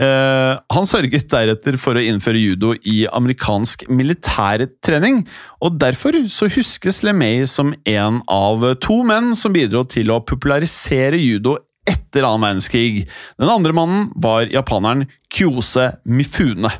Eh, 0.03 0.53
han 0.73 0.89
sørget 0.89 1.29
deretter 1.31 1.77
for 1.81 1.97
å 1.97 2.03
innføre 2.03 2.41
judo 2.41 2.73
i 2.87 3.05
amerikansk 3.09 3.87
militærtrening, 3.89 5.23
og 5.63 5.79
derfor 5.81 6.19
så 6.31 6.49
huskes 6.51 7.01
LeMay 7.05 7.45
som 7.49 7.73
en 7.87 8.21
av 8.31 8.67
to 8.83 9.01
menn 9.07 9.33
som 9.37 9.55
bidro 9.55 9.85
til 9.89 10.11
å 10.13 10.21
popularisere 10.25 11.19
judo 11.21 11.57
etter 11.87 12.25
annen 12.27 12.43
verdenskrig. 12.43 13.05
Den 13.39 13.51
andre 13.51 13.75
mannen 13.75 14.09
var 14.19 14.51
japaneren 14.51 15.07
Kyose 15.33 15.93
Mifune. 16.03 16.71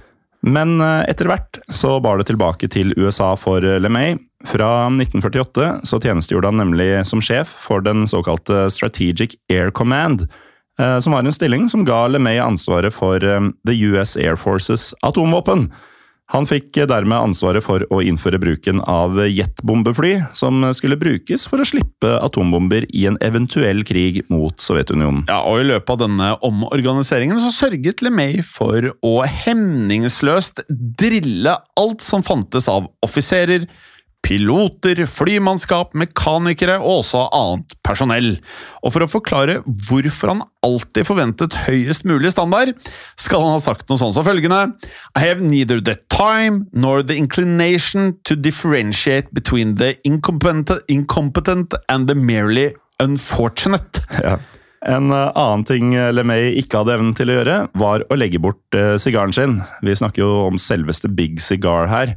Men 0.45 0.79
eh, 0.83 1.03
etter 1.09 1.29
hvert 1.29 1.59
så 1.73 1.97
bar 2.03 2.19
det 2.19 2.29
tilbake 2.29 2.69
til 2.71 2.93
USA 2.99 3.33
for 3.39 3.65
eh, 3.65 3.79
LeMay. 3.81 4.17
Fra 4.47 4.85
1948 4.91 5.69
så 5.87 5.97
tjenestegjorde 5.97 6.51
han 6.51 6.61
nemlig 6.61 6.91
som 7.09 7.23
sjef 7.25 7.49
for 7.49 7.81
den 7.81 8.05
såkalte 8.07 8.67
Strategic 8.71 9.33
Air 9.49 9.71
Command, 9.75 10.27
eh, 10.27 10.43
som 11.01 11.13
var 11.13 11.25
en 11.25 11.33
stilling 11.33 11.69
som 11.69 11.85
ga 11.85 12.05
LeMay 12.07 12.39
ansvaret 12.41 12.93
for 12.93 13.23
eh, 13.23 13.51
The 13.67 13.77
US 13.91 14.17
Air 14.17 14.37
Forces 14.37 14.93
atomvåpen. 15.01 15.71
Han 16.33 16.47
fikk 16.47 16.77
eh, 16.77 16.87
dermed 16.89 17.17
ansvaret 17.17 17.63
for 17.63 17.85
å 17.93 18.01
innføre 18.03 18.39
bruken 18.41 18.81
av 18.83 19.15
jetbombefly, 19.25 20.13
som 20.35 20.65
skulle 20.75 20.99
brukes 20.99 21.47
for 21.47 21.63
å 21.63 21.67
slippe 21.67 22.13
atombomber 22.19 22.85
i 22.91 23.05
en 23.09 23.19
eventuell 23.23 23.83
krig 23.87 24.21
mot 24.33 24.59
Sovjetunionen. 24.61 25.25
Ja, 25.31 25.39
og 25.47 25.63
I 25.63 25.69
løpet 25.71 25.93
av 25.95 26.01
denne 26.03 26.31
omorganiseringen 26.45 27.39
så 27.41 27.53
sørget 27.55 28.03
LeMay 28.05 28.41
for 28.45 28.91
å 29.01 29.13
hemningsløst 29.23 30.65
drille 30.69 31.55
alt 31.79 32.03
som 32.05 32.25
fantes 32.27 32.67
av 32.71 32.91
offiserer, 33.05 33.69
piloter, 34.25 34.99
flymannskap, 35.07 35.93
mekanikere 35.97 36.77
og 36.81 37.01
også 37.01 37.23
annet 37.35 37.75
personell. 37.85 38.33
Og 38.83 38.93
for 38.95 39.05
å 39.05 39.09
forklare 39.09 39.59
hvorfor 39.87 40.33
han 40.33 40.43
alltid 40.65 41.07
forventet 41.07 41.55
høyest 41.67 42.07
mulig 42.09 42.33
standard, 42.33 42.73
skal 43.19 43.45
han 43.45 43.55
ha 43.55 43.61
sagt 43.63 43.87
noe 43.87 43.99
sånn 44.01 44.15
som 44.15 44.25
følgende 44.27 44.65
I 45.15 45.23
have 45.23 45.43
neither 45.43 45.79
the 45.79 45.95
time 46.11 46.65
nor 46.73 47.05
the 47.05 47.15
inclination 47.15 48.15
to 48.27 48.35
differentiate 48.35 49.31
between 49.31 49.75
the 49.79 49.95
incompetent, 50.03 50.73
incompetent 50.91 51.77
and 51.87 52.11
the 52.11 52.15
merely 52.15 52.73
unfortunate. 52.99 54.03
Ja. 54.23 54.37
En 54.87 55.09
eh, 55.11 55.31
annen 55.33 55.63
ting 55.65 55.95
LeMay 56.13 56.51
ikke 56.61 56.83
hadde 56.83 56.93
evnen 56.93 57.15
til 57.17 57.31
å 57.31 57.39
gjøre, 57.39 57.55
var 57.81 58.03
å 58.13 58.17
legge 58.17 58.39
bort 58.39 58.77
eh, 58.77 58.93
sigaren 59.01 59.33
sin. 59.33 59.57
Vi 59.83 59.95
snakker 59.97 60.21
jo 60.21 60.29
om 60.51 60.59
selveste 60.61 61.09
Big 61.09 61.41
Cigar 61.41 61.89
her. 61.89 62.13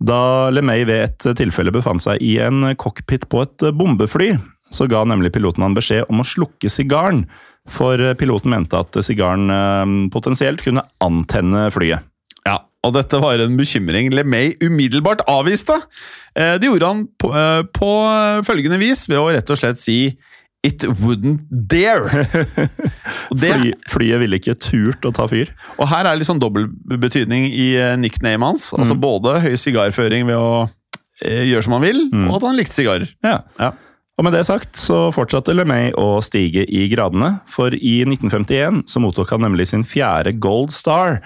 Da 0.00 0.48
LeMay 0.48 0.86
ved 0.88 1.02
et 1.04 1.28
tilfelle 1.36 1.72
befant 1.74 2.00
seg 2.00 2.22
i 2.24 2.38
en 2.40 2.70
cockpit 2.80 3.26
på 3.28 3.42
et 3.44 3.66
bombefly, 3.76 4.32
så 4.72 4.86
ga 4.88 5.02
nemlig 5.04 5.32
piloten 5.34 5.66
han 5.66 5.76
beskjed 5.76 6.08
om 6.08 6.22
å 6.22 6.26
slukke 6.26 6.70
sigaren, 6.72 7.26
for 7.68 8.00
piloten 8.16 8.54
mente 8.54 8.78
at 8.78 8.96
sigaren 9.04 9.52
eh, 9.52 9.84
potensielt 10.14 10.62
kunne 10.64 10.86
antenne 11.04 11.66
flyet. 11.74 12.06
Ja, 12.48 12.62
og 12.86 12.94
dette 12.96 13.20
var 13.20 13.42
en 13.44 13.58
bekymring 13.58 14.08
LeMay 14.14 14.54
umiddelbart 14.64 15.26
avviste. 15.28 15.76
Eh, 16.32 16.56
Det 16.56 16.70
gjorde 16.70 16.88
han 16.88 17.04
på, 17.20 17.34
eh, 17.36 17.62
på 17.68 17.90
følgende 18.48 18.80
vis, 18.80 19.04
ved 19.10 19.20
å 19.20 19.28
rett 19.28 19.52
og 19.52 19.60
slett 19.60 19.78
si 19.82 19.98
It 20.66 20.84
wouldn't 21.00 21.46
dare. 21.48 22.26
Det, 23.32 23.52
Fly, 23.54 23.70
flyet 23.88 24.20
ville 24.20 24.36
ikke 24.40 24.54
turt 24.60 25.06
å 25.08 25.12
ta 25.14 25.24
fyr. 25.30 25.52
og 25.78 25.86
her 25.88 26.04
er 26.10 26.18
litt 26.18 26.28
sånn 26.28 26.40
dobbel 26.42 26.66
betydning 27.00 27.46
i 27.48 27.68
eh, 27.80 27.94
nicknamet 27.96 28.44
hans. 28.44 28.66
Altså 28.76 28.96
både 28.98 29.38
høy 29.44 29.54
sigarføring 29.56 30.26
ved 30.28 30.36
å 30.36 30.66
eh, 31.24 31.46
gjøre 31.48 31.64
som 31.64 31.76
han 31.78 31.86
vil, 31.86 32.02
og 32.26 32.34
at 32.40 32.48
han 32.50 32.58
likte 32.58 32.76
sigarer. 32.76 33.08
Ja. 33.24 33.38
Ja. 33.60 33.70
Og 34.20 34.26
med 34.26 34.34
det 34.36 34.42
sagt 34.44 34.76
så 34.76 35.06
fortsatte 35.16 35.54
LeMay 35.56 35.94
å 35.96 36.18
stige 36.20 36.66
i 36.68 36.82
gradene, 36.92 37.38
for 37.48 37.72
i 37.72 38.00
1951 38.04 38.82
så 38.90 39.00
mottok 39.00 39.32
han 39.32 39.46
nemlig 39.46 39.70
sin 39.70 39.86
fjerde 39.86 40.34
Gold 40.44 40.74
Star, 40.76 41.22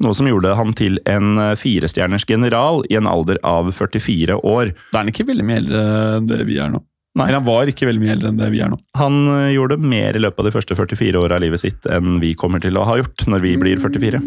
noe 0.00 0.14
som 0.16 0.30
gjorde 0.30 0.54
han 0.56 0.72
til 0.78 0.96
en 1.10 1.34
eh, 1.42 1.56
firestjerners 1.60 2.24
general 2.30 2.84
i 2.88 2.96
en 2.96 3.10
alder 3.10 3.36
av 3.44 3.68
44 3.74 4.38
år. 4.46 4.72
Da 4.94 5.02
er 5.02 5.04
han 5.04 5.12
ikke 5.12 5.28
veldig 5.28 5.44
mye 5.44 5.60
eldre 5.60 5.82
enn 6.22 6.30
det 6.30 6.40
vi 6.48 6.56
er 6.62 6.72
nå. 6.72 6.80
Nei. 7.16 7.26
Eller 7.26 7.40
han 7.40 7.46
var 7.48 7.70
ikke 7.70 7.88
veldig 7.88 8.02
mye 8.02 8.14
eldre 8.14 8.30
enn 8.30 8.40
det 8.40 8.50
vi 8.52 8.60
er 8.62 8.70
nå. 8.72 8.78
Han 9.00 9.22
eh, 9.32 9.52
gjorde 9.56 9.78
mer 9.80 10.16
i 10.16 10.22
løpet 10.22 10.42
av 10.42 10.48
de 10.50 10.54
første 10.54 10.76
44 10.78 11.22
åra 11.22 11.38
av 11.38 11.42
livet 11.42 11.62
sitt 11.62 11.88
enn 11.90 12.18
vi 12.22 12.34
kommer 12.38 12.62
til 12.62 12.76
å 12.78 12.84
ha 12.86 12.98
gjort 13.00 13.24
når 13.30 13.42
vi 13.46 13.54
blir 13.60 13.80
44. 13.82 14.20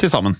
Til 0.00 0.12
sammen. 0.12 0.38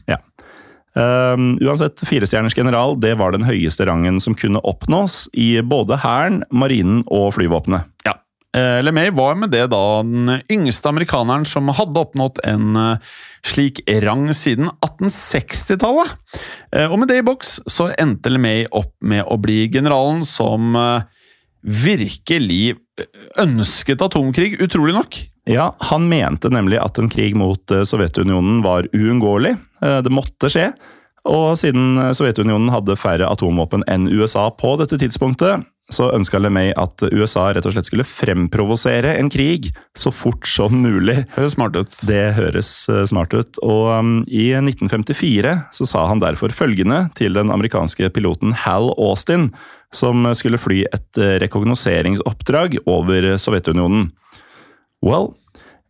Um, 0.93 1.55
uansett, 1.65 2.03
firestjerners 2.05 2.57
general 2.57 2.99
det 3.01 3.15
var 3.17 3.33
den 3.33 3.47
høyeste 3.49 3.87
rangen 3.89 4.19
som 4.21 4.37
kunne 4.37 4.61
oppnås 4.69 5.25
i 5.33 5.55
både 5.65 5.97
hæren, 6.03 6.43
marinen 6.53 7.01
og 7.09 7.31
flyvåpenet. 7.39 7.89
Ja. 8.05 8.19
Eh, 8.53 8.83
LeMay 8.85 9.11
var 9.17 9.39
med 9.41 9.49
det 9.55 9.65
da 9.73 10.03
den 10.05 10.43
yngste 10.53 10.91
amerikaneren 10.91 11.47
som 11.49 11.71
hadde 11.73 11.97
oppnådd 11.97 12.43
en 12.45 12.77
eh, 12.77 13.15
slik 13.49 13.81
rang 14.05 14.27
siden 14.37 14.69
1860-tallet. 14.85 16.13
Eh, 16.77 16.93
Og 16.93 17.01
med 17.01 17.09
det 17.09 17.23
i 17.23 17.25
boks 17.25 17.63
så 17.73 17.89
endte 17.97 18.29
LeMay 18.29 18.67
opp 18.69 18.93
med 19.01 19.25
å 19.25 19.39
bli 19.41 19.71
generalen 19.73 20.21
som 20.29 20.77
virkelig 21.63 22.77
ønsket 23.41 24.03
atomkrig, 24.05 24.57
utrolig 24.63 24.97
nok. 24.97 25.21
Ja, 25.49 25.73
Han 25.91 26.09
mente 26.09 26.51
nemlig 26.53 26.79
at 26.83 26.99
en 26.99 27.11
krig 27.11 27.35
mot 27.39 27.71
eh, 27.75 27.85
Sovjetunionen 27.89 28.63
var 28.63 28.87
uunngåelig. 28.95 29.57
Eh, 29.83 30.01
Det 30.03 30.13
måtte 30.13 30.51
skje. 30.53 30.71
Og 31.27 31.59
siden 31.59 31.99
eh, 31.99 32.13
Sovjetunionen 32.15 32.71
hadde 32.75 32.99
færre 32.99 33.31
atomvåpen 33.31 33.87
enn 33.91 34.11
USA 34.11 34.51
på 34.55 34.77
dette 34.79 34.99
tidspunktet, 35.03 35.67
så 35.93 36.07
ønska 36.15 36.39
LeMay 36.39 36.71
at 36.79 37.03
USA 37.11 37.51
rett 37.53 37.67
og 37.69 37.75
slett 37.75 37.89
skulle 37.89 38.07
fremprovosere 38.07 39.17
en 39.19 39.29
krig 39.29 39.73
så 39.99 40.13
fort 40.15 40.47
som 40.49 40.79
mulig. 40.81 41.19
Høres 41.35 41.57
smart 41.59 41.77
ut. 41.77 41.99
Det 42.09 42.23
høres 42.39 42.71
smart 43.11 43.35
ut. 43.35 43.59
Og 43.67 43.91
um, 43.91 44.13
i 44.25 44.55
1954 44.57 45.53
så 45.75 45.89
sa 45.91 46.07
han 46.09 46.23
derfor 46.23 46.55
følgende 46.55 47.11
til 47.19 47.37
den 47.37 47.53
amerikanske 47.53 48.09
piloten 48.15 48.55
Hal 48.63 48.89
Austin, 48.95 49.51
som 49.93 50.27
skulle 50.39 50.61
fly 50.61 50.83
et 50.89 51.21
eh, 51.21 51.37
rekognoseringsoppdrag 51.43 52.79
over 52.87 53.35
Sovjetunionen. 53.41 54.11
Well, 55.03 55.35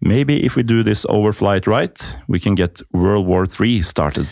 maybe 0.01 0.41
if 0.45 0.57
we 0.57 0.63
do 0.63 0.83
this 0.83 1.05
overflight 1.07 1.67
right, 1.67 2.03
we 2.29 2.41
can 2.41 2.55
get 2.55 2.83
World 2.93 3.27
War 3.27 3.47
III 3.47 3.83
started. 3.83 4.27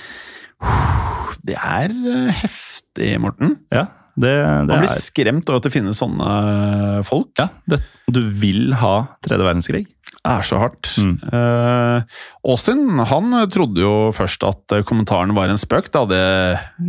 Det 1.46 1.56
er 1.56 1.94
eh, 1.94 2.42
heftig, 2.42 3.14
Morten. 3.22 3.58
Ja, 3.72 3.86
det, 4.20 4.34
det 4.34 4.66
Man 4.68 4.82
blir 4.82 4.90
er 4.90 5.00
skremt 5.00 5.48
over 5.48 5.60
at 5.60 5.68
det 5.68 5.72
finnes 5.72 6.00
sånne 6.00 6.26
eh, 6.26 7.00
folk. 7.06 7.32
ja, 7.40 7.48
det, 7.70 7.80
Du 8.10 8.20
vil 8.42 8.74
ha 8.80 8.94
tredje 9.24 9.46
verdenskrig? 9.46 9.86
Det 10.10 10.34
er 10.34 10.44
så 10.44 10.58
hardt. 10.60 10.90
Mm. 11.00 11.14
Uh, 11.32 12.02
Austin 12.44 12.98
han 13.08 13.32
trodde 13.48 13.80
jo 13.80 13.92
først 14.12 14.44
at 14.44 14.74
eh, 14.76 14.84
kommentaren 14.84 15.32
var 15.36 15.48
en 15.48 15.60
spøk. 15.60 15.88
Det 15.88 16.02
hadde 16.02 16.20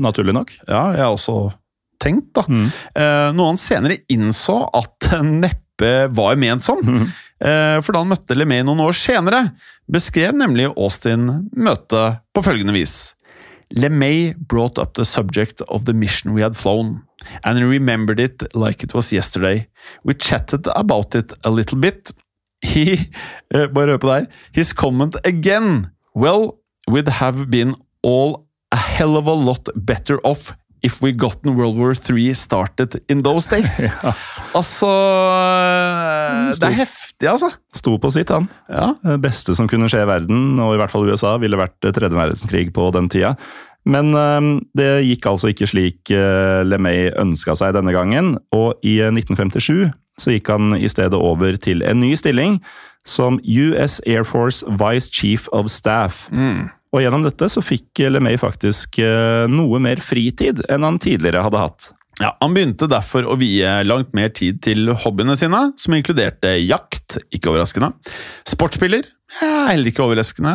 Naturlig 0.04 0.36
nok. 0.36 0.52
ja, 0.68 0.84
jeg 0.98 1.08
også 1.08 1.38
tenkt. 2.02 2.32
da. 2.38 2.46
Mm. 2.50 2.68
Eh, 2.96 3.28
noe 3.38 3.52
han 3.52 3.62
senere 3.62 4.02
innså 4.12 4.58
at 4.78 5.12
neppe 5.46 5.92
var 6.14 6.38
ment 6.40 6.66
som. 6.66 6.82
Mm. 6.82 7.08
Eh, 7.42 7.78
for 7.82 7.94
da 7.94 8.04
han 8.04 8.12
møtte 8.12 8.38
LeMay 8.38 8.66
noen 8.68 8.84
år 8.84 8.98
senere, 8.98 9.48
beskrev 9.92 10.36
nemlig 10.38 10.70
Austin 10.76 11.50
møtet 11.58 12.22
på 12.36 12.46
følgende 12.46 12.76
vis. 12.76 13.16
LeMay 13.72 14.34
brought 14.36 14.78
up 14.78 14.94
the 14.94 15.06
subject 15.06 15.62
of 15.70 15.86
the 15.86 15.94
mission 15.94 16.34
we 16.34 16.42
had 16.42 16.58
flown, 16.58 17.02
and 17.44 17.58
he 17.58 17.64
remembered 17.64 18.20
it 18.20 18.44
like 18.54 18.84
it 18.84 18.94
was 18.94 19.14
yesterday. 19.14 19.68
We 20.04 20.14
chatted 20.14 20.68
about 20.76 21.16
it 21.16 21.34
a 21.44 21.50
little 21.50 21.80
bit. 21.80 22.12
He 22.62 23.10
eh, 23.50 23.68
Bare 23.74 23.96
hør 23.96 23.98
på 23.98 24.08
det 24.08 24.16
her. 24.20 24.28
His 24.54 24.74
comment 24.74 25.16
again. 25.26 25.90
Well, 26.14 26.60
we'd 26.88 27.08
have 27.08 27.50
been 27.50 27.74
all 28.04 28.46
a 28.72 28.78
hell 28.78 29.18
of 29.18 29.28
a 29.28 29.34
lot 29.34 29.70
better 29.76 30.20
off 30.24 30.54
if 30.84 31.02
we 31.02 31.12
gotten 31.14 31.56
World 31.56 31.78
War 31.78 31.94
III 31.94 32.34
started 32.34 33.02
in 33.10 33.24
those 33.24 33.50
days. 33.50 33.88
Altså 34.52 34.90
Det 36.52 36.68
er 36.68 36.78
heftig, 36.82 37.28
altså. 37.30 37.48
Sto 37.74 37.96
på 38.02 38.10
sitt, 38.12 38.34
han. 38.34 38.50
Ja. 38.68 38.92
Det 39.06 39.22
beste 39.24 39.56
som 39.56 39.70
kunne 39.72 39.88
skje 39.92 40.02
i 40.04 40.10
verden, 40.10 40.60
og 40.60 40.76
i 40.76 40.82
hvert 40.82 40.92
fall 40.92 41.08
USA, 41.08 41.38
ville 41.40 41.60
vært 41.60 41.78
tredje 41.80 42.18
verdenskrig 42.18 42.74
på 42.76 42.90
den 42.92 43.08
tida. 43.14 43.36
Men 43.88 44.12
eh, 44.18 44.50
det 44.78 44.90
gikk 45.08 45.26
altså 45.32 45.50
ikke 45.54 45.70
slik 45.70 46.12
uh, 46.14 46.62
LeMay 46.68 47.10
ønska 47.22 47.56
seg 47.58 47.74
denne 47.78 47.96
gangen, 47.96 48.36
og 48.54 48.76
i 48.86 49.00
eh, 49.02 49.14
1957 49.14 49.90
så 50.22 50.36
gikk 50.36 50.52
han 50.54 50.76
i 50.78 50.90
stedet 50.92 51.18
over 51.18 51.56
til 51.58 51.82
en 51.88 52.02
ny 52.04 52.12
stilling 52.20 52.60
som 53.08 53.40
US 53.42 54.00
Air 54.06 54.24
Force 54.28 54.66
Vice 54.68 55.12
Chief 55.14 55.48
of 55.52 55.72
Staff. 55.72 56.28
Og 56.92 57.02
gjennom 57.04 57.24
dette 57.24 57.48
så 57.50 57.64
fikk 57.64 58.04
LeMay 58.12 58.36
faktisk 58.40 59.00
eh, 59.00 59.48
noe 59.48 59.80
mer 59.80 60.02
fritid 60.04 60.60
enn 60.70 60.84
han 60.84 61.00
tidligere 61.00 61.46
hadde 61.46 61.62
hatt. 61.62 61.92
Ja, 62.22 62.36
Han 62.42 62.54
begynte 62.54 62.88
derfor 62.92 63.26
å 63.26 63.38
vie 63.40 63.72
langt 63.88 64.14
mer 64.14 64.30
tid 64.30 64.62
til 64.62 64.92
hobbyene 65.04 65.34
sine, 65.40 65.72
som 65.80 65.96
inkluderte 65.98 66.54
jakt, 66.62 67.18
ikke 67.34 67.50
overraskende, 67.50 67.92
sportsspiller, 68.46 69.08
ja, 69.40 69.48
heller 69.70 69.88
ikke 69.88 70.04
overraskende, 70.04 70.54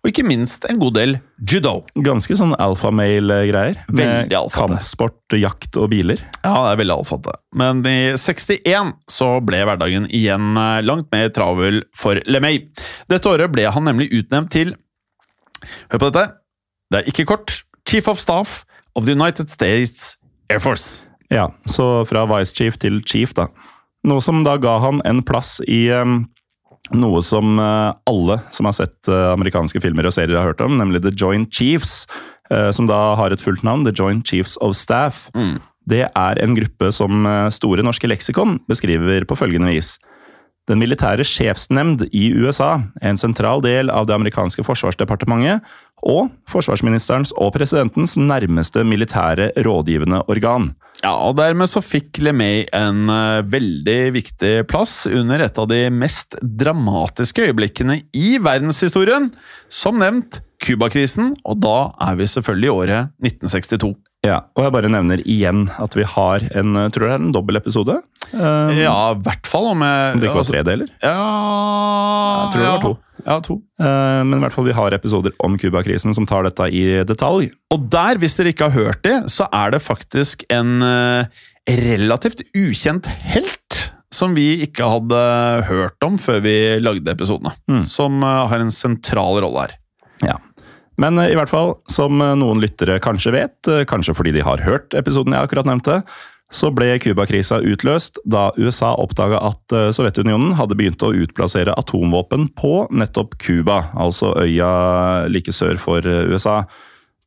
og 0.00 0.08
ikke 0.08 0.24
minst 0.24 0.64
en 0.70 0.78
god 0.80 0.94
del 0.96 1.10
judo. 1.44 1.74
Ganske 2.06 2.34
sånn 2.40 2.54
alfamale-greier. 2.56 3.82
Med 3.92 4.08
Veldig 4.24 4.38
alfate. 4.38 4.78
kampsport, 4.78 5.36
jakt 5.36 5.76
og 5.76 5.90
biler. 5.92 6.22
Ja, 6.40 6.54
det 6.64 6.70
er 6.72 6.80
veldig 6.80 6.96
alfate. 6.96 7.34
Men 7.54 7.82
i 7.84 8.14
61 8.16 8.94
så 9.12 9.28
ble 9.44 9.60
hverdagen 9.68 10.08
igjen 10.08 10.56
eh, 10.56 10.80
langt 10.88 11.12
mer 11.12 11.28
travel 11.36 11.82
for 11.94 12.16
LeMay. 12.24 12.62
Dette 13.12 13.28
året 13.28 13.52
ble 13.52 13.68
han 13.70 13.84
nemlig 13.90 14.08
utnevnt 14.22 14.50
til 14.56 14.74
Hør 15.92 16.00
på 16.00 16.08
dette. 16.12 16.24
Det 16.92 16.98
er 17.00 17.06
ikke 17.08 17.24
kort. 17.28 17.60
Chief 17.88 18.08
of 18.08 18.18
Staff 18.20 18.64
of 18.96 19.04
the 19.06 19.12
United 19.16 19.48
States 19.52 20.14
Air 20.52 20.62
Force. 20.62 21.02
Ja, 21.32 21.48
så 21.66 22.04
fra 22.08 22.24
vice 22.28 22.54
chief 22.56 22.76
til 22.80 23.00
chief, 23.08 23.32
da. 23.36 23.48
Noe 24.04 24.20
som 24.24 24.42
da 24.44 24.58
ga 24.60 24.76
han 24.82 25.00
en 25.08 25.22
plass 25.24 25.56
i 25.64 25.86
um, 25.96 26.22
noe 26.92 27.22
som 27.24 27.56
uh, 27.60 27.94
alle 28.10 28.38
som 28.52 28.68
har 28.68 28.76
sett 28.76 29.08
uh, 29.08 29.32
amerikanske 29.32 29.80
filmer 29.80 30.08
og 30.08 30.14
serier 30.16 30.36
har 30.36 30.52
hørt 30.52 30.64
om, 30.64 30.76
nemlig 30.80 31.04
The 31.04 31.14
Joint 31.14 31.52
Chiefs, 31.52 32.04
Uh, 32.52 32.68
som 32.76 32.84
da 32.84 33.14
har 33.16 33.32
et 33.32 33.40
fullt 33.40 33.62
navn, 33.64 33.86
The 33.86 33.94
Joint 33.96 34.20
Chiefs 34.28 34.58
of 34.60 34.74
Staff. 34.76 35.30
Det 35.88 36.02
er 36.04 36.40
en 36.44 36.52
gruppe 36.52 36.90
som 36.92 37.24
Store 37.48 37.80
norske 37.80 38.04
leksikon 38.04 38.58
beskriver 38.68 39.24
på 39.24 39.38
følgende 39.40 39.70
vis. 39.72 39.94
Den 40.68 40.76
militære 40.80 41.24
sjefsnemnd 41.24 42.06
i 42.12 42.26
USA 42.36 42.82
en 43.00 43.16
sentral 43.16 43.64
del 43.64 43.88
av 43.88 44.04
det 44.08 44.14
amerikanske 44.16 44.64
forsvarsdepartementet 44.64 45.64
og 46.04 46.30
forsvarsministerens 46.50 47.32
og 47.40 47.54
presidentens 47.56 48.16
nærmeste 48.20 48.84
militære 48.86 49.50
rådgivende 49.64 50.22
organ. 50.28 50.72
Ja, 51.02 51.12
og 51.26 51.36
dermed 51.36 51.68
så 51.68 51.82
fikk 51.84 52.20
LeMay 52.22 52.64
en 52.76 53.10
eh, 53.12 53.42
veldig 53.50 53.98
viktig 54.14 54.52
plass 54.70 55.02
under 55.10 55.42
et 55.44 55.58
av 55.60 55.68
de 55.68 55.82
mest 55.92 56.38
dramatiske 56.40 57.48
øyeblikkene 57.50 58.02
i 58.16 58.36
verdenshistorien. 58.40 59.32
Som 59.72 60.00
nevnt 60.00 60.40
Cuba-krisen, 60.64 61.34
og 61.44 61.60
da 61.60 61.76
er 62.06 62.16
vi 62.20 62.28
selvfølgelig 62.30 62.70
i 62.70 62.74
året 62.74 63.14
1962. 63.24 63.94
Ja, 64.24 64.38
og 64.56 64.64
jeg 64.64 64.72
bare 64.72 64.88
nevner 64.88 65.20
igjen 65.28 65.66
at 65.82 65.92
vi 65.98 66.06
har 66.08 66.44
en 66.56 66.78
tror 66.94 67.04
det 67.04 67.12
er 67.12 67.20
en 67.20 67.34
dobbeltepisode. 67.34 67.98
Um, 68.32 68.70
Ja, 68.72 68.94
i 69.12 69.20
hvert 69.20 69.44
fall 69.46 69.66
om 69.74 69.82
jeg 69.84 70.14
Om 70.14 70.20
det 70.20 70.28
ikke 70.28 70.34
var 70.38 70.44
altså- 70.44 70.54
tre 70.54 70.62
deler. 70.64 70.88
Ja 71.02 71.16
Jeg 72.44 72.52
tror 72.54 72.62
det 72.62 72.70
var 72.70 72.80
to. 72.80 72.94
Ja, 73.24 73.38
to. 73.44 73.58
Eh, 73.80 74.20
men 74.26 74.38
i 74.38 74.42
hvert 74.44 74.54
fall 74.54 74.68
vi 74.68 74.76
har 74.76 74.94
episoder 74.94 75.34
om 75.44 75.56
Cuba-krisen 75.60 76.14
som 76.16 76.26
tar 76.28 76.46
dette 76.46 76.68
i 76.68 76.84
detalj. 77.08 77.50
Og 77.74 77.88
der, 77.92 78.20
hvis 78.20 78.36
dere 78.38 78.52
ikke 78.52 78.68
har 78.68 78.76
hørt 78.76 79.02
det, 79.06 79.16
så 79.32 79.48
er 79.48 79.74
det 79.74 79.82
faktisk 79.84 80.44
en 80.52 80.84
eh, 80.84 81.44
relativt 81.80 82.44
ukjent 82.56 83.08
helt 83.24 83.80
som 84.14 84.36
vi 84.36 84.62
ikke 84.62 84.86
hadde 84.86 85.20
hørt 85.66 86.04
om 86.06 86.18
før 86.20 86.44
vi 86.44 86.56
lagde 86.82 87.10
episodene. 87.16 87.54
Mm. 87.70 87.86
Som 87.90 88.20
eh, 88.22 88.42
har 88.52 88.62
en 88.62 88.74
sentral 88.74 89.40
rolle 89.42 89.66
her. 89.66 89.78
Ja. 90.24 90.36
Men 91.00 91.18
i 91.18 91.34
hvert 91.34 91.50
fall, 91.50 91.72
som 91.90 92.20
noen 92.22 92.60
lyttere 92.62 93.00
kanskje 93.02 93.32
vet, 93.34 93.70
kanskje 93.90 94.14
fordi 94.14 94.30
de 94.36 94.44
har 94.46 94.62
hørt 94.62 94.94
episoden 94.94 95.34
jeg 95.34 95.48
akkurat 95.48 95.66
nevnte, 95.66 95.96
så 96.52 96.70
ble 96.74 96.94
Cuba-krisa 97.02 97.60
utløst 97.64 98.20
da 98.28 98.48
USA 98.60 98.92
oppdaga 99.00 99.40
at 99.48 99.74
eh, 99.74 99.90
Sovjetunionen 99.94 100.54
hadde 100.58 100.76
begynt 100.78 101.02
å 101.02 101.12
utplassere 101.24 101.74
atomvåpen 101.80 102.50
på 102.58 102.86
nettopp 102.94 103.38
Cuba, 103.42 103.84
altså 103.98 104.34
øya 104.44 104.70
like 105.32 105.54
sør 105.54 105.80
for 105.80 106.06
eh, 106.06 106.28
USA. 106.30 106.62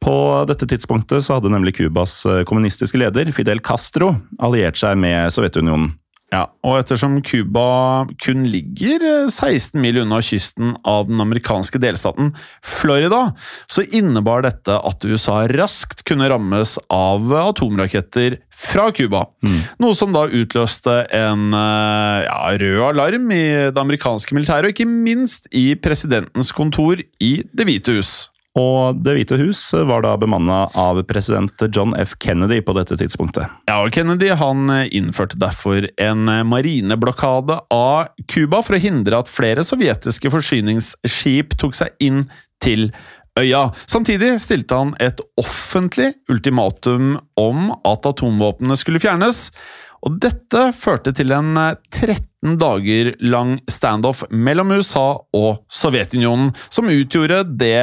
På 0.03 0.45
dette 0.47 0.67
tidspunktet 0.69 1.25
så 1.25 1.37
hadde 1.37 1.51
nemlig 1.51 1.75
Cubas 1.79 2.21
eh, 2.29 2.43
kommunistiske 2.47 2.99
leder, 3.01 3.31
Fidel 3.35 3.63
Castro, 3.65 4.13
alliert 4.39 4.79
seg 4.79 4.99
med 5.01 5.33
Sovjetunionen. 5.33 5.95
Ja, 6.27 6.41
og 6.67 6.81
ettersom 6.81 7.21
Cuba 7.23 8.03
kun 8.19 8.43
ligger 8.51 9.03
eh, 9.07 9.29
16 9.31 9.79
mil 9.79 10.01
unna 10.01 10.19
kysten 10.19 10.73
av 10.83 11.07
den 11.07 11.23
amerikanske 11.23 11.79
delstaten 11.79 12.33
Florida, 12.59 13.29
så 13.71 13.85
innebar 13.95 14.43
dette 14.43 14.75
at 14.75 15.07
USA 15.07 15.45
raskt 15.55 16.03
kunne 16.07 16.27
rammes 16.27 16.75
av 16.91 17.31
atomraketter 17.31 18.41
fra 18.51 18.89
Cuba. 18.91 19.23
Noe 19.79 19.95
som 19.95 20.11
da 20.11 20.25
utløste 20.27 20.99
en 21.15 21.47
eh, 21.55 22.27
ja, 22.27 22.39
rød 22.59 22.83
alarm 22.91 23.31
i 23.31 23.43
det 23.71 23.79
amerikanske 23.79 24.35
militæret, 24.35 24.67
og 24.67 24.75
ikke 24.75 24.89
minst 24.89 25.47
i 25.55 25.69
presidentens 25.79 26.51
kontor 26.51 26.99
i 27.23 27.37
Det 27.47 27.71
hvite 27.71 28.01
hus. 28.01 28.17
Og 28.57 28.97
Det 29.05 29.13
hvite 29.13 29.37
hus 29.39 29.59
var 29.87 30.01
da 30.05 30.15
bemanna 30.19 30.63
av 30.77 30.99
president 31.09 31.61
John 31.73 31.93
F. 31.99 32.15
Kennedy 32.23 32.59
på 32.65 32.73
dette 32.77 32.97
tidspunktet. 32.97 33.51
Ja, 33.69 33.77
og 33.83 33.91
Kennedy 33.93 34.31
han 34.39 34.69
eh, 34.73 34.87
innførte 34.97 35.37
derfor 35.39 35.85
en 36.01 36.31
eh, 36.31 36.43
marineblokade 36.47 37.59
av 37.73 38.09
Cuba 38.31 38.63
for 38.65 38.77
å 38.77 38.81
hindre 38.81 39.21
at 39.21 39.31
flere 39.31 39.65
sovjetiske 39.67 40.31
forsyningsskip 40.33 41.57
tok 41.61 41.77
seg 41.77 41.93
inn 42.03 42.25
til 42.63 42.89
øya. 43.37 43.67
Samtidig 43.85 44.33
stilte 44.41 44.79
han 44.79 44.95
et 45.03 45.21
offentlig 45.37 46.15
ultimatum 46.31 47.17
om 47.37 47.69
at 47.85 48.09
atomvåpnene 48.09 48.77
skulle 48.79 49.01
fjernes. 49.03 49.51
Og 50.05 50.17
dette 50.23 50.71
førte 50.77 51.13
til 51.17 51.33
en 51.35 51.53
eh, 51.61 51.77
13 51.93 52.26
19 52.45 52.57
dager 52.57 53.15
lang 53.19 53.59
standoff 53.67 54.23
mellom 54.29 54.71
USA 54.71 55.23
og 55.33 55.63
Sovjetunionen, 55.69 56.53
som 56.69 56.89
utgjorde 56.89 57.43
det 57.57 57.81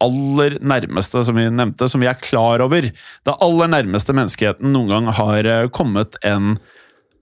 aller 0.00 0.58
nærmeste, 0.60 1.24
som 1.24 1.36
vi 1.36 1.48
nevnte, 1.50 1.88
som 1.88 2.00
vi 2.00 2.06
er 2.10 2.20
klar 2.20 2.60
over. 2.60 2.90
Det 3.24 3.38
aller 3.40 3.68
nærmeste 3.72 4.12
menneskeheten 4.12 4.72
noen 4.72 4.92
gang 4.92 5.10
har 5.16 5.44
eh, 5.44 5.68
kommet 5.68 6.16
en 6.22 6.58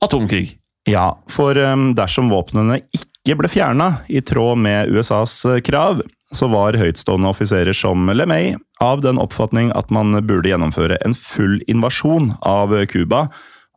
atomkrig. 0.03 0.59
Ja, 0.91 1.15
for 1.31 1.57
eh, 1.57 1.77
dersom 1.97 2.33
våpnene 2.33 2.83
ikke 2.93 3.39
ble 3.39 3.49
fjerna 3.49 4.01
i 4.09 4.21
tråd 4.21 4.59
med 4.59 4.91
USAs 4.91 5.45
eh, 5.47 5.63
krav, 5.65 6.03
så 6.35 6.49
var 6.51 6.75
høytstående 6.75 7.31
offiserer 7.31 7.77
som 7.77 8.11
LeMay 8.11 8.57
av 8.83 9.05
den 9.05 9.21
oppfatning 9.23 9.71
at 9.79 9.93
man 9.95 10.17
burde 10.27 10.51
gjennomføre 10.51 10.99
en 11.07 11.15
full 11.15 11.61
invasjon 11.71 12.33
av 12.43 12.75
Cuba. 12.91 13.29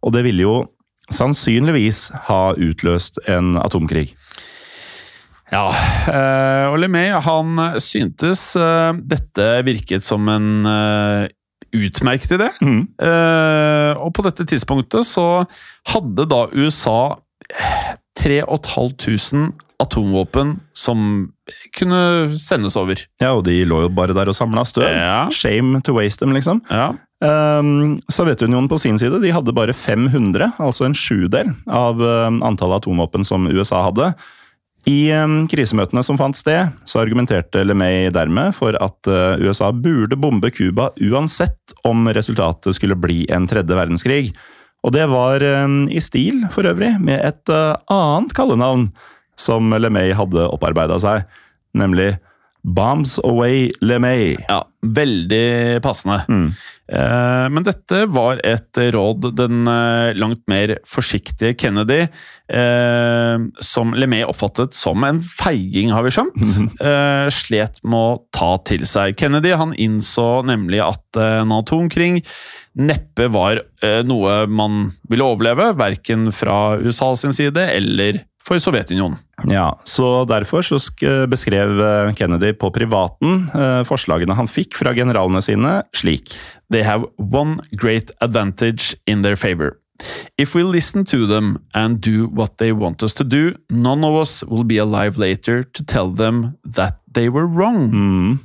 Og 0.01 0.15
det 0.15 0.23
ville 0.25 0.41
jo 0.41 0.55
sannsynligvis 1.13 2.07
ha 2.27 2.41
utløst 2.59 3.21
en 3.29 3.55
atomkrig. 3.61 4.11
Ja, 5.47 5.67
eh, 6.11 6.65
og 6.67 6.75
LeMay 6.81 7.13
han 7.23 7.59
syntes 7.79 8.49
eh, 8.59 8.91
dette 9.07 9.45
virket 9.67 10.03
som 10.07 10.27
en 10.31 10.67
eh, 10.67 11.29
utmerket 11.77 12.33
idé. 12.35 12.49
Mm. 12.63 12.81
Og 13.99 14.11
på 14.15 14.23
dette 14.25 14.45
tidspunktet 14.47 15.05
så 15.05 15.43
hadde 15.91 16.25
da 16.31 16.45
USA 16.55 17.17
3500 18.17 19.51
atomvåpen 19.83 20.55
som 20.73 21.27
kunne 21.77 21.99
sendes 22.39 22.77
over. 22.79 23.03
Ja, 23.21 23.35
og 23.35 23.43
de 23.45 23.59
lå 23.67 23.83
jo 23.83 23.91
bare 23.93 24.15
der 24.17 24.31
og 24.31 24.37
samla 24.37 24.63
støv. 24.65 24.87
Ja. 24.89 25.27
Shame 25.29 25.83
to 25.85 25.93
waste 25.99 26.23
them, 26.23 26.33
liksom. 26.35 26.63
Ja. 26.71 26.93
Um, 27.17 27.97
Sovjetunionen 28.13 28.69
på 28.69 28.77
sin 28.77 28.99
side 29.01 29.17
de 29.23 29.31
hadde 29.33 29.53
bare 29.57 29.73
500, 29.73 30.51
altså 30.61 30.85
en 30.85 30.97
sjudel 30.97 31.49
av 31.65 32.01
um, 32.01 32.43
antallet 32.45 32.83
atomvåpen 32.83 33.25
som 33.25 33.47
USA 33.49 33.81
hadde. 33.87 34.11
I 34.87 35.09
um, 35.17 35.39
krisemøtene 35.49 36.03
som 36.05 36.19
fant 36.19 36.37
sted, 36.37 36.75
så 36.85 37.01
argumenterte 37.01 37.65
LeMay 37.65 38.11
dermed 38.13 38.53
for 38.55 38.77
at 38.77 39.09
uh, 39.09 39.33
USA 39.41 39.71
burde 39.73 40.19
bombe 40.19 40.53
Cuba 40.53 40.91
uansett 41.09 41.73
om 41.87 42.05
resultatet 42.13 42.77
skulle 42.77 42.99
bli 42.99 43.25
en 43.33 43.49
tredje 43.49 43.75
verdenskrig. 43.75 44.29
Og 44.85 44.93
det 44.93 45.07
var 45.09 45.41
i 45.41 45.99
stil, 45.99 46.43
for 46.53 46.69
øvrig, 46.69 46.93
med 47.01 47.17
et 47.25 47.49
uh, 47.49 47.73
annet 47.91 48.31
kallenavn 48.37 48.91
som 49.41 49.73
LeMay 49.73 50.13
hadde 50.15 50.45
opparbeida 50.53 50.99
seg, 51.01 51.25
nemlig 51.77 52.13
Bombs 52.67 53.19
Away 53.23 53.71
LeMay. 53.81 54.35
Ja, 54.47 54.61
veldig 54.83 55.79
passende. 55.83 56.19
Eh, 56.91 57.45
men 57.51 57.63
dette 57.67 58.03
var 58.11 58.39
et 58.47 58.79
råd 58.93 59.29
den 59.35 59.67
eh, 59.71 60.11
langt 60.19 60.43
mer 60.51 60.75
forsiktige 60.87 61.55
Kennedy, 61.59 62.05
eh, 62.51 63.47
som 63.63 63.95
LeMay 63.95 64.27
oppfattet 64.27 64.75
som 64.75 65.03
en 65.07 65.21
feiging, 65.23 65.91
har 65.95 66.03
vi 66.07 66.13
skjønt, 66.15 66.37
slet 67.39 67.81
med 67.87 67.97
å 67.97 68.21
ta 68.35 68.53
til 68.67 68.83
seg. 68.87 69.15
Kennedy 69.19 69.55
han 69.55 69.75
innså 69.75 70.43
nemlig 70.47 70.83
at 70.83 71.21
en 71.23 71.55
atomkrig 71.55 72.25
neppe 72.77 73.25
var 73.33 73.63
noe 74.05 74.43
man 74.51 74.91
ville 75.09 75.25
overleve, 75.25 75.71
verken 75.79 76.27
fra 76.35 76.77
USA 76.77 77.13
sin 77.17 77.33
side 77.35 77.63
eller 77.73 78.21
for 78.47 78.61
Sovjetunionen. 78.63 79.19
Ja, 79.51 79.69
så 79.83 80.25
derfor 80.29 80.63
så 80.65 80.79
beskrev 81.29 81.81
eh, 81.83 82.13
Kennedy 82.17 82.53
på 82.57 82.71
privaten 82.73 83.49
eh, 83.53 83.81
forslagene 83.87 84.37
han 84.39 84.47
fikk 84.49 84.79
fra 84.79 84.95
generalene 84.97 85.43
sine 85.43 85.81
slik. 85.95 86.31
they 86.69 86.83
have 86.83 87.05
one 87.17 87.59
great 87.75 88.11
advantage 88.21 88.95
in 89.05 89.21
their 89.21 89.35
favor. 89.35 89.77
If 90.37 90.53
we 90.55 90.63
listen 90.63 91.05
to 91.05 91.25
them 91.25 91.57
and 91.73 92.01
do 92.01 92.27
what 92.27 92.57
they 92.57 92.71
want 92.71 93.01
us 93.03 93.13
to 93.15 93.23
do, 93.23 93.55
none 93.69 94.03
of 94.03 94.13
us 94.13 94.43
will 94.43 94.63
be 94.63 94.77
alive 94.77 95.17
later 95.17 95.63
to 95.63 95.83
tell 95.83 96.11
them 96.11 96.57
that 96.75 96.99
they 97.11 97.29
were 97.29 97.47
wrong. 97.47 97.91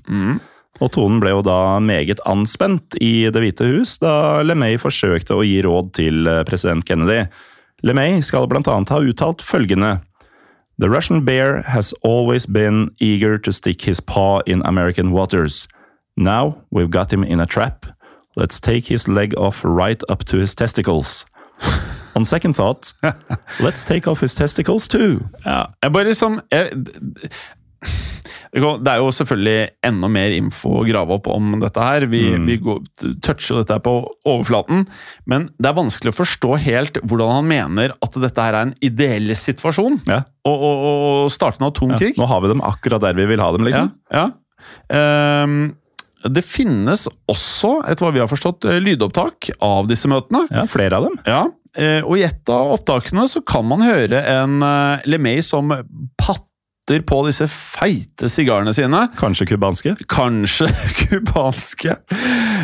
Mm. 0.08 0.40
Og 0.80 0.92
tonen 0.94 1.20
ble 1.20 1.34
jo 1.34 1.42
da 1.44 1.78
meget 1.84 2.22
anspent 2.26 2.96
i 3.00 3.28
Det 3.30 3.42
hvite 3.42 3.68
hus 3.68 3.98
da 4.00 4.40
LeMay 4.42 4.78
forsøkte 4.80 5.36
å 5.36 5.44
gi 5.44 5.60
råd 5.66 5.92
til 5.98 6.26
eh, 6.26 6.44
president 6.48 6.86
Kennedy. 6.88 7.26
LeMay 7.82 8.22
skal 8.22 8.46
blant 8.46 8.68
annet 8.68 8.90
ha 8.90 9.00
uttalt 9.02 9.42
følgende 9.42 10.00
The 10.78 10.88
Russian 10.90 11.24
bear 11.24 11.62
has 11.62 11.92
always 12.02 12.46
been 12.46 12.90
eager 12.98 13.38
to 13.38 13.52
stick 13.52 13.82
his 13.82 14.00
paw 14.00 14.40
in 14.46 14.62
American 14.64 15.12
waters. 15.12 15.68
Now 16.16 16.62
we've 16.70 16.90
got 16.90 17.12
him 17.12 17.22
in 17.22 17.40
a 17.40 17.46
trap. 17.46 17.86
Let's 18.36 18.58
take 18.58 18.86
his 18.86 19.06
leg 19.06 19.34
off 19.36 19.64
right 19.64 20.02
up 20.08 20.24
to 20.24 20.38
his 20.38 20.54
testicles. 20.54 21.26
On 22.16 22.24
second 22.24 22.54
thought, 22.54 22.94
let's 23.60 23.84
take 23.84 24.08
off 24.08 24.20
his 24.20 24.34
testicles 24.34 24.88
too. 24.88 25.28
Ja, 25.44 25.66
jeg 25.82 25.92
bare 25.92 26.04
liksom 26.04 26.40
jeg, 26.50 26.72
Det 28.52 28.90
er 28.92 29.00
jo 29.00 29.12
selvfølgelig 29.16 29.60
enda 29.88 30.08
mer 30.12 30.34
info 30.36 30.74
å 30.82 30.84
grave 30.84 31.16
opp 31.16 31.28
om 31.32 31.54
dette 31.62 31.80
her. 31.80 32.04
Vi, 32.12 32.20
vi 32.44 32.58
går, 32.60 32.82
toucher 33.24 33.62
dette 33.62 33.78
her 33.78 33.80
på 33.84 33.94
overflaten, 34.28 34.84
men 35.24 35.46
det 35.56 35.70
er 35.70 35.78
vanskelig 35.78 36.12
å 36.12 36.18
forstå 36.18 36.58
helt 36.66 37.00
hvordan 37.00 37.32
han 37.38 37.48
mener 37.48 37.94
at 38.04 38.18
dette 38.20 38.44
her 38.44 38.58
er 38.58 38.68
en 38.68 38.74
ideell 38.84 39.32
situasjon. 39.38 40.02
Ja. 40.10 40.20
Og, 40.44 40.66
og, 40.68 40.84
og 40.84 41.32
starte 41.32 41.62
en 41.62 41.70
atomkrig. 41.70 42.12
Nå 42.20 42.28
har 42.28 42.44
vi 42.44 42.52
dem 42.52 42.64
akkurat 42.66 43.04
der 43.06 43.16
vi 43.16 43.30
vil 43.32 43.40
ha 43.40 43.48
dem, 43.56 43.64
liksom. 43.70 43.88
Ja. 44.12 44.26
ja. 44.92 45.44
Um, 45.48 45.72
det 46.28 46.44
finnes 46.46 47.08
også, 47.30 47.80
etter 47.88 48.06
hva 48.06 48.12
vi 48.14 48.20
har 48.22 48.30
forstått, 48.30 48.68
eh, 48.68 48.78
lydopptak 48.82 49.50
av 49.64 49.88
disse 49.90 50.10
møtene. 50.10 50.44
Ja, 50.52 50.68
flere 50.70 51.00
av 51.00 51.08
dem. 51.08 51.16
Ja, 51.26 51.40
eh, 51.74 52.04
Og 52.04 52.20
i 52.20 52.26
et 52.28 52.52
av 52.52 52.76
opptakene 52.76 53.24
så 53.32 53.42
kan 53.42 53.66
man 53.66 53.82
høre 53.82 54.20
en 54.20 54.60
eh, 54.62 55.08
LeMay 55.08 55.42
som 55.42 55.72
patter 56.82 57.02
på 57.02 57.26
disse 57.26 57.46
feite 57.48 58.28
sigarene 58.28 58.72
sine. 58.74 59.08
Kanskje 59.16 59.46
kubanske. 59.46 59.94
Kanskje 60.08 60.68
kubanske. 61.08 61.96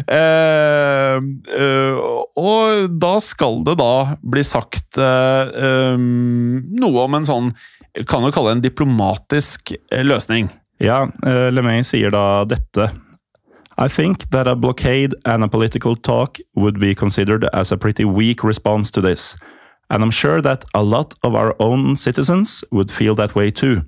Eh, 0.08 1.16
eh, 1.58 1.98
og 2.36 2.88
da 2.98 3.20
skal 3.20 3.64
det 3.64 3.78
da 3.78 4.16
bli 4.22 4.42
sagt 4.44 4.98
eh, 4.98 5.48
eh, 5.54 5.96
noe 5.98 7.04
om 7.04 7.14
en 7.14 7.26
sånn 7.26 7.52
Kan 8.06 8.22
jo 8.22 8.30
kalle 8.30 8.52
det 8.52 8.58
en 8.58 8.62
diplomatisk 8.62 9.72
eh, 9.72 10.04
løsning. 10.04 10.50
Ja, 10.78 11.08
eh, 11.26 11.48
LeMay 11.50 11.82
sier 11.82 12.12
da 12.14 12.44
dette. 12.46 12.92
I 13.78 13.88
think 13.88 14.30
that 14.30 14.46
a 14.46 14.54
blockade 14.54 15.14
and 15.24 15.42
a 15.42 15.48
political 15.48 15.96
talk 15.96 16.38
would 16.54 16.78
be 16.78 16.94
considered 16.94 17.48
as 17.52 17.72
a 17.72 17.76
pretty 17.76 18.04
weak 18.04 18.44
response 18.44 18.92
to 18.92 19.00
this. 19.00 19.36
And 19.90 20.04
I'm 20.04 20.12
sure 20.12 20.40
that 20.42 20.64
a 20.74 20.82
lot 20.82 21.14
of 21.24 21.34
our 21.34 21.56
own 21.58 21.96
citizens 21.96 22.62
would 22.70 22.90
feel 22.90 23.16
that 23.16 23.34
way 23.34 23.50
too. 23.50 23.82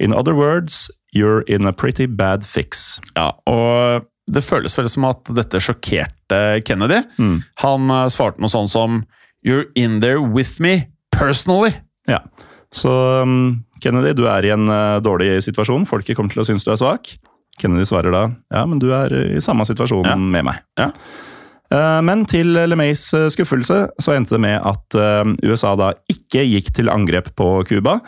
In 0.00 0.12
other 0.14 0.34
words, 0.34 0.90
you're 1.12 1.42
in 1.48 1.66
a 1.66 1.72
pretty 1.72 2.06
bad 2.06 2.44
fix. 2.46 3.00
Ja, 3.16 3.32
og 3.50 4.06
det 4.28 4.42
føles 4.44 4.76
vel 4.78 4.88
som 4.92 5.06
at 5.08 5.30
dette 5.34 5.60
sjokkerte 5.64 6.40
Kennedy. 6.68 7.00
Han 7.64 7.88
eh, 7.90 8.08
svarte 8.12 8.40
noe 8.42 8.52
sånn 8.52 8.68
som 8.68 9.02
You're 9.46 9.68
in 9.78 10.00
there 10.02 10.18
with 10.20 10.58
me 10.60 10.88
personally. 11.14 11.70
Ja, 12.10 12.18
så 12.74 12.90
um, 13.22 13.62
Kennedy, 13.80 14.10
du 14.18 14.24
er 14.28 14.44
i 14.44 14.50
en 14.52 14.66
uh, 14.68 14.98
dårlig 15.00 15.38
situasjon. 15.46 15.86
Folket 15.88 16.18
kommer 16.18 16.34
til 16.34 16.42
å 16.42 16.46
synes 16.48 16.66
du 16.66 16.72
er 16.74 16.80
svak. 16.80 17.12
Kennedy 17.58 17.86
svarer 17.88 18.12
da 18.14 18.24
ja, 18.54 18.64
men 18.68 18.78
du 18.82 18.90
er 18.94 19.14
i 19.38 19.40
samme 19.42 19.64
situasjon 19.66 20.04
Ja. 20.06 20.16
med 20.18 20.44
meg. 20.50 20.58
Ja. 20.78 20.90
Uh, 21.72 21.98
men 22.04 22.26
til 22.28 22.50
LeMays 22.54 23.06
skuffelse 23.34 23.80
så 24.00 24.14
endte 24.16 24.36
det 24.36 24.42
med 24.44 24.58
at 24.58 24.98
uh, 24.98 25.22
USA 25.46 25.72
da 25.78 25.92
ikke 26.10 26.44
gikk 26.48 26.70
til 26.76 26.90
angrep 26.92 27.32
på 27.38 27.48
Cuba. 27.70 27.98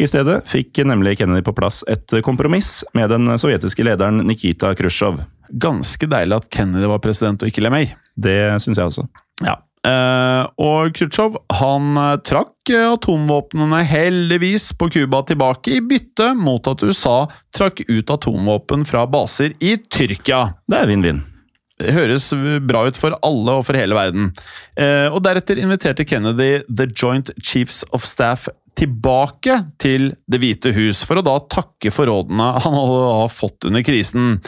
I 0.00 0.06
stedet 0.08 0.46
fikk 0.48 0.80
nemlig 0.88 1.18
Kennedy 1.20 1.42
på 1.44 1.52
plass 1.52 1.82
et 1.90 2.14
kompromiss 2.24 2.78
med 2.96 3.10
den 3.12 3.28
sovjetiske 3.38 3.84
lederen 3.84 4.22
Nikita 4.24 4.72
Khrusjtsjov. 4.76 5.20
Ganske 5.60 6.08
deilig 6.08 6.38
at 6.38 6.46
Kennedy 6.54 6.88
var 6.88 7.02
president 7.04 7.42
og 7.44 7.50
ikke 7.50 7.66
LMA. 7.66 7.82
Det 8.16 8.38
syns 8.64 8.80
jeg 8.80 8.92
også. 8.92 9.04
Ja. 9.44 9.58
Eh, 9.84 10.42
og 10.60 10.96
Khrusjtsjov 10.96 11.36
han 11.60 12.00
eh, 12.00 12.16
trakk 12.24 12.72
atomvåpnene 12.76 13.82
heldigvis 13.88 14.70
på 14.80 14.88
Cuba 14.94 15.20
tilbake 15.28 15.76
i 15.76 15.82
bytte 15.84 16.32
mot 16.38 16.68
at 16.70 16.84
USA 16.84 17.18
trakk 17.56 17.84
ut 17.88 18.14
atomvåpen 18.16 18.88
fra 18.88 19.04
baser 19.10 19.52
i 19.60 19.76
Tyrkia. 19.84 20.46
Det 20.64 20.80
er 20.80 20.88
vinn-vinn. 20.88 21.26
Det 21.80 21.94
høres 21.96 22.26
bra 22.68 22.82
ut 22.90 22.98
for 23.00 23.16
alle 23.24 23.56
og 23.56 23.64
for 23.64 23.78
hele 23.78 23.96
verden. 23.96 24.28
Eh, 24.76 25.08
og 25.08 25.22
Deretter 25.24 25.60
inviterte 25.62 26.04
Kennedy 26.04 26.60
The 26.68 26.88
Joint 26.92 27.32
Chiefs 27.40 27.80
of 27.96 28.04
Staff 28.04 28.50
tilbake 28.80 29.56
til 29.80 30.14
Det 30.30 30.40
hvite 30.40 30.72
hus, 30.76 31.02
for 31.06 31.20
å 31.20 31.24
da 31.24 31.36
takke 31.52 31.92
for 31.94 32.10
rådene 32.10 32.52
han 32.64 32.78
da 32.78 33.26
fått 33.32 33.68
under 33.68 33.84
krisen. 33.86 34.38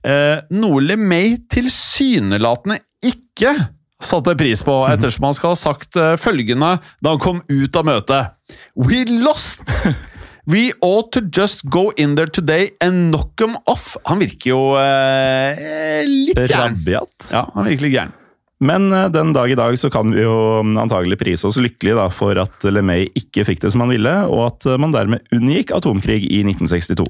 Eh, 0.00 0.38
noe 0.56 0.80
LeMay 0.80 1.36
tilsynelatende 1.52 2.80
ikke 3.04 3.52
satte 4.00 4.32
pris 4.40 4.62
på, 4.64 4.76
ettersom 4.88 5.28
han 5.28 5.36
skal 5.36 5.52
ha 5.52 5.58
sagt 5.60 5.98
eh, 6.00 6.14
følgende 6.20 6.78
da 7.04 7.12
han 7.12 7.20
kom 7.20 7.42
ut 7.50 7.76
av 7.76 7.88
møtet. 7.88 8.56
We 8.74 9.04
lost! 9.20 9.66
We 10.50 10.72
ought 10.80 11.12
to 11.12 11.20
just 11.20 11.68
go 11.70 11.92
in 11.96 12.16
there 12.16 12.26
today 12.26 12.70
and 12.80 13.12
knock 13.12 13.36
them 13.36 13.58
off. 13.70 13.92
Han 14.08 14.18
virker 14.18 14.50
jo 14.50 14.62
eh, 14.80 16.00
litt 16.08 16.40
gæren. 16.40 16.74
Rabiat. 16.80 17.28
Ja, 17.30 17.44
han 17.54 17.68
virker 17.68 17.86
litt 17.86 17.94
gæren. 17.94 18.16
Men 18.60 18.92
eh, 18.92 19.08
den 19.08 19.32
dag 19.32 19.50
i 19.50 19.56
dag 19.56 19.78
så 19.78 19.88
kan 19.90 20.12
vi 20.12 20.20
jo 20.20 20.60
antagelig 20.60 21.16
prise 21.20 21.48
oss 21.48 21.56
lykkelige 21.60 21.96
da, 21.96 22.06
for 22.12 22.36
at 22.40 22.66
LeMay 22.68 23.06
ikke 23.16 23.46
fikk 23.48 23.62
det 23.64 23.72
som 23.72 23.84
han 23.84 23.92
ville, 23.94 24.12
og 24.28 24.42
at 24.50 24.66
eh, 24.68 24.80
man 24.80 24.92
dermed 24.92 25.24
unngikk 25.34 25.72
atomkrig 25.76 26.20
i 26.28 26.42
1962. 26.44 27.06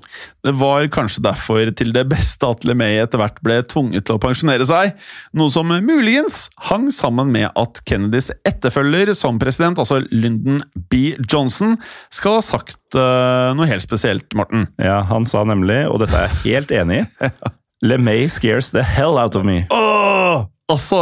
Det 0.46 0.54
var 0.60 0.86
kanskje 0.94 1.24
derfor 1.26 1.72
til 1.74 1.90
det 1.96 2.06
beste 2.12 2.46
at 2.46 2.66
LeMay 2.68 3.00
etter 3.02 3.22
hvert 3.22 3.42
ble 3.46 3.58
tvunget 3.66 4.06
til 4.06 4.16
å 4.18 4.22
pensjonere 4.22 4.68
seg, 4.68 4.94
noe 5.34 5.50
som 5.50 5.70
muligens 5.70 6.44
hang 6.70 6.88
sammen 6.94 7.32
med 7.34 7.50
at 7.58 7.82
Kennedys 7.88 8.30
etterfølger 8.46 9.12
som 9.18 9.40
president, 9.42 9.80
altså 9.82 10.00
Lyndon 10.10 10.62
B. 10.90 11.16
Johnson, 11.26 11.76
skal 12.14 12.38
ha 12.38 12.44
sagt 12.44 12.78
uh, 12.98 13.50
noe 13.56 13.68
helt 13.70 13.84
spesielt, 13.84 14.26
Morten. 14.38 14.68
Ja, 14.82 15.00
Han 15.10 15.26
sa 15.28 15.42
nemlig, 15.46 15.82
og 15.90 16.00
dette 16.02 16.16
er 16.18 16.30
jeg 16.30 16.42
helt 16.44 16.74
enig 16.74 17.02
i, 17.02 17.30
LeMay 17.90 18.28
scares 18.28 18.70
the 18.74 18.84
hell 18.84 19.18
out 19.18 19.38
of 19.38 19.46
me. 19.46 19.64
Åh! 19.72 20.46
Altså, 20.70 21.00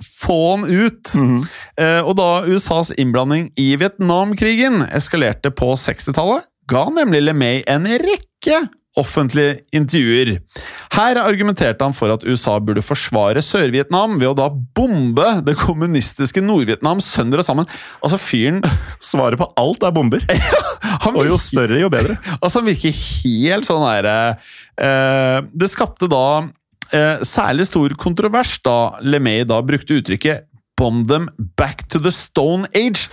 få 0.00 0.38
han 0.56 0.68
ut! 0.68 1.14
eh, 1.76 2.00
og 2.00 2.14
da 2.16 2.28
USAs 2.48 2.94
innblanding 2.96 3.50
i 3.60 3.72
Vietnamkrigen 3.80 4.86
eskalerte 4.90 5.52
på 5.52 5.74
60-tallet, 5.76 6.48
ga 6.70 6.86
nemlig 6.94 7.24
LeMay 7.26 7.64
en 7.68 7.88
rekke 8.00 8.62
offentlige 8.98 9.62
intervjuer. 9.72 10.34
Her 10.92 11.20
argumenterte 11.22 11.84
han 11.84 11.94
for 11.96 12.12
at 12.12 12.24
USA 12.28 12.58
burde 12.60 12.82
forsvare 12.84 13.40
Sør-Vietnam 13.44 14.18
ved 14.20 14.28
å 14.28 14.36
da 14.36 14.50
bombe 14.76 15.28
det 15.46 15.54
kommunistiske 15.60 16.42
Nord-Vietnam 16.44 17.00
sønder 17.04 17.40
og 17.40 17.46
sammen. 17.48 17.70
Altså, 18.04 18.20
fyren 18.20 18.60
Svaret 19.12 19.40
på 19.40 19.48
alt 19.60 19.86
er 19.88 19.94
bomber. 19.96 20.24
virker, 21.02 21.14
Og 21.16 21.24
jo 21.26 21.38
større, 21.40 21.78
jo 21.80 21.88
bedre. 21.92 22.18
Altså, 22.40 22.60
han 22.60 22.68
virker 22.68 22.92
helt 22.92 23.66
sånn 23.66 23.84
der 23.86 24.08
eh, 24.12 25.38
Det 25.56 25.70
skapte 25.72 26.08
da 26.10 26.24
eh, 26.92 27.18
særlig 27.26 27.66
stor 27.68 27.94
kontrovers 28.00 28.58
da 28.64 28.98
LeMay 29.02 29.44
da 29.48 29.60
brukte 29.62 29.98
uttrykket 30.00 30.44
'bomb 30.78 31.06
them 31.08 31.28
back 31.56 31.86
to 31.88 31.98
the 31.98 32.10
stone 32.12 32.66
age'. 32.74 33.08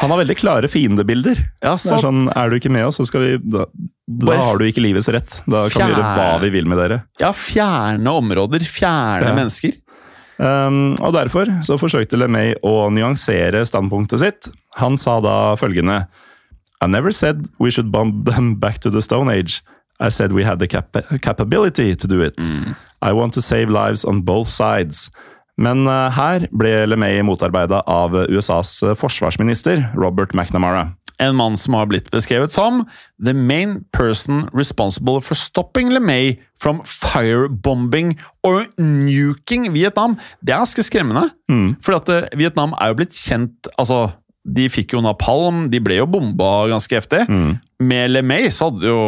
Han 0.00 0.10
har 0.12 0.18
veldig 0.20 0.36
klare 0.36 0.68
fiendebilder. 0.68 1.38
Ja, 1.62 1.72
Det 1.80 1.92
er 1.96 2.02
sånn, 2.02 2.26
er 2.36 2.50
du 2.50 2.56
ikke 2.58 2.70
med 2.70 2.84
oss, 2.84 2.98
så 3.00 3.06
skal 3.08 3.20
vi 3.24 3.38
Da, 3.38 3.64
da 4.06 4.36
har 4.36 4.58
du 4.60 4.64
ikke 4.68 4.82
livets 4.84 5.08
rett. 5.08 5.38
Da 5.48 5.68
kan 5.72 5.88
vi 5.88 5.94
gjøre 5.94 6.10
hva 6.18 6.40
vi 6.42 6.50
vil 6.52 6.66
med 6.68 6.76
dere. 6.78 6.98
ja, 7.20 7.30
fjerne 7.32 8.06
områder, 8.12 8.60
fjerne 8.60 9.30
Ja. 9.30 9.34
mennesker. 9.34 9.72
Um, 10.36 10.96
og 11.00 11.12
derfor 11.14 11.46
så 11.64 11.78
forsøkte 11.78 12.18
LeMay 12.18 12.56
å 12.62 12.90
nyansere 12.92 13.64
standpunktet 13.64 14.18
sitt. 14.18 14.48
Han 14.76 14.96
sa 14.98 15.20
da 15.20 15.54
følgende 15.56 16.08
I 16.82 16.86
never 16.86 17.12
said 17.12 17.48
we 17.58 17.70
should 17.70 17.90
bomb 17.92 18.24
them 18.26 18.56
back 18.56 18.80
to 18.80 18.90
the 18.90 19.00
Stone 19.00 19.30
Age. 19.30 19.62
I 20.00 20.10
said 20.10 20.32
we 20.32 20.44
had 20.44 20.58
the 20.58 20.66
cap 20.66 20.96
capability 21.22 21.94
to 21.96 22.08
do 22.08 22.20
it. 22.22 22.38
I 23.02 23.12
want 23.12 23.32
to 23.34 23.40
save 23.42 23.70
lives 23.70 24.04
on 24.04 24.22
both 24.22 24.48
sides. 24.48 25.10
Men 25.56 25.86
uh, 25.86 26.10
her 26.10 26.48
ble 26.50 26.86
LeMay 26.90 27.22
motarbeida 27.22 27.82
av 27.86 28.16
USAs 28.26 28.80
forsvarsminister 28.98 29.92
Robert 29.94 30.34
McNamara. 30.34 30.88
En 31.22 31.36
mann 31.38 31.54
som 31.56 31.76
har 31.78 31.86
blitt 31.86 32.08
beskrevet 32.10 32.50
som 32.50 32.80
the 33.22 33.32
main 33.32 33.84
person 33.94 34.48
responsible 34.52 35.20
for 35.22 35.38
stopping 35.38 35.92
LeMay 35.94 36.40
from 36.58 36.80
firebombing 36.84 38.16
or 38.42 38.64
nuking 38.78 39.68
Vietnam. 39.72 40.16
Det 40.42 40.50
er 40.56 40.64
ganske 40.64 40.82
skremmende. 40.82 41.28
For 41.86 41.94
at 42.00 42.10
eh, 42.10 42.26
Vietnam 42.34 42.74
er 42.80 42.90
jo 42.90 42.98
blitt 42.98 43.14
kjent 43.14 43.70
Altså, 43.78 44.08
de 44.44 44.66
fikk 44.68 44.96
jo 44.96 45.04
napalm, 45.06 45.68
de 45.70 45.78
ble 45.80 46.00
jo 46.00 46.08
bomba 46.10 46.66
ganske 46.72 46.98
heftig. 46.98 47.22
Med 47.80 48.10
LeMay 48.10 48.50
så 48.50 48.72
hadde 48.72 48.82
de 48.82 48.90
jo 48.90 49.04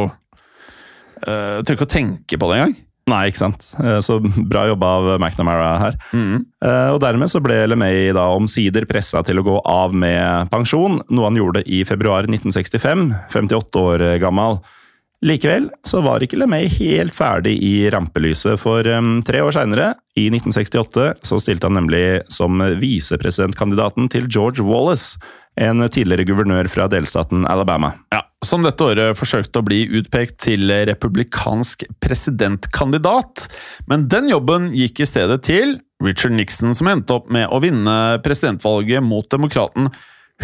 uh, 1.25 1.63
Tør 1.63 1.79
ikke 1.79 1.89
å 1.89 1.95
tenke 1.97 2.39
på 2.41 2.51
det 2.51 2.59
engang. 2.61 2.77
Nei, 3.07 3.29
ikke 3.31 3.39
sant. 3.39 3.69
Eh, 3.79 4.01
Så 4.03 4.17
bra 4.19 4.65
jobba 4.67 4.87
av 4.97 5.05
McNamara 5.21 5.69
her. 5.79 5.99
Eh, 6.11 6.89
Og 6.91 6.99
dermed 6.99 7.31
så 7.31 7.39
ble 7.39 7.61
LeMay 7.71 8.09
da 8.17 8.25
omsider 8.35 8.83
pressa 8.91 9.23
til 9.23 9.39
å 9.39 9.45
gå 9.47 9.61
av 9.63 9.95
med 9.95 10.51
pensjon, 10.51 10.99
noe 11.07 11.29
han 11.29 11.39
gjorde 11.39 11.63
i 11.71 11.85
februar 11.87 12.27
1965, 12.27 13.13
58 13.31 13.79
år 13.79 14.19
gammel. 14.19 14.59
Likevel 15.23 15.71
så 15.87 16.03
var 16.03 16.21
ikke 16.21 16.37
LeMay 16.43 16.67
helt 16.81 17.15
ferdig 17.15 17.55
i 17.63 17.87
rampelyset, 17.95 18.59
for 18.59 18.83
um, 18.91 19.23
tre 19.23 19.39
år 19.41 19.55
seinere, 19.55 19.95
i 20.19 20.27
1968, 20.29 21.07
så 21.23 21.39
stilte 21.41 21.71
han 21.71 21.79
nemlig 21.79 22.25
som 22.29 22.59
visepresidentkandidaten 22.59 24.11
til 24.13 24.27
George 24.27 24.67
Wallace, 24.67 25.15
en 25.57 25.81
tidligere 25.89 26.27
guvernør 26.29 26.69
fra 26.69 26.87
delstaten 26.93 27.47
Alabama. 27.49 27.95
Ja, 28.13 28.23
Som 28.45 28.63
dette 28.67 28.85
året 28.85 29.17
forsøkte 29.17 29.63
å 29.63 29.65
bli 29.67 29.83
utpekt 29.99 30.39
til 30.45 30.69
republikansk 30.89 31.87
presidentkandidat. 32.05 33.47
Men 33.89 34.09
den 34.13 34.29
jobben 34.31 34.69
gikk 34.77 35.01
i 35.01 35.09
stedet 35.09 35.41
til 35.49 35.79
Richard 36.05 36.37
Nixon, 36.37 36.75
som 36.77 36.91
endte 36.93 37.17
opp 37.17 37.31
med 37.33 37.49
å 37.49 37.61
vinne 37.65 38.21
presidentvalget 38.25 39.03
mot 39.05 39.29
demokraten 39.33 39.89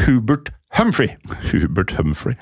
Hubert 0.07 0.49
Humphrey. 0.79 1.17
Hubert 1.53 1.93
Humphrey. 1.99 2.39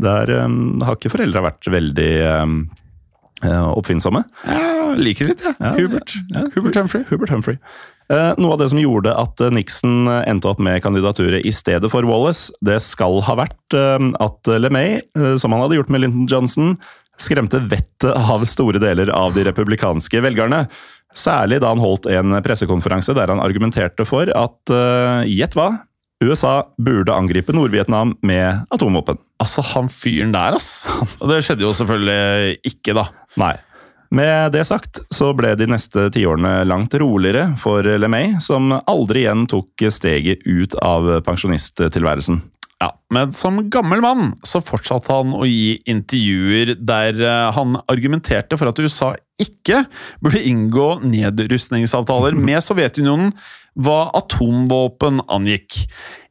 Der 0.00 0.32
um, 0.44 0.80
har 0.84 0.96
ikke 0.96 1.12
foreldra 1.12 1.44
vært 1.44 1.68
veldig 1.72 2.10
eh, 2.24 3.68
oppfinnsomme. 3.76 4.24
Ja, 4.44 4.94
liker 4.96 5.30
litt, 5.30 5.44
jeg. 5.44 5.56
Ja, 5.60 5.72
Hubert. 5.76 6.16
ja, 6.32 6.46
Hubert 6.56 6.80
Humphrey. 6.80 7.04
Hubert 7.10 7.32
Humphrey. 7.32 7.60
Eh, 8.06 8.32
noe 8.38 8.54
av 8.54 8.60
det 8.60 8.68
som 8.70 8.78
gjorde 8.78 9.10
at 9.18 9.40
eh, 9.42 9.50
Nixon 9.54 10.06
eh, 10.06 10.22
endte 10.30 10.46
opp 10.50 10.60
med 10.62 10.78
kandidaturet 10.84 11.46
i 11.46 11.52
stedet 11.54 11.90
for 11.90 12.06
Wallace, 12.06 12.52
det 12.64 12.78
skal 12.84 13.18
ha 13.26 13.34
vært 13.40 13.74
at 13.74 14.46
LeMay, 14.46 15.00
som 15.40 15.50
han 15.52 15.64
hadde 15.64 15.80
gjort 15.80 15.90
med 15.90 16.04
Lyndon 16.04 16.28
Johnson, 16.30 16.76
skremte 17.18 17.58
vettet 17.66 18.12
av 18.14 18.44
store 18.46 18.78
deler 18.82 19.10
av 19.10 19.34
de 19.34 19.42
republikanske 19.48 20.20
velgerne. 20.22 20.66
Særlig 21.16 21.58
da 21.64 21.72
han 21.72 21.82
holdt 21.82 22.06
en 22.12 22.36
pressekonferanse 22.44 23.16
der 23.16 23.32
han 23.32 23.42
argumenterte 23.42 24.06
for 24.06 24.30
at 24.30 24.74
gjett 25.26 25.56
hva? 25.58 25.70
USA 26.22 26.60
burde 26.80 27.12
angripe 27.12 27.52
Nord-Vietnam 27.56 28.14
med 28.24 28.62
atomvåpen. 28.72 29.18
Altså, 29.42 29.64
han 29.74 29.90
fyren 29.92 30.32
der, 30.36 30.56
ass. 30.56 30.86
Og 31.20 31.28
det 31.32 31.42
skjedde 31.44 31.66
jo 31.66 31.74
selvfølgelig 31.76 32.60
ikke, 32.70 32.94
da. 32.96 33.08
Nei. 33.40 33.54
Med 34.16 34.52
det 34.54 34.64
sagt 34.64 35.02
så 35.12 35.32
ble 35.36 35.52
de 35.58 35.66
neste 35.68 36.06
tiårene 36.14 36.62
langt 36.68 36.94
roligere 36.96 37.50
for 37.60 37.84
LeMay, 37.84 38.38
som 38.40 38.72
aldri 38.78 39.26
igjen 39.26 39.44
tok 39.50 39.86
steget 39.92 40.46
ut 40.46 40.76
av 40.80 41.08
pensjonisttilværelsen. 41.26 42.40
Ja, 42.80 42.90
Men 43.10 43.32
som 43.32 43.62
gammel 43.72 44.02
mann 44.04 44.34
så 44.44 44.60
fortsatte 44.60 45.08
han 45.08 45.32
å 45.32 45.46
gi 45.48 45.78
intervjuer 45.88 46.74
der 46.76 47.20
eh, 47.24 47.52
han 47.56 47.78
argumenterte 47.88 48.58
for 48.60 48.68
at 48.68 48.80
USA 48.84 49.14
ikke 49.40 49.86
burde 50.20 50.42
inngå 50.44 50.88
nedrustningsavtaler 51.00 52.36
med 52.48 52.60
Sovjetunionen 52.64 53.32
hva 53.80 54.10
atomvåpen 54.16 55.22
angikk. 55.24 55.86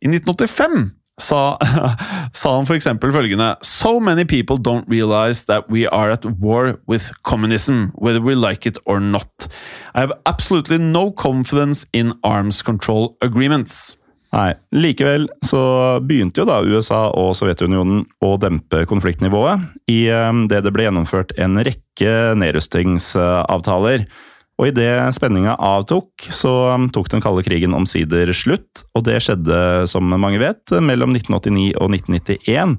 I 0.05 0.11
1985 0.13 0.85
sa, 1.21 1.57
sa 2.33 2.55
han 2.57 2.67
eksempel 2.75 3.13
følgende 3.15 3.55
So 3.63 3.99
many 3.99 4.25
people 4.25 4.57
don't 4.57 4.87
realize 4.89 5.45
that 5.45 5.69
we 5.69 5.87
are 5.87 6.11
at 6.11 6.25
war 6.39 6.79
with 6.87 7.11
communism, 7.23 7.91
whether 7.95 8.21
we 8.21 8.35
like 8.35 8.65
it 8.65 8.77
or 8.85 8.99
not. 8.99 9.47
I 9.93 10.01
have 10.01 10.13
absolutely 10.25 10.77
no 10.77 11.11
confidence 11.11 11.85
in 11.93 12.13
arms 12.23 12.61
control 12.61 13.15
agreements. 13.21 13.97
Nei, 14.35 14.51
Likevel 14.75 15.29
så 15.45 15.61
begynte 16.03 16.41
jo 16.41 16.47
da 16.49 16.59
USA 16.65 17.05
og 17.15 17.35
Sovjetunionen 17.39 18.03
å 18.25 18.33
dempe 18.41 18.81
konfliktnivået 18.89 19.63
i 19.91 20.07
eh, 20.11 20.31
det 20.49 20.63
det 20.65 20.73
ble 20.75 20.89
gjennomført 20.89 21.31
en 21.39 21.61
rekke 21.63 22.15
nedrustningsavtaler. 22.41 24.09
Og 24.55 24.69
idet 24.69 24.91
spenninga 25.15 25.57
avtok, 25.59 26.29
så 26.31 26.51
tok 26.95 27.09
den 27.11 27.23
kalde 27.23 27.43
krigen 27.43 27.75
omsider 27.75 28.31
slutt. 28.35 28.85
Og 28.95 29.03
det 29.07 29.19
skjedde, 29.25 29.57
som 29.91 30.07
mange 30.15 30.39
vet, 30.39 30.77
mellom 30.79 31.15
1989 31.17 31.73
og 31.75 31.91
1991. 31.91 32.77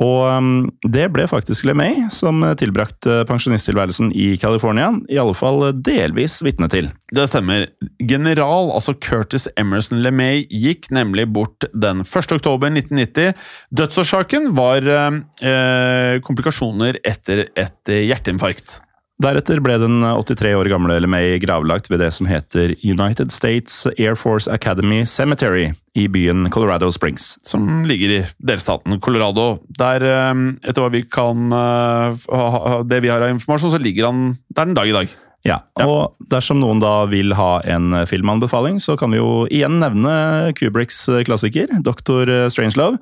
Og 0.00 0.20
um, 0.32 0.52
det 0.88 1.10
ble 1.12 1.26
faktisk 1.28 1.66
LeMay 1.68 2.06
som 2.14 2.40
tilbrakte 2.56 3.20
pensjonisttilværelsen 3.28 4.14
i 4.16 4.32
California, 4.40 4.88
i 5.12 5.18
alle 5.20 5.36
fall 5.36 5.66
delvis 5.76 6.38
vitne 6.46 6.70
til. 6.72 6.88
Det 7.12 7.26
stemmer. 7.28 7.66
General, 8.00 8.72
altså 8.72 8.96
Curtis 8.96 9.44
Emerson 9.60 10.00
LeMay, 10.00 10.46
gikk 10.48 10.88
nemlig 10.94 11.28
bort 11.36 11.68
den 11.76 12.00
1. 12.06 12.36
oktober 12.38 12.72
1990. 12.72 13.36
Dødsårsaken 13.76 14.54
var 14.56 14.88
eh, 14.88 16.16
komplikasjoner 16.24 17.02
etter 17.04 17.50
et 17.52 17.92
hjerteinfarkt. 18.08 18.80
Deretter 19.20 19.58
ble 19.60 19.74
den 19.82 20.00
83 20.00 20.54
år 20.56 20.68
gamle 20.72 20.94
LMA 21.02 21.36
gravlagt 21.42 21.90
ved 21.92 22.00
det 22.00 22.08
som 22.16 22.28
heter 22.30 22.72
United 22.80 23.28
States 23.34 23.82
Air 23.98 24.16
Force 24.16 24.48
Academy 24.48 25.02
Cemetery 25.04 25.74
i 25.92 26.06
byen 26.08 26.48
Colorado 26.54 26.88
Springs. 26.94 27.34
Som 27.44 27.84
ligger 27.84 28.14
i 28.14 28.20
delstaten 28.38 28.96
Colorado. 29.04 29.58
Der, 29.76 30.00
eh, 30.08 30.44
etter 30.64 30.86
hva 30.86 30.92
vi 30.94 31.02
kan 31.04 31.52
eh, 31.52 32.78
Det 32.88 33.02
vi 33.04 33.12
har 33.12 33.20
av 33.20 33.34
informasjon, 33.34 33.74
så 33.76 33.82
ligger 33.82 34.08
han 34.08 34.38
der 34.48 34.64
den 34.70 34.78
dag 34.78 34.88
i 34.88 34.96
dag. 34.96 35.12
Ja, 35.44 35.62
og 35.80 36.16
dersom 36.32 36.60
noen 36.60 36.80
da 36.80 37.06
vil 37.08 37.32
ha 37.32 37.62
en 37.64 37.94
filmanbefaling, 38.08 38.76
så 38.80 38.96
kan 39.00 39.12
vi 39.12 39.20
jo 39.20 39.46
igjen 39.48 39.78
nevne 39.80 40.52
Kubricks 40.56 41.06
klassiker, 41.24 41.72
Dr. 41.80 42.48
Strangelove. 42.52 43.00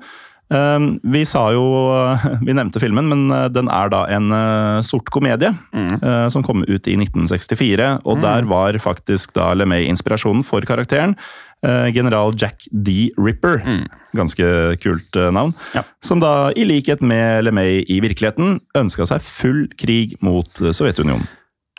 Um, 0.49 0.95
vi 1.05 1.21
sa 1.29 1.51
jo 1.53 1.61
Vi 2.47 2.55
nevnte 2.57 2.81
filmen, 2.81 3.05
men 3.11 3.27
uh, 3.29 3.45
den 3.53 3.69
er 3.69 3.91
da 3.93 3.99
en 4.09 4.31
uh, 4.33 4.79
sort 4.85 5.11
komedie 5.13 5.51
Mm. 5.69 5.99
uh, 6.01 6.25
som 6.33 6.41
kom 6.45 6.63
ut 6.65 6.87
i 6.89 6.95
1964. 6.97 8.01
Og 8.09 8.21
der 8.23 8.47
var 8.49 8.73
faktisk 8.81 9.33
da 9.37 9.51
LeMay 9.53 9.85
inspirasjonen 9.89 10.43
for 10.45 10.65
karakteren. 10.65 11.15
General 11.91 12.31
Jack 12.39 12.63
D. 12.71 13.09
Ripper. 13.19 13.59
Ganske 14.15 14.45
kult 14.79 15.17
navn. 15.35 15.51
Mm. 15.51 15.73
Ja. 15.75 15.83
Som 16.01 16.21
da, 16.23 16.51
i 16.55 16.63
likhet 16.63 17.01
med 17.03 17.43
LeMay 17.43 17.81
i 17.83 17.99
virkeligheten, 17.99 18.61
ønska 18.79 19.03
seg 19.09 19.19
full 19.27 19.65
krig 19.77 20.15
mot 20.23 20.47
Sovjetunionen. 20.55 21.27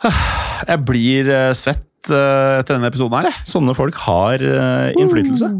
Jeg 0.69 0.81
blir 0.85 1.29
eh, 1.33 1.51
svett 1.57 1.81
eh, 1.81 1.90
etter 2.09 2.75
denne 2.75 2.89
episoden 2.89 3.19
her. 3.21 3.41
Sånne 3.47 3.75
folk 3.77 3.97
har 4.07 4.41
uh, 4.41 4.89
innflytelse. 4.97 5.51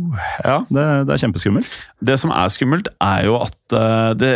Ja. 0.45 0.61
Det, 0.71 0.85
det 1.07 1.15
er 1.15 1.21
kjempeskummelt. 1.25 1.69
Det 2.01 2.17
som 2.19 2.33
er 2.33 2.53
skummelt, 2.53 2.89
er 3.03 3.27
jo 3.27 3.35
at 3.41 3.75
eh, 3.77 4.13
det 4.17 4.31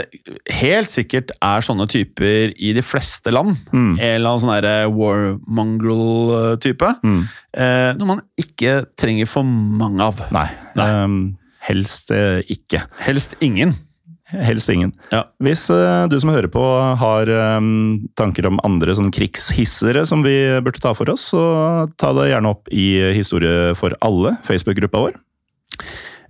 helt 0.53 0.91
sikkert 0.93 1.33
er 1.43 1.65
sånne 1.65 1.87
typer 1.91 2.53
i 2.55 2.73
de 2.77 2.83
fleste 2.85 3.33
land. 3.33 3.55
Mm. 3.71 3.95
En 3.95 4.11
eller 4.11 4.29
annen 4.29 4.43
sånn 4.43 4.53
War 4.55 4.93
warmongrel-type. 4.95 6.91
Mm. 7.05 7.23
Eh, 7.57 7.89
noe 7.99 8.11
man 8.15 8.21
ikke 8.39 8.83
trenger 8.99 9.29
for 9.29 9.47
mange 9.47 10.05
av. 10.05 10.21
Nei, 10.35 10.47
Nei. 10.77 10.87
Um, 11.01 11.19
helst 11.65 12.13
eh, 12.13 12.41
ikke. 12.51 12.85
Helst 13.05 13.37
ingen. 13.43 13.75
Helst 14.33 14.71
ingen. 14.73 14.95
Ja. 15.13 15.23
Hvis 15.43 15.67
uh, 15.69 16.07
du 16.09 16.17
som 16.21 16.31
hører 16.33 16.49
på 16.49 16.63
har 17.01 17.29
um, 17.59 18.07
tanker 18.17 18.47
om 18.49 18.57
andre 18.65 18.95
sånn 18.97 19.11
krigshissere 19.13 20.05
som 20.09 20.25
vi 20.25 20.33
burde 20.65 20.81
ta 20.81 20.95
for 20.97 21.11
oss, 21.13 21.27
så 21.35 21.45
ta 22.01 22.09
det 22.17 22.31
gjerne 22.31 22.55
opp 22.55 22.71
i 22.73 23.13
Historie 23.13 23.75
for 23.77 23.93
alle, 24.01 24.33
Facebook-gruppa 24.47 25.05
vår. 25.05 25.21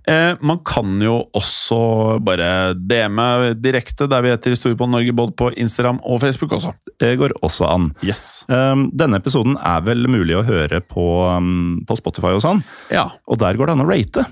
Eh, 0.06 0.36
man 0.40 0.60
kan 0.62 1.00
jo 1.02 1.16
også 1.34 1.78
bare 2.22 2.76
DM-e 2.78 3.56
direkte 3.58 4.06
der 4.06 4.22
vi 4.22 4.30
heter 4.30 4.54
Historie 4.54 4.78
på 4.78 4.86
Norge, 4.86 5.14
både 5.16 5.34
på 5.34 5.50
Instagram 5.58 5.98
og 6.06 6.20
Facebook 6.22 6.54
også. 6.54 6.76
Det 7.02 7.16
går 7.18 7.34
også 7.42 7.66
an. 7.66 7.88
Yes. 8.06 8.44
Um, 8.46 8.86
denne 8.94 9.18
episoden 9.18 9.58
er 9.58 9.82
vel 9.86 10.06
mulig 10.10 10.36
å 10.38 10.44
høre 10.46 10.78
på, 10.84 11.06
um, 11.26 11.80
på 11.88 11.98
Spotify 11.98 12.36
og 12.36 12.44
sånn, 12.44 12.62
Ja. 12.94 13.08
og 13.26 13.42
der 13.42 13.58
går 13.58 13.66
det 13.66 13.74
an 13.74 13.82
å 13.86 13.90
rate. 13.90 14.26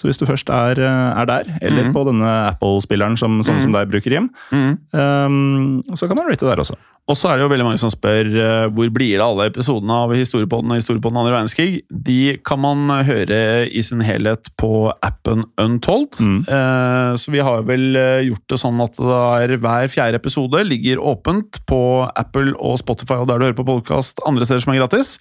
Så 0.00 0.08
hvis 0.08 0.20
du 0.20 0.24
først 0.24 0.48
er, 0.48 0.80
eh, 0.80 1.20
er 1.20 1.28
der, 1.28 1.50
eller 1.60 1.90
mm. 1.90 1.92
på 1.92 2.06
denne 2.08 2.30
Apple-spilleren 2.48 3.18
som 3.20 3.42
sånn 3.44 3.60
som 3.60 3.74
deg 3.76 3.90
bruker 3.92 4.16
hjem, 4.16 4.30
mm. 4.48 4.72
um, 4.96 5.82
så 5.92 6.08
kan 6.08 6.16
du 6.16 6.24
rate 6.24 6.48
der 6.48 6.62
også. 6.62 6.78
Og 7.10 7.16
så 7.18 7.30
er 7.30 7.38
det 7.38 7.44
jo 7.44 7.50
veldig 7.50 7.66
mange 7.66 7.80
som 7.82 7.90
spør 7.92 8.28
uh, 8.32 8.66
hvor 8.72 8.90
blir 8.94 9.18
det 9.18 9.24
alle 9.24 9.48
episodene 9.50 9.96
av 10.06 10.14
Historiepodden 10.14 10.72
og 10.72 10.78
Historiepodden 10.78 11.20
andre 11.20 11.34
verdenskrig. 11.34 11.82
De 11.90 12.36
kan 12.46 12.60
man 12.62 12.86
høre 13.06 13.40
i 13.66 13.82
sin 13.84 14.04
helhet 14.06 14.48
på 14.60 14.88
appen 15.04 15.44
Untold. 15.60 16.16
Mm. 16.22 16.44
Uh, 16.48 17.12
så 17.20 17.34
vi 17.34 17.42
har 17.44 17.66
vel 17.68 17.98
eh, 17.98 18.28
gjort 18.28 18.46
det 18.52 18.60
sånn 18.62 18.80
at 18.84 18.96
det 18.96 19.22
er 19.42 19.56
hver 19.60 19.90
fjerde 19.90 20.20
episode 20.20 20.62
ligger 20.64 21.02
åpent 21.12 21.60
på 21.68 21.82
Apple 22.08 22.54
og 22.56 22.78
Spotify 22.80 23.18
og 23.20 23.28
der 23.28 23.40
du 23.40 23.48
hører 23.48 23.58
på 23.58 23.66
podkast 23.68 24.22
andre 24.28 24.46
steder 24.46 24.64
som 24.64 24.72
er 24.72 24.80
gratis. 24.80 25.16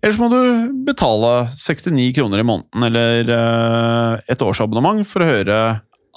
Ellers 0.00 0.18
må 0.20 0.30
du 0.32 0.38
betale 0.86 1.30
69 1.60 2.14
kroner 2.16 2.40
i 2.40 2.46
måneden 2.48 2.86
eller 2.88 3.28
uh, 3.28 4.20
et 4.32 4.40
årsabonnement 4.44 5.02
for 5.06 5.20
å 5.24 5.28
høre 5.28 5.58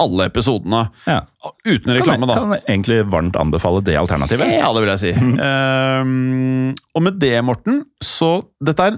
alle 0.03 0.25
episodene 0.29 0.86
Ja. 1.05 1.19
uten 1.67 1.91
Kan, 1.91 1.97
reklame, 1.99 2.29
da. 2.29 2.38
kan 2.39 2.53
jeg 2.55 2.63
egentlig 2.65 3.01
varmt 3.11 3.36
anbefale 3.38 3.84
det 3.86 3.97
alternativet. 3.99 4.55
Ja, 4.55 4.71
det 4.73 4.81
vil 4.86 4.93
jeg 4.95 5.01
si. 5.03 5.11
Ehm, 5.13 6.71
og 6.95 7.03
med 7.05 7.19
det, 7.21 7.36
Morten, 7.45 7.84
så 8.01 8.31
dette 8.63 8.88
her 8.88 8.97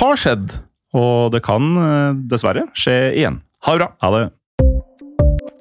har 0.00 0.18
skjedd. 0.18 0.56
Og 0.94 1.30
det 1.34 1.42
kan 1.46 1.70
eh, 1.78 2.18
dessverre 2.30 2.66
skje 2.78 2.96
igjen. 3.18 3.40
Ha 3.66 3.76
det 3.76 3.84
bra. 3.84 3.88
Ha 4.02 4.10
det. 4.16 4.24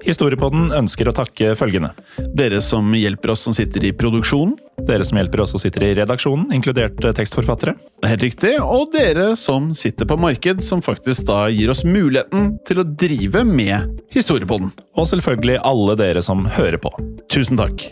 Historiepodden 0.03 0.67
ønsker 0.75 1.07
å 1.07 1.13
takke 1.15 1.53
følgende. 1.55 1.93
Dere 2.35 2.59
som 2.63 2.89
hjelper 2.97 3.31
oss 3.35 3.45
som 3.47 3.53
sitter 3.55 3.85
i 3.87 3.93
produksjonen. 3.95 4.57
Dere 4.83 5.05
som 5.07 5.15
hjelper 5.15 5.43
oss 5.45 5.53
og 5.55 5.61
sitter 5.63 5.85
i 5.87 5.93
redaksjonen, 5.95 6.49
inkludert 6.55 6.97
tekstforfattere. 7.15 7.75
Det 8.01 8.07
er 8.07 8.11
helt 8.11 8.25
riktig. 8.25 8.51
Og 8.59 8.89
dere 8.91 9.29
som 9.39 9.71
sitter 9.77 10.07
på 10.09 10.17
marked, 10.19 10.59
som 10.65 10.83
faktisk 10.83 11.29
da 11.29 11.45
gir 11.53 11.71
oss 11.71 11.85
muligheten 11.87 12.57
til 12.67 12.81
å 12.81 12.87
drive 12.87 13.45
med 13.47 14.01
Historiepodden. 14.13 14.73
Og 14.99 15.07
selvfølgelig 15.09 15.61
alle 15.63 15.95
dere 15.99 16.23
som 16.25 16.43
hører 16.57 16.81
på. 16.83 16.91
Tusen 17.31 17.59
takk. 17.59 17.85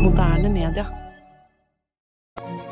Moderne 0.00 0.48
media. 0.54 0.86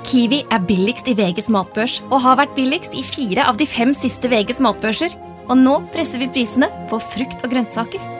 Kiwi 0.08 0.40
er 0.48 0.64
billigst 0.66 1.10
i 1.10 1.14
VGs 1.18 1.50
matbørs 1.52 1.98
og 2.08 2.16
har 2.24 2.40
vært 2.40 2.56
billigst 2.56 2.96
i 2.96 3.04
fire 3.06 3.44
av 3.46 3.60
de 3.60 3.68
fem 3.68 3.92
siste 3.94 4.32
VGs 4.32 4.62
matbørser. 4.64 5.12
Og 5.50 5.60
nå 5.60 5.76
presser 5.92 6.22
vi 6.22 6.30
prisene 6.32 6.70
på 6.88 6.98
frukt 7.12 7.44
og 7.44 7.52
grønnsaker. 7.52 8.19